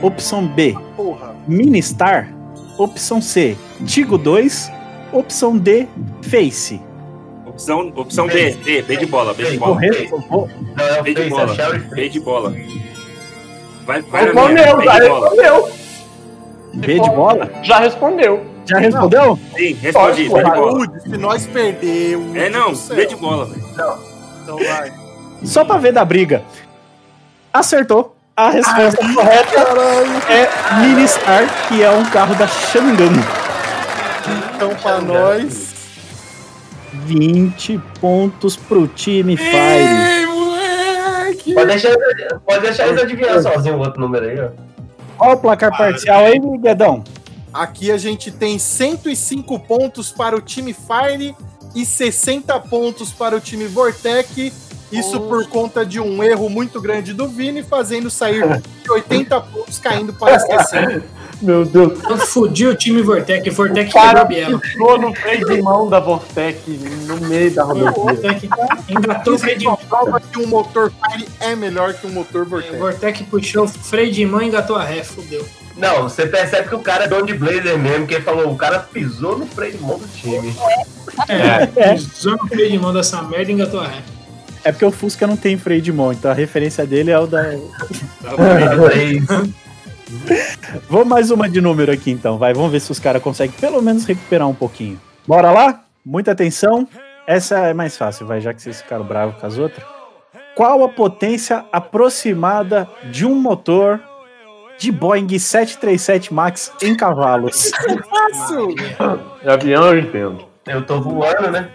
[0.02, 1.36] Opção B, Porra.
[1.48, 2.34] Ministar.
[2.78, 4.72] Opção C, Tigo 2.
[5.12, 5.88] Opção D,
[6.22, 6.80] Face.
[7.46, 9.80] Opção, opção B, B, B de bola, B de bola.
[9.84, 11.56] É B de é bola.
[11.94, 12.54] B de bola.
[13.86, 15.30] Vai, vai na Respondeu, minha, já B de bola.
[15.30, 15.72] respondeu.
[16.76, 17.52] B de bola?
[17.64, 18.46] Já respondeu.
[18.66, 19.40] Já respondeu?
[19.58, 20.72] Sim, respondi, B de bola.
[20.72, 22.36] Saúde, se nós perdermos.
[22.38, 22.74] É não.
[22.74, 23.64] B de bola, velho.
[24.44, 24.94] Então vai.
[25.44, 26.44] Só pra ver da briga.
[27.52, 28.16] Acertou.
[28.38, 30.12] A resposta correta Caralho.
[30.30, 33.12] é Ministar, que é um carro da Xangan.
[34.60, 35.74] Então, pra nós.
[37.06, 40.28] 20 pontos pro time Fire.
[41.54, 41.96] Pode deixar,
[42.46, 44.50] pode deixar eles adivinhar sozinho o outro número aí, ó.
[45.18, 47.06] Qual o placar parcial aí, Guedão?
[47.54, 51.34] Aqui a gente tem 105 pontos para o time Fire
[51.74, 54.52] e 60 pontos para o time Vortec.
[54.92, 58.44] Isso por conta de um erro muito grande do Vini, fazendo sair
[58.84, 61.19] de 80 pontos caindo para 60.
[61.42, 61.98] Meu Deus.
[62.04, 63.56] Eu fudi o time Vortex.
[63.56, 64.60] Vortex O cara quebrou a biela.
[64.60, 66.60] pisou no freio de mão da Vortec
[67.08, 67.92] no meio da rodovia.
[67.92, 68.44] Vortex
[68.90, 69.80] engatou o freio de mão.
[69.88, 72.78] prova que um motor Fire é melhor que um motor O Vortec.
[72.78, 75.46] Vortex puxou o freio de mão e engatou a ré, fudeu.
[75.78, 78.58] Não, você percebe que o cara é dono de blazer mesmo, que ele falou, o
[78.58, 80.54] cara pisou no freio de mão do time.
[81.30, 84.02] É, pisou no freio de mão dessa merda e engatou a ré.
[84.62, 87.26] É porque o Fusca não tem freio de mão, então a referência dele é o
[87.26, 87.44] da.
[90.90, 92.54] Vamos mais uma de número aqui então, vai.
[92.54, 95.00] Vamos ver se os caras conseguem pelo menos recuperar um pouquinho.
[95.28, 95.84] Bora lá?
[96.06, 96.88] Muita atenção.
[97.28, 99.86] Essa é mais fácil, vai, já que vocês ficaram bravos com as outras.
[100.56, 104.02] Qual a potência aproximada de um motor
[104.80, 107.72] de Boeing 737 MAX em cavalos?
[109.42, 110.46] De avião eu entendo.
[110.66, 111.70] Eu tô voando, né?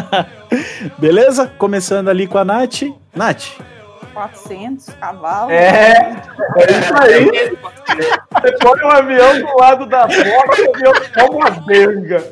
[0.98, 1.46] Beleza?
[1.58, 2.82] Começando ali com a Nath.
[3.14, 3.58] Nath,
[4.14, 5.52] 400 cavalos.
[5.52, 7.58] É, é isso aí.
[8.40, 12.24] Você põe um avião do lado da porta, o avião é uma benga.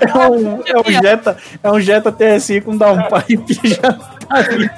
[0.00, 4.70] É um, é um Jetta, é um Jetta TSI com downpipe já tá ali.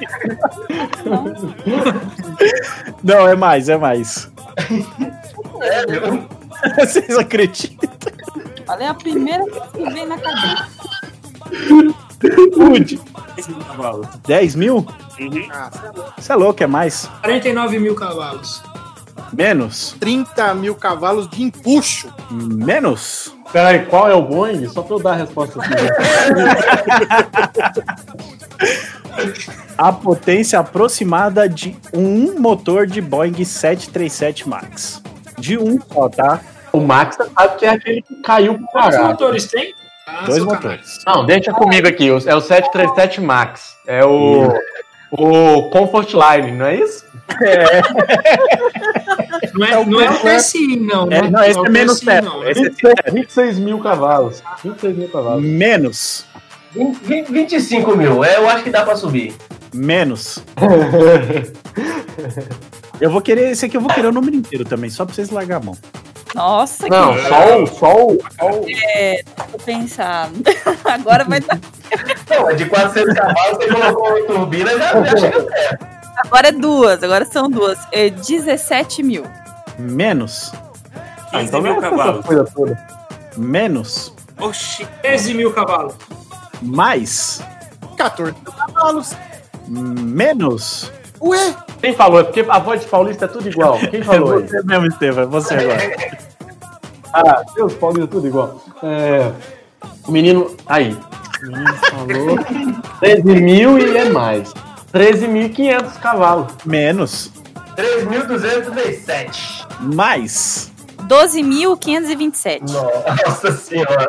[3.02, 4.30] Não, é mais, é mais.
[5.58, 6.28] Sério?
[6.76, 7.90] Vocês acreditam?
[8.68, 10.68] Olha, é a primeira que vem na cabeça.
[12.56, 13.00] Wood,
[13.36, 14.06] 10 mil cavalos.
[14.26, 14.76] 10 mil?
[15.18, 15.48] Uhum.
[16.18, 17.08] Você é louco, é mais.
[17.22, 18.62] 49 mil cavalos.
[19.32, 19.96] Menos.
[20.00, 22.12] 30 mil cavalos de empuxo.
[22.30, 23.34] Menos.
[23.52, 24.68] Peraí, qual é o Boeing?
[24.68, 25.70] Só pra eu dar a resposta aqui.
[29.76, 35.02] A potência aproximada de um motor de Boeing 737 MAX.
[35.38, 36.40] De um só, tá?
[36.72, 39.06] O Max sabe que é aquele que caiu pro Quantos caralho.
[39.08, 39.74] motores tem?
[40.12, 40.98] Ah, Dois motores.
[41.06, 42.08] Não, deixa comigo aqui.
[42.08, 43.76] É o 737 Max.
[43.86, 44.48] É o.
[45.12, 47.04] O Comfort Line, não é isso?
[49.54, 51.04] Não é, não é o TSI, não.
[51.10, 51.30] É, né?
[51.30, 52.24] não, esse o é menos TSI, perto.
[52.24, 52.48] não.
[52.48, 54.40] Esse é 26, 26 mil cavalos.
[54.62, 55.42] 26 mil cavalos.
[55.42, 56.24] Menos.
[56.72, 58.22] 20, 25 mil.
[58.24, 59.34] É, eu acho que dá pra subir.
[59.74, 60.38] Menos.
[63.00, 63.50] Eu vou querer.
[63.50, 65.76] Esse aqui eu vou querer o número inteiro também, só pra vocês largar a mão.
[66.34, 67.66] Nossa, Não, que só o.
[67.66, 68.64] Só o, só o
[69.50, 70.30] vou pensar.
[70.84, 71.58] Agora vai dar.
[72.28, 75.86] Não, é de 400 cavalos, você colocou a turbina, já, já chega perto.
[76.24, 77.78] Agora é duas, agora são duas.
[77.90, 79.24] É 17 mil.
[79.78, 80.52] Menos.
[81.30, 82.26] 15 então mil é cavalos.
[82.26, 82.88] coisa toda.
[83.36, 84.14] Menos.
[84.38, 84.86] Oxi.
[85.02, 85.94] 13 mil cavalos.
[86.60, 87.40] Mais.
[87.96, 89.12] 14 mil cavalos.
[89.66, 90.92] Menos.
[91.22, 92.20] Ué, Quem falou?
[92.20, 93.78] É porque a voz de paulista é tudo igual.
[93.90, 94.46] Quem falou aí?
[94.46, 95.24] Você mesmo, Estevam.
[95.24, 96.18] é Você agora.
[97.12, 98.62] Ah, Deus, paulista é tudo igual.
[98.82, 99.32] É,
[100.06, 100.54] o menino.
[100.66, 100.96] Aí.
[101.42, 102.38] O menino falou.
[103.00, 104.52] 13 mil e é mais.
[104.92, 106.52] 13.500 cavalos.
[106.64, 107.30] Menos.
[107.76, 109.66] 3.237.
[109.80, 110.70] Mais.
[111.08, 112.60] 12.527.
[113.26, 114.08] Nossa senhora.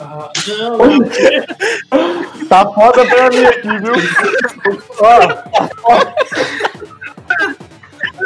[2.50, 3.92] Tá foda pra mim aqui, viu?
[4.98, 5.20] Ó.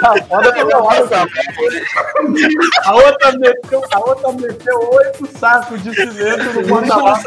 [0.00, 1.26] Tá foda pra minha hora,
[2.86, 7.18] A outra meteu, a outra meteu oito sacos de cimento no porta-mala.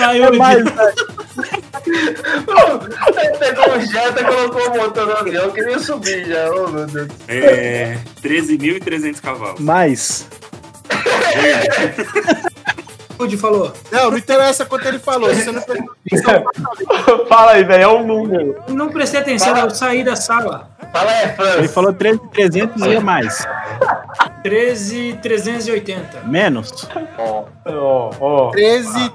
[0.00, 0.64] Aí, É mais.
[1.86, 6.50] Ele pegou um jeta e colocou o motor no avião, queria subir já.
[6.50, 7.08] Oh, meu Deus.
[7.28, 7.98] É.
[8.22, 9.60] 13.300 cavalos.
[9.60, 10.26] Mais.
[13.18, 13.72] Rudy falou.
[13.92, 15.32] não, não interessa quanto ele falou.
[15.32, 15.62] Você não
[17.28, 18.56] Fala aí, velho, é um número.
[18.68, 20.68] Não prestei atenção, eu saí da sala.
[20.92, 21.72] Fala aí, Ele Franz.
[21.72, 23.46] falou 13,300 e é mais.
[24.42, 26.22] 13,380.
[26.26, 26.88] Menos.
[27.18, 27.44] Ó,
[28.20, 28.50] ó.
[28.50, 29.12] 13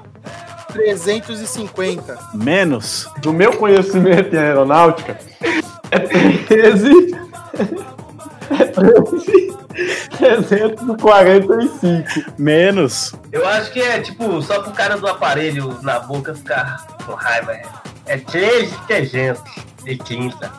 [0.72, 2.18] 350.
[2.34, 3.08] Menos.
[3.18, 5.18] Do meu conhecimento em aeronáutica,
[5.90, 7.14] é 13.
[8.50, 9.50] É 13.
[10.18, 12.32] 345.
[12.38, 13.14] Menos.
[13.32, 17.52] Eu acho que é tipo só pro cara do aparelho na boca ficar com raiva.
[17.52, 17.62] É,
[18.06, 19.42] é 3 300
[19.84, 20.50] de tinta.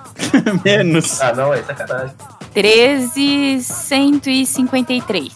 [0.66, 1.22] Menos.
[1.22, 2.16] Ah, não, é sacanagem.
[2.54, 5.32] 13.153.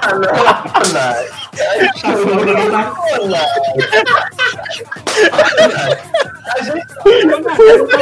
[0.00, 0.28] Ah, não.
[6.48, 6.86] A gente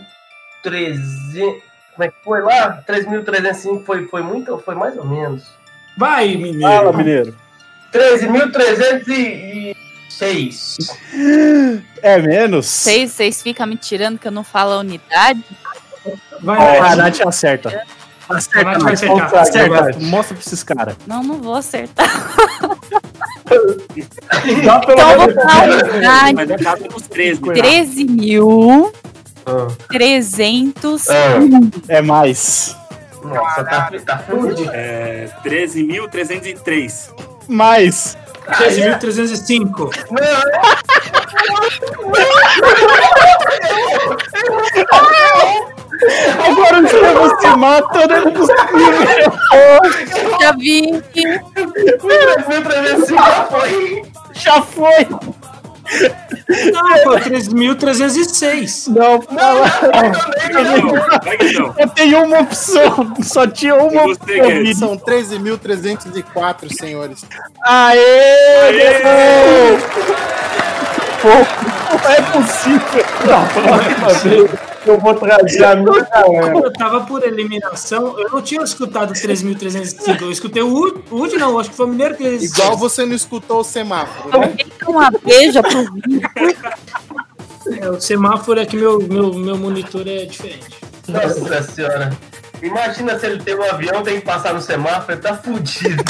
[1.96, 2.84] Como é que foi lá?
[2.88, 5.44] 3.305 foi, foi muito ou foi mais ou menos?
[5.98, 6.44] Vai, Fala,
[6.94, 6.98] mineiro.
[6.98, 7.36] mineiro.
[7.94, 10.78] 13.306.
[12.02, 12.66] É menos?
[12.66, 15.42] Vocês, vocês ficam me tirando que eu não falo a unidade?
[16.42, 16.92] Vai, Nath.
[16.92, 17.84] a Nath acerta.
[18.30, 19.36] Acerta, Nath vai acertar.
[19.36, 20.00] Acerta.
[20.00, 20.96] Mostra pra esses caras.
[21.08, 22.08] Não, não vou acertar.
[24.64, 26.34] Dá pelo Então vou menos- falar a unidade.
[26.36, 26.58] Mas é
[26.90, 27.42] dos 13.
[27.42, 28.92] 13 mil.
[29.46, 29.68] Ah.
[29.90, 31.06] 300.
[31.88, 32.76] É mais.
[33.26, 34.70] Nossa, tá, tá fudido.
[34.74, 37.14] É 13.303.
[37.48, 38.18] Mais.
[38.48, 39.90] 13.305.
[46.48, 48.22] Agora o Estevão se mata, né?
[50.42, 54.04] Já vi 3.305 já foi.
[54.34, 55.08] Já foi.
[56.72, 58.88] Não, pô, 3.306.
[58.94, 59.66] Não, fala.
[61.78, 63.14] Eu tenho uma opção.
[63.24, 64.74] Só tinha uma opção.
[64.76, 67.26] São 13.304, senhores.
[67.64, 68.72] Aê!
[68.72, 69.84] Guedes!
[71.22, 73.06] Pô, não é possível.
[73.26, 76.58] Na próxima vez eu vou trazer a minha galera.
[76.58, 80.22] Eu tava por eliminação, eu não tinha escutado 3.305.
[80.22, 82.52] Eu escutei o Ud, o Ud não, acho que foi o Mineiro que eles.
[82.52, 84.56] Igual você não escutou o semáforo, né?
[84.88, 85.86] Uma beija pro.
[87.80, 90.80] É, o semáforo é que meu, meu, meu monitor é diferente.
[91.08, 92.16] Nossa senhora.
[92.62, 96.04] Imagina se ele tem um avião, tem que passar no semáforo, ele tá fudido.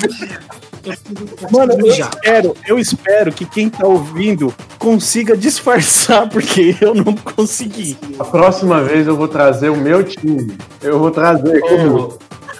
[0.85, 2.05] Eu, Mano, eu já.
[2.09, 7.97] espero, eu espero que quem tá ouvindo consiga disfarçar, porque eu não consegui.
[8.19, 10.57] A próxima vez eu vou trazer o meu time.
[10.81, 12.17] Eu vou trazer comigo.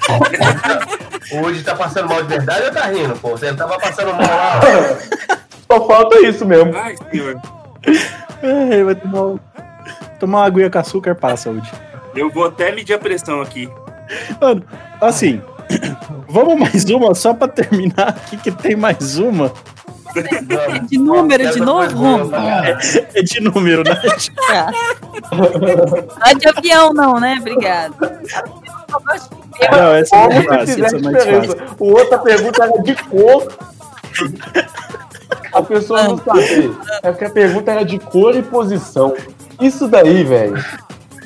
[0.10, 3.32] Ô, Hoje tá passando mal de verdade ou tá rindo, pô?
[3.32, 4.60] Você tava passando mal lá.
[5.72, 6.72] Só falta isso mesmo.
[6.76, 7.42] Ai, senhor.
[8.86, 9.40] Vai tomar, um-
[10.20, 11.72] tomar uma aguinha com açúcar para a saúde.
[12.16, 13.68] Eu vou até medir a pressão aqui.
[14.40, 14.64] Mano,
[15.02, 15.42] assim,
[16.28, 19.52] vamos mais uma só pra terminar aqui, que tem mais uma.
[20.88, 22.32] De número, de novo?
[23.14, 24.02] É de número, né?
[25.32, 27.36] Não é de avião, não, né?
[27.40, 27.96] Obrigado.
[29.72, 31.76] Não, essa é mais fácil, essa é mais fácil.
[31.80, 33.48] O outra pergunta era de cor.
[35.52, 36.72] A pessoa não sabia.
[37.04, 39.14] É porque a pergunta era de cor e posição.
[39.60, 40.64] Isso daí, velho.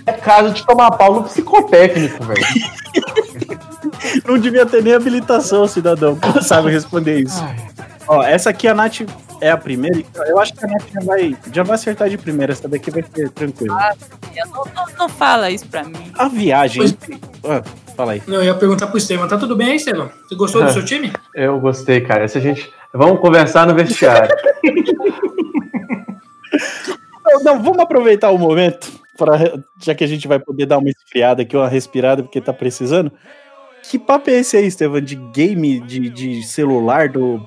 [0.05, 2.45] É caso de tomar pau no psicotécnico, velho.
[4.25, 7.43] Não devia ter nem habilitação, cidadão, pra sabe responder isso.
[8.07, 9.01] Ó, essa aqui a Nath
[9.41, 12.17] é a primeira, então eu acho que a Nath já vai, já vai acertar de
[12.17, 13.77] primeira, essa daqui vai ser tranquila.
[14.35, 16.11] Não, não, não fala isso pra mim.
[16.17, 16.97] A viagem.
[17.43, 17.61] Ah,
[17.95, 18.23] fala aí.
[18.27, 19.27] Não, eu ia perguntar pro Estevam.
[19.27, 20.09] Tá tudo bem aí, Estevam?
[20.27, 21.11] Você gostou do seu time?
[21.35, 22.27] Eu gostei, cara.
[22.27, 22.71] Se a gente.
[22.93, 24.35] Vamos conversar no vestiário.
[27.25, 29.37] Não, não, vamos aproveitar o momento, pra,
[29.79, 33.11] já que a gente vai poder dar uma esfriada aqui, uma respirada, porque tá precisando.
[33.83, 35.01] Que papo é esse aí, Estevam?
[35.01, 37.41] De game de, de celular do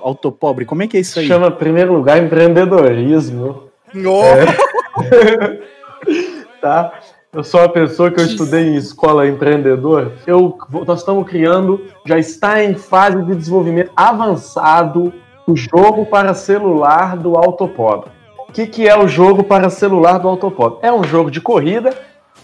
[0.00, 0.64] autopobre?
[0.64, 1.26] Como é que é isso aí?
[1.26, 3.64] Chama, em primeiro lugar, empreendedorismo.
[3.94, 4.22] Oh,
[6.60, 6.92] tá?
[7.32, 10.12] Eu sou uma pessoa que eu estudei em escola empreendedora.
[10.26, 10.56] Eu,
[10.86, 15.12] nós estamos criando, já está em fase de desenvolvimento avançado,
[15.46, 18.06] o jogo para celular do Autopod.
[18.48, 20.78] O que, que é o jogo para celular do Autopod?
[20.80, 21.94] É um jogo de corrida,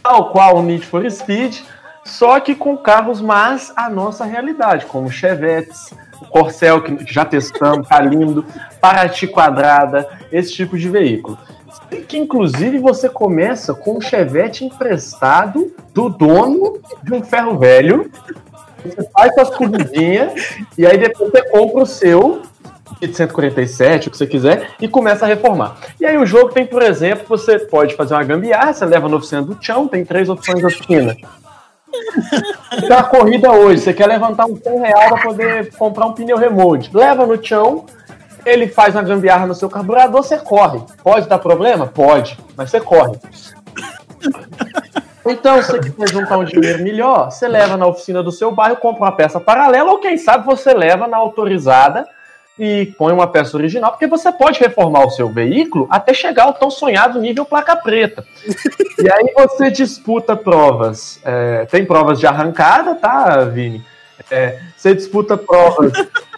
[0.02, 1.60] tal qual o Need for Speed,
[2.04, 5.94] só que com carros mais a nossa realidade, como Chevettes,
[6.30, 8.44] Corcel, que já testamos, tá lindo,
[8.80, 11.38] Paraty Quadrada, esse tipo de veículo
[12.00, 18.10] que inclusive você começa com um chevette emprestado do dono de um ferro velho.
[18.84, 22.42] Você faz suas corridinhas e aí depois você compra o seu
[23.00, 25.76] de 147, o que você quiser, e começa a reformar.
[26.00, 29.16] E aí o jogo tem, por exemplo, você pode fazer uma gambiarra, você leva na
[29.16, 31.16] oficina do chão, tem três opções de oficina.
[32.90, 36.90] A corrida hoje, você quer levantar um 100 real para poder comprar um pneu remote.
[36.94, 37.84] Leva no chão,
[38.44, 40.80] ele faz uma gambiarra no seu carburador, você corre.
[41.02, 41.86] Pode dar problema?
[41.86, 43.18] Pode, mas você corre.
[45.24, 48.76] Então, se você quiser juntar um dinheiro melhor, você leva na oficina do seu bairro,
[48.76, 52.06] compra uma peça paralela, ou quem sabe você leva na autorizada
[52.64, 56.54] e põe uma peça original, porque você pode reformar o seu veículo até chegar ao
[56.54, 58.24] tão sonhado nível placa preta.
[59.02, 61.18] E aí você disputa provas.
[61.24, 63.84] é, tem provas de arrancada, tá, Vini?
[64.30, 65.92] É, você disputa provas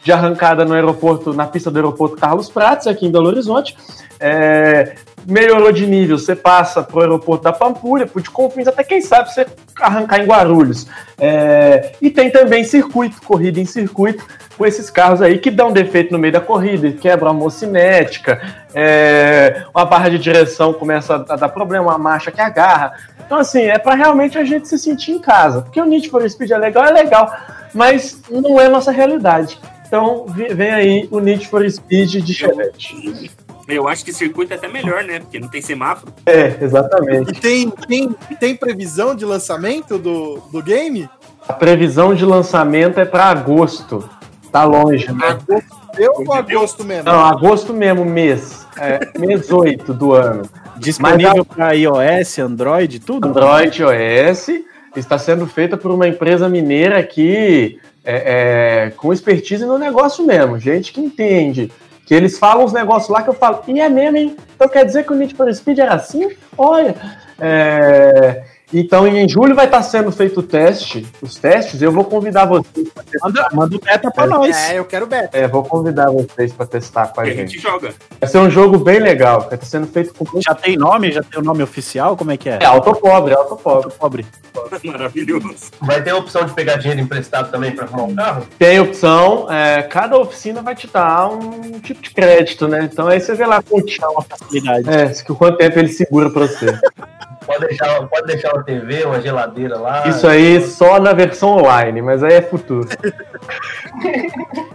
[0.04, 3.74] de arrancada no aeroporto, na pista do aeroporto Carlos Prates, aqui em Belo Horizonte.
[4.20, 4.94] É,
[5.26, 9.32] melhorou de nível, você passa pro aeroporto da Pampulha, pro de Confins, até quem sabe
[9.32, 9.46] você
[9.80, 10.86] arrancar em Guarulhos.
[11.18, 14.24] É, e tem também circuito, corrida em circuito,
[14.56, 18.40] com esses carros aí que dão defeito no meio da corrida, quebra a mocinética,
[18.74, 22.92] é, uma barra de direção começa a dar problema, uma marcha que agarra.
[23.24, 25.62] Então, assim, é para realmente a gente se sentir em casa.
[25.62, 27.34] Porque o Need for Speed é legal, é legal,
[27.72, 29.58] mas não é nossa realidade.
[29.94, 33.30] Então, vem aí o Need for Speed de Chevette.
[33.68, 35.20] Eu acho que circuito é até melhor, né?
[35.20, 36.12] Porque não tem semáforo.
[36.26, 37.30] É, exatamente.
[37.30, 38.10] E tem, tem,
[38.40, 41.08] tem previsão de lançamento do, do game?
[41.46, 44.10] A previsão de lançamento é para agosto.
[44.50, 45.28] Tá longe, né?
[45.28, 47.04] Agosto deu ou agosto mesmo?
[47.04, 48.66] Não, agosto mesmo, mês.
[48.76, 50.42] É, mês 8 do ano.
[50.76, 53.28] Disponível para iOS, Android, tudo?
[53.28, 54.48] Android OS
[54.96, 60.58] está sendo feita por uma empresa mineira aqui é, é, com expertise no negócio mesmo,
[60.58, 61.72] gente que entende.
[62.04, 64.36] Que eles falam uns negócios lá que eu falo, e é mesmo, hein?
[64.54, 66.30] Então quer dizer que o Need for Speed era assim?
[66.56, 66.94] Olha.
[67.40, 72.46] É, então em julho vai estar sendo feito o teste, os testes, eu vou convidar
[72.46, 73.28] vocês para testar.
[73.28, 74.56] Manda, manda o beta pra nós.
[74.56, 75.36] É, eu quero beta.
[75.36, 77.52] É, vou convidar vocês para testar com a a gente.
[77.52, 77.94] gente joga.
[78.20, 80.40] Vai ser um jogo bem legal, que está sendo feito com.
[80.40, 81.12] Já tem nome?
[81.12, 82.16] Já tem o nome oficial?
[82.16, 82.58] Como é que é?
[82.60, 83.92] É autopobre, é autopobre.
[83.98, 84.26] Pobre.
[84.84, 85.70] Maravilhoso.
[85.80, 88.46] Vai ter a opção de pegar dinheiro emprestado também para arrumar um carro?
[88.58, 92.88] Tem opção, é, cada oficina vai te dar um tipo de crédito, né?
[92.90, 94.88] Então aí você vê lá quanto, Uma facilidade.
[94.88, 96.66] é, que quanto tempo ele segura pra você.
[97.46, 100.06] Pode deixar, pode deixar uma TV, uma geladeira lá.
[100.08, 102.88] Isso aí só na versão online, mas aí é futuro.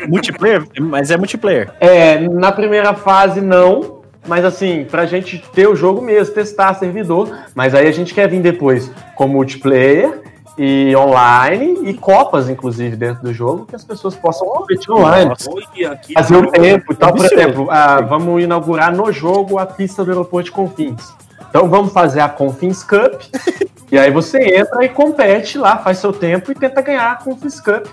[0.08, 0.64] Multiplayer?
[0.80, 1.72] Mas é multiplayer.
[1.80, 7.30] É, na primeira fase não, mas assim, pra gente ter o jogo mesmo, testar servidor,
[7.56, 10.22] mas aí a gente quer vir depois com multiplayer
[10.58, 15.32] e online e copas, inclusive, dentro do jogo, que as pessoas possam competir online.
[16.14, 17.14] Fazer o tempo e tal.
[17.14, 21.14] Por exemplo, ah, vamos inaugurar no jogo a pista do aeroporto de Confins.
[21.50, 23.22] Então vamos fazer a Confins Cup.
[23.92, 27.60] e aí você entra e compete lá, faz seu tempo e tenta ganhar a Confins
[27.60, 27.88] Cup.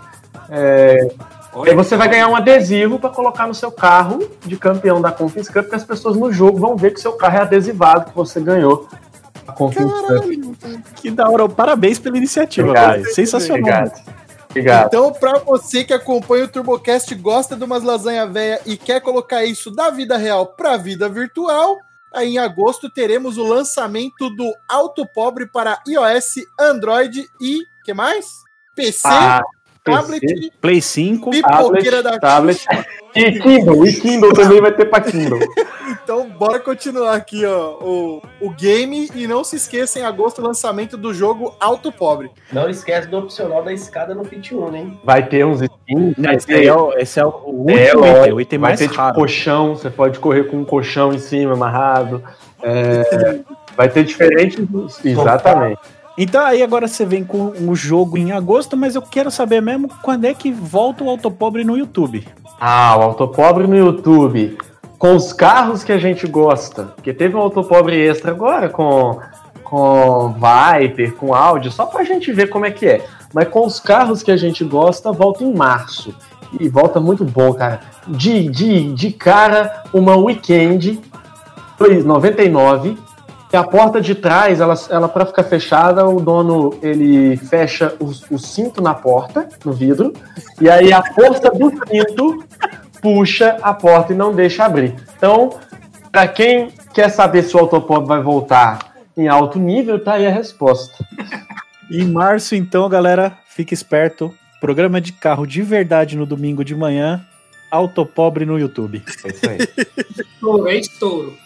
[0.50, 1.08] É,
[1.52, 5.10] Olha aí você vai ganhar um adesivo para colocar no seu carro de campeão da
[5.10, 8.14] Confins Cup, que as pessoas no jogo vão ver que seu carro é adesivado, que
[8.14, 8.86] você ganhou
[9.48, 10.80] a Confins Cup.
[10.96, 11.48] Que da hora.
[11.48, 12.92] Parabéns pela iniciativa, Obrigado.
[12.92, 13.14] velho.
[13.14, 13.60] Sensacional.
[13.60, 14.16] Obrigado.
[14.50, 14.86] Obrigado.
[14.86, 19.44] Então, pra você que acompanha o TurboCast, gosta de umas lasanha véia e quer colocar
[19.44, 21.78] isso da vida real pra vida virtual,
[22.24, 28.26] em agosto teremos o lançamento do Auto Pobre para iOS, Android e que mais?
[28.74, 29.42] PC, Ah,
[29.92, 31.30] tablet, PC, Play 5.
[31.30, 32.88] pipoqueira da tablet, tablet.
[33.14, 35.38] E Kindle, e Kindle também vai ter para Kindle.
[36.02, 39.08] Então, bora continuar aqui, ó, o, o game.
[39.14, 42.30] E não se esqueça, em agosto, o lançamento do jogo Auto Pobre.
[42.52, 45.00] Não esquece do opcional da escada no Fit 1, hein?
[45.04, 48.00] Vai ter uns skins, Não, esse, ter, é o, esse é o último É, item,
[48.00, 48.36] lógico.
[48.36, 49.14] o item vai mais ter tipo raro.
[49.14, 52.22] colchão, você pode correr com um colchão em cima, amarrado.
[52.62, 53.40] É,
[53.76, 54.58] vai ter diferentes.
[55.04, 55.80] Exatamente.
[56.18, 59.88] Então aí agora você vem com o jogo em agosto, mas eu quero saber mesmo
[60.02, 62.26] quando é que volta o Autopobre no YouTube.
[62.58, 64.56] Ah, o Autopobre no YouTube.
[64.98, 66.84] Com os carros que a gente gosta.
[66.96, 69.18] Porque teve um Autopobre extra agora com,
[69.62, 73.04] com Viper, com áudio, só pra gente ver como é que é.
[73.34, 76.14] Mas com os carros que a gente gosta, volta em março.
[76.58, 77.80] E volta muito bom, cara.
[78.06, 80.98] De, de, de cara, uma weekend
[81.78, 82.96] 2,99.
[83.52, 88.06] E a porta de trás, ela, ela para ficar fechada, o dono ele fecha o,
[88.34, 90.12] o cinto na porta, no vidro,
[90.60, 92.44] e aí a força do cinto
[93.00, 94.94] puxa a porta e não deixa abrir.
[95.16, 95.50] Então,
[96.10, 100.30] para quem quer saber se o Autopop vai voltar em alto nível, tá aí a
[100.30, 101.04] resposta.
[101.90, 104.34] Em março, então, galera, fique esperto.
[104.60, 107.24] Programa de carro de verdade no domingo de manhã.
[107.70, 109.02] Autopobre no YouTube.
[109.24, 109.58] É isso aí.
[110.18, 111.45] Estouro, é estouro.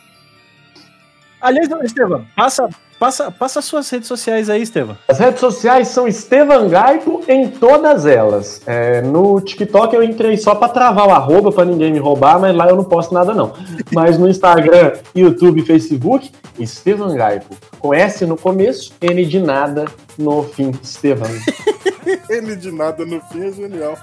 [1.41, 2.69] Aliás, Estevam, passa,
[2.99, 4.97] passa, passa suas redes sociais aí, Estevam.
[5.09, 8.61] As redes sociais são Estevan Gaipo em todas elas.
[8.67, 12.55] É, no TikTok eu entrei só para travar o arroba para ninguém me roubar, mas
[12.55, 13.55] lá eu não posto nada não.
[13.93, 17.57] Mas no Instagram, YouTube, Facebook, Estevan Gaipo.
[17.79, 19.87] Com S no começo, N de nada
[20.19, 20.73] no fim.
[20.83, 21.31] Estevan.
[22.29, 23.97] Ele de nada no fim é genial.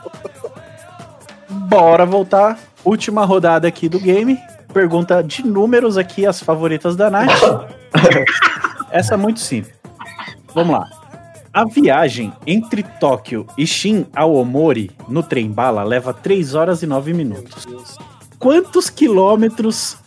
[1.50, 2.58] Bora voltar.
[2.84, 4.40] Última rodada aqui do game.
[4.74, 7.30] Pergunta de números aqui, as favoritas da Nath.
[8.92, 9.76] Essa é muito simples.
[10.54, 10.90] Vamos lá.
[11.54, 17.14] A viagem entre Tóquio e Shin Aomori no trem bala leva 3 horas e 9
[17.14, 17.66] minutos.
[18.38, 19.98] Quantos quilômetros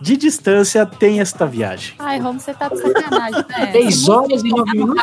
[0.00, 1.94] de distância tem esta viagem?
[1.98, 3.66] Ai, Romo, você tá de sacanagem, né?
[3.72, 5.02] 10 horas e 9 minutos?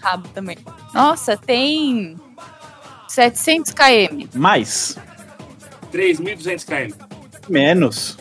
[0.00, 0.56] Rabo também.
[0.94, 2.16] Nossa, tem
[3.08, 4.28] 700 km.
[4.34, 4.96] Mais,
[5.92, 7.07] 3.200 km.
[7.48, 8.16] Menos,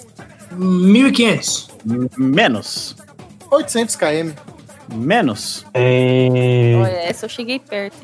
[0.54, 1.70] 1.500.
[2.18, 2.96] menos,
[3.52, 4.32] 800 km.
[4.94, 7.96] menos, Tem Olha, essa eu cheguei perto.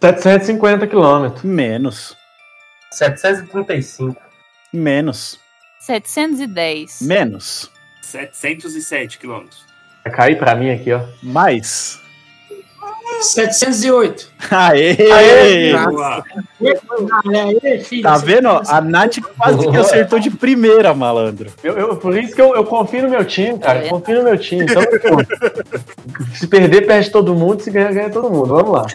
[0.00, 1.42] 750 quilômetros.
[1.44, 2.16] menos,
[2.92, 4.16] 735.
[4.72, 5.38] menos,
[5.80, 7.00] 710.
[7.02, 7.70] menos,
[8.02, 9.44] 707 km.
[10.04, 11.00] Vai cair pra mim aqui, ó.
[11.22, 11.98] mais.
[13.20, 14.28] 708.
[14.50, 14.96] Aê!
[17.84, 18.02] Filho.
[18.02, 18.48] Tá vendo?
[18.48, 21.50] A Nath quase que acertou de primeira, malandro.
[21.62, 23.84] Eu, eu- por isso que eu, eu confio no meu time, cara.
[23.84, 24.64] Eu confio no meu time.
[24.64, 24.82] Então,
[26.34, 27.62] se perder, perde todo mundo.
[27.62, 28.46] Se ganhar, ganha todo mundo.
[28.46, 28.86] Vamos lá.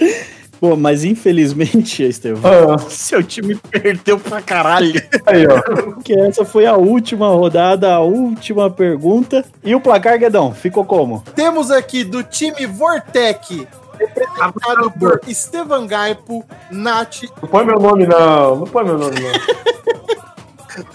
[0.60, 5.00] Pô, mas infelizmente, Estevão, Ah, seu time perdeu pra caralho.
[5.26, 5.60] aí, ó.
[5.94, 9.44] Porque essa foi a última rodada, a última pergunta.
[9.62, 11.22] E o placar, Guedão, ficou como?
[11.34, 13.66] Temos aqui do time Vortec,
[13.98, 18.56] representado por Estevan Gaipo, Nath, Não põe meu nome, não.
[18.56, 19.32] Não põe meu nome, não.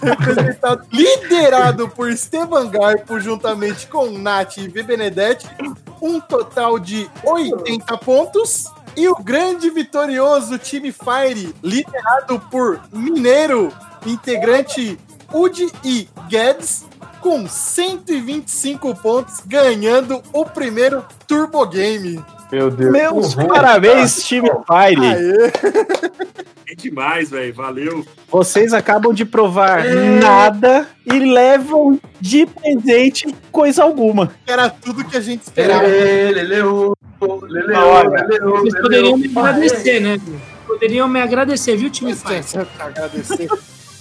[0.02, 5.46] representado, liderado por Esteban Garpo, juntamente com Nath e V Benedetti,
[6.00, 8.64] um total de 80 pontos.
[8.96, 13.72] E o grande vitorioso time Fire, liderado por Mineiro,
[14.06, 14.98] integrante
[15.32, 16.84] Udi e Guedes,
[17.20, 22.22] com 125 pontos, ganhando o primeiro Turbo Game.
[22.52, 22.92] Meu Deus.
[22.92, 23.48] Meus Uhum.
[23.48, 25.00] parabéns, time Fire.
[25.06, 25.50] Aê!
[26.70, 27.52] É demais, velho.
[27.54, 28.06] Valeu.
[28.30, 29.84] Vocês acabam de provar
[30.20, 34.32] nada e levam de presente coisa alguma.
[34.46, 35.82] Era tudo que a gente esperava.
[35.82, 36.93] Lele, leleu,
[37.42, 38.26] leleu, Na hora.
[38.26, 38.82] leleu, Vocês leleu.
[38.82, 40.20] poderiam me agradecer, né?
[40.66, 42.54] Poderiam me agradecer, viu, time faz?
[42.78, 43.48] Agradecer.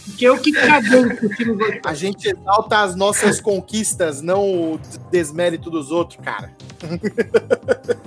[0.05, 4.73] Porque eu que caguei com o time do A gente exalta as nossas conquistas, não
[4.73, 6.51] o desmérito dos outros, cara.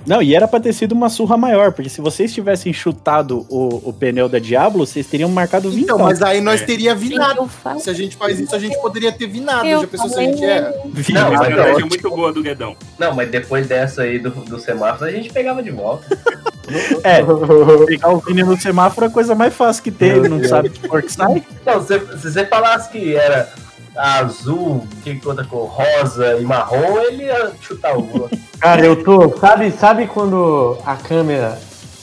[0.05, 3.89] Não, e era pra ter sido uma surra maior, porque se vocês tivessem chutado o,
[3.89, 5.83] o pneu da Diablo, vocês teriam marcado 20.
[5.83, 7.49] Então, mas aí nós teria vinado.
[7.79, 9.65] Se a gente faz isso, a gente poderia ter vinado.
[9.65, 10.73] Eu Já pensou se a gente erra?
[11.13, 12.75] Não, mas é muito boa do Guedão.
[12.99, 16.05] Não, mas depois dessa aí do, do semáforo, a gente pegava de volta.
[17.03, 17.23] É,
[17.85, 20.69] pegar o Vini no semáforo é a coisa mais fácil que tem, ele não sabe
[20.69, 21.43] que cor que sai.
[21.65, 23.49] Não, se, se você falasse que era
[23.95, 28.29] azul, que outra cor, rosa e marrom, ele ia chutar o gol.
[28.59, 29.37] Cara, eu tô.
[29.37, 31.59] Sabe, sabe quando a câmera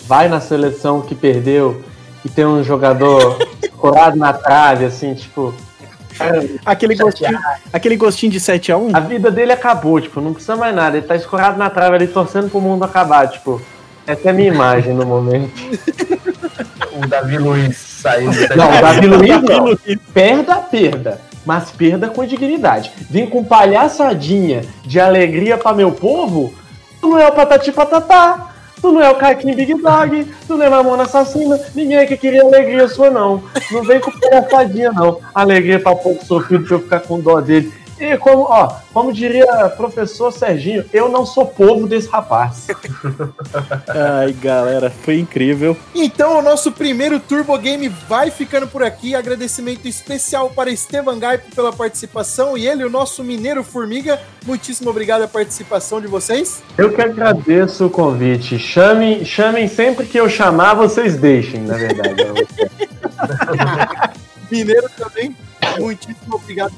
[0.07, 1.83] vai na seleção que perdeu
[2.25, 3.39] e tem um jogador
[3.77, 5.53] corado na trave, assim, tipo.
[6.17, 7.39] cara, Aquele gostinho,
[7.73, 8.95] aquele gostinho de 7x1.
[8.95, 10.97] A vida dele acabou, tipo, não precisa mais nada.
[10.97, 13.61] Ele tá escorado na trave ali, torcendo pro mundo acabar, tipo.
[14.07, 15.53] Essa é a minha imagem no momento.
[16.97, 18.33] O Davi Luiz saindo.
[18.55, 19.77] Não, o Davi Luiz não.
[20.13, 21.21] Perda, perda.
[21.45, 22.93] Mas perda com dignidade.
[23.11, 26.55] Vem com palhaçadinha de alegria pra meu povo.
[27.01, 28.53] Tu não é o Patati Patatá.
[28.81, 30.25] Tu não é o Caquinho Big Dog.
[30.47, 31.59] Tu não é Mamona Assassina.
[31.75, 33.43] Ninguém aqui queria alegria sua, não.
[33.73, 35.19] Não vem com palhaçadinha, não.
[35.35, 37.73] Alegria pra pouco sofrido pra eu ficar com dó dele.
[37.99, 42.67] E como, ó, como diria professor Serginho, eu não sou povo desse rapaz.
[43.89, 45.77] Ai, galera, foi incrível.
[45.95, 49.15] Então, o nosso primeiro Turbo Game vai ficando por aqui.
[49.15, 54.21] Agradecimento especial para Estevan Gaipo pela participação e ele, o nosso Mineiro Formiga.
[54.45, 56.63] Muitíssimo obrigado a participação de vocês.
[56.77, 58.59] Eu que agradeço o convite.
[58.59, 62.25] Chamem, chamem sempre que eu chamar, vocês deixem, na verdade.
[64.51, 65.37] Mineiro também.
[65.79, 66.73] Muitíssimo obrigado.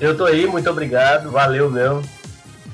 [0.00, 2.02] Eu tô aí, muito obrigado, valeu mesmo.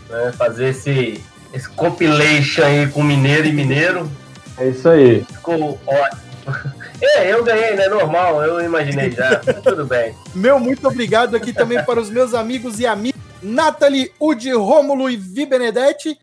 [0.09, 1.23] né, fazer esse,
[1.53, 4.11] esse compilation aí com mineiro e mineiro.
[4.59, 5.25] É isso aí.
[5.25, 6.31] Ficou ótimo.
[7.03, 7.89] É, eu ganhei, né?
[7.89, 9.41] Normal, eu imaginei já.
[9.47, 10.15] Mas tudo bem.
[10.35, 15.17] Meu muito obrigado aqui também para os meus amigos e amigas Nathalie, Udi, Rômulo e
[15.17, 16.19] Vi Benedetti.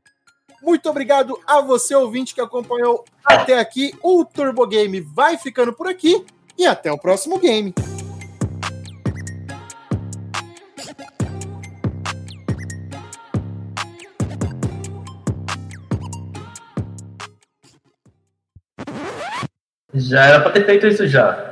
[0.62, 3.94] Muito obrigado a você, ouvinte, que acompanhou até aqui.
[4.04, 6.24] O Turbo Game vai ficando por aqui
[6.58, 7.74] e até o próximo game.
[20.00, 21.48] Já era pra ter feito isso já.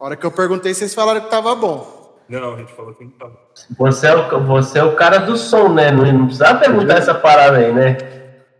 [0.00, 2.02] A hora que eu perguntei, vocês falaram que tava bom.
[2.28, 3.36] Não, a gente falou que não tava.
[3.78, 5.90] Você é o, você é o cara do som, né?
[5.90, 7.96] Não, não precisava perguntar essa parada aí, né?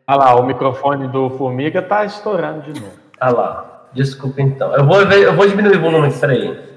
[0.06, 2.92] Olha lá, o microfone do Formiga tá estourando de novo.
[3.18, 3.88] Ah lá.
[3.92, 4.74] Desculpa então.
[4.74, 6.71] Eu vou, ver, eu vou diminuir o volume aqui, peraí.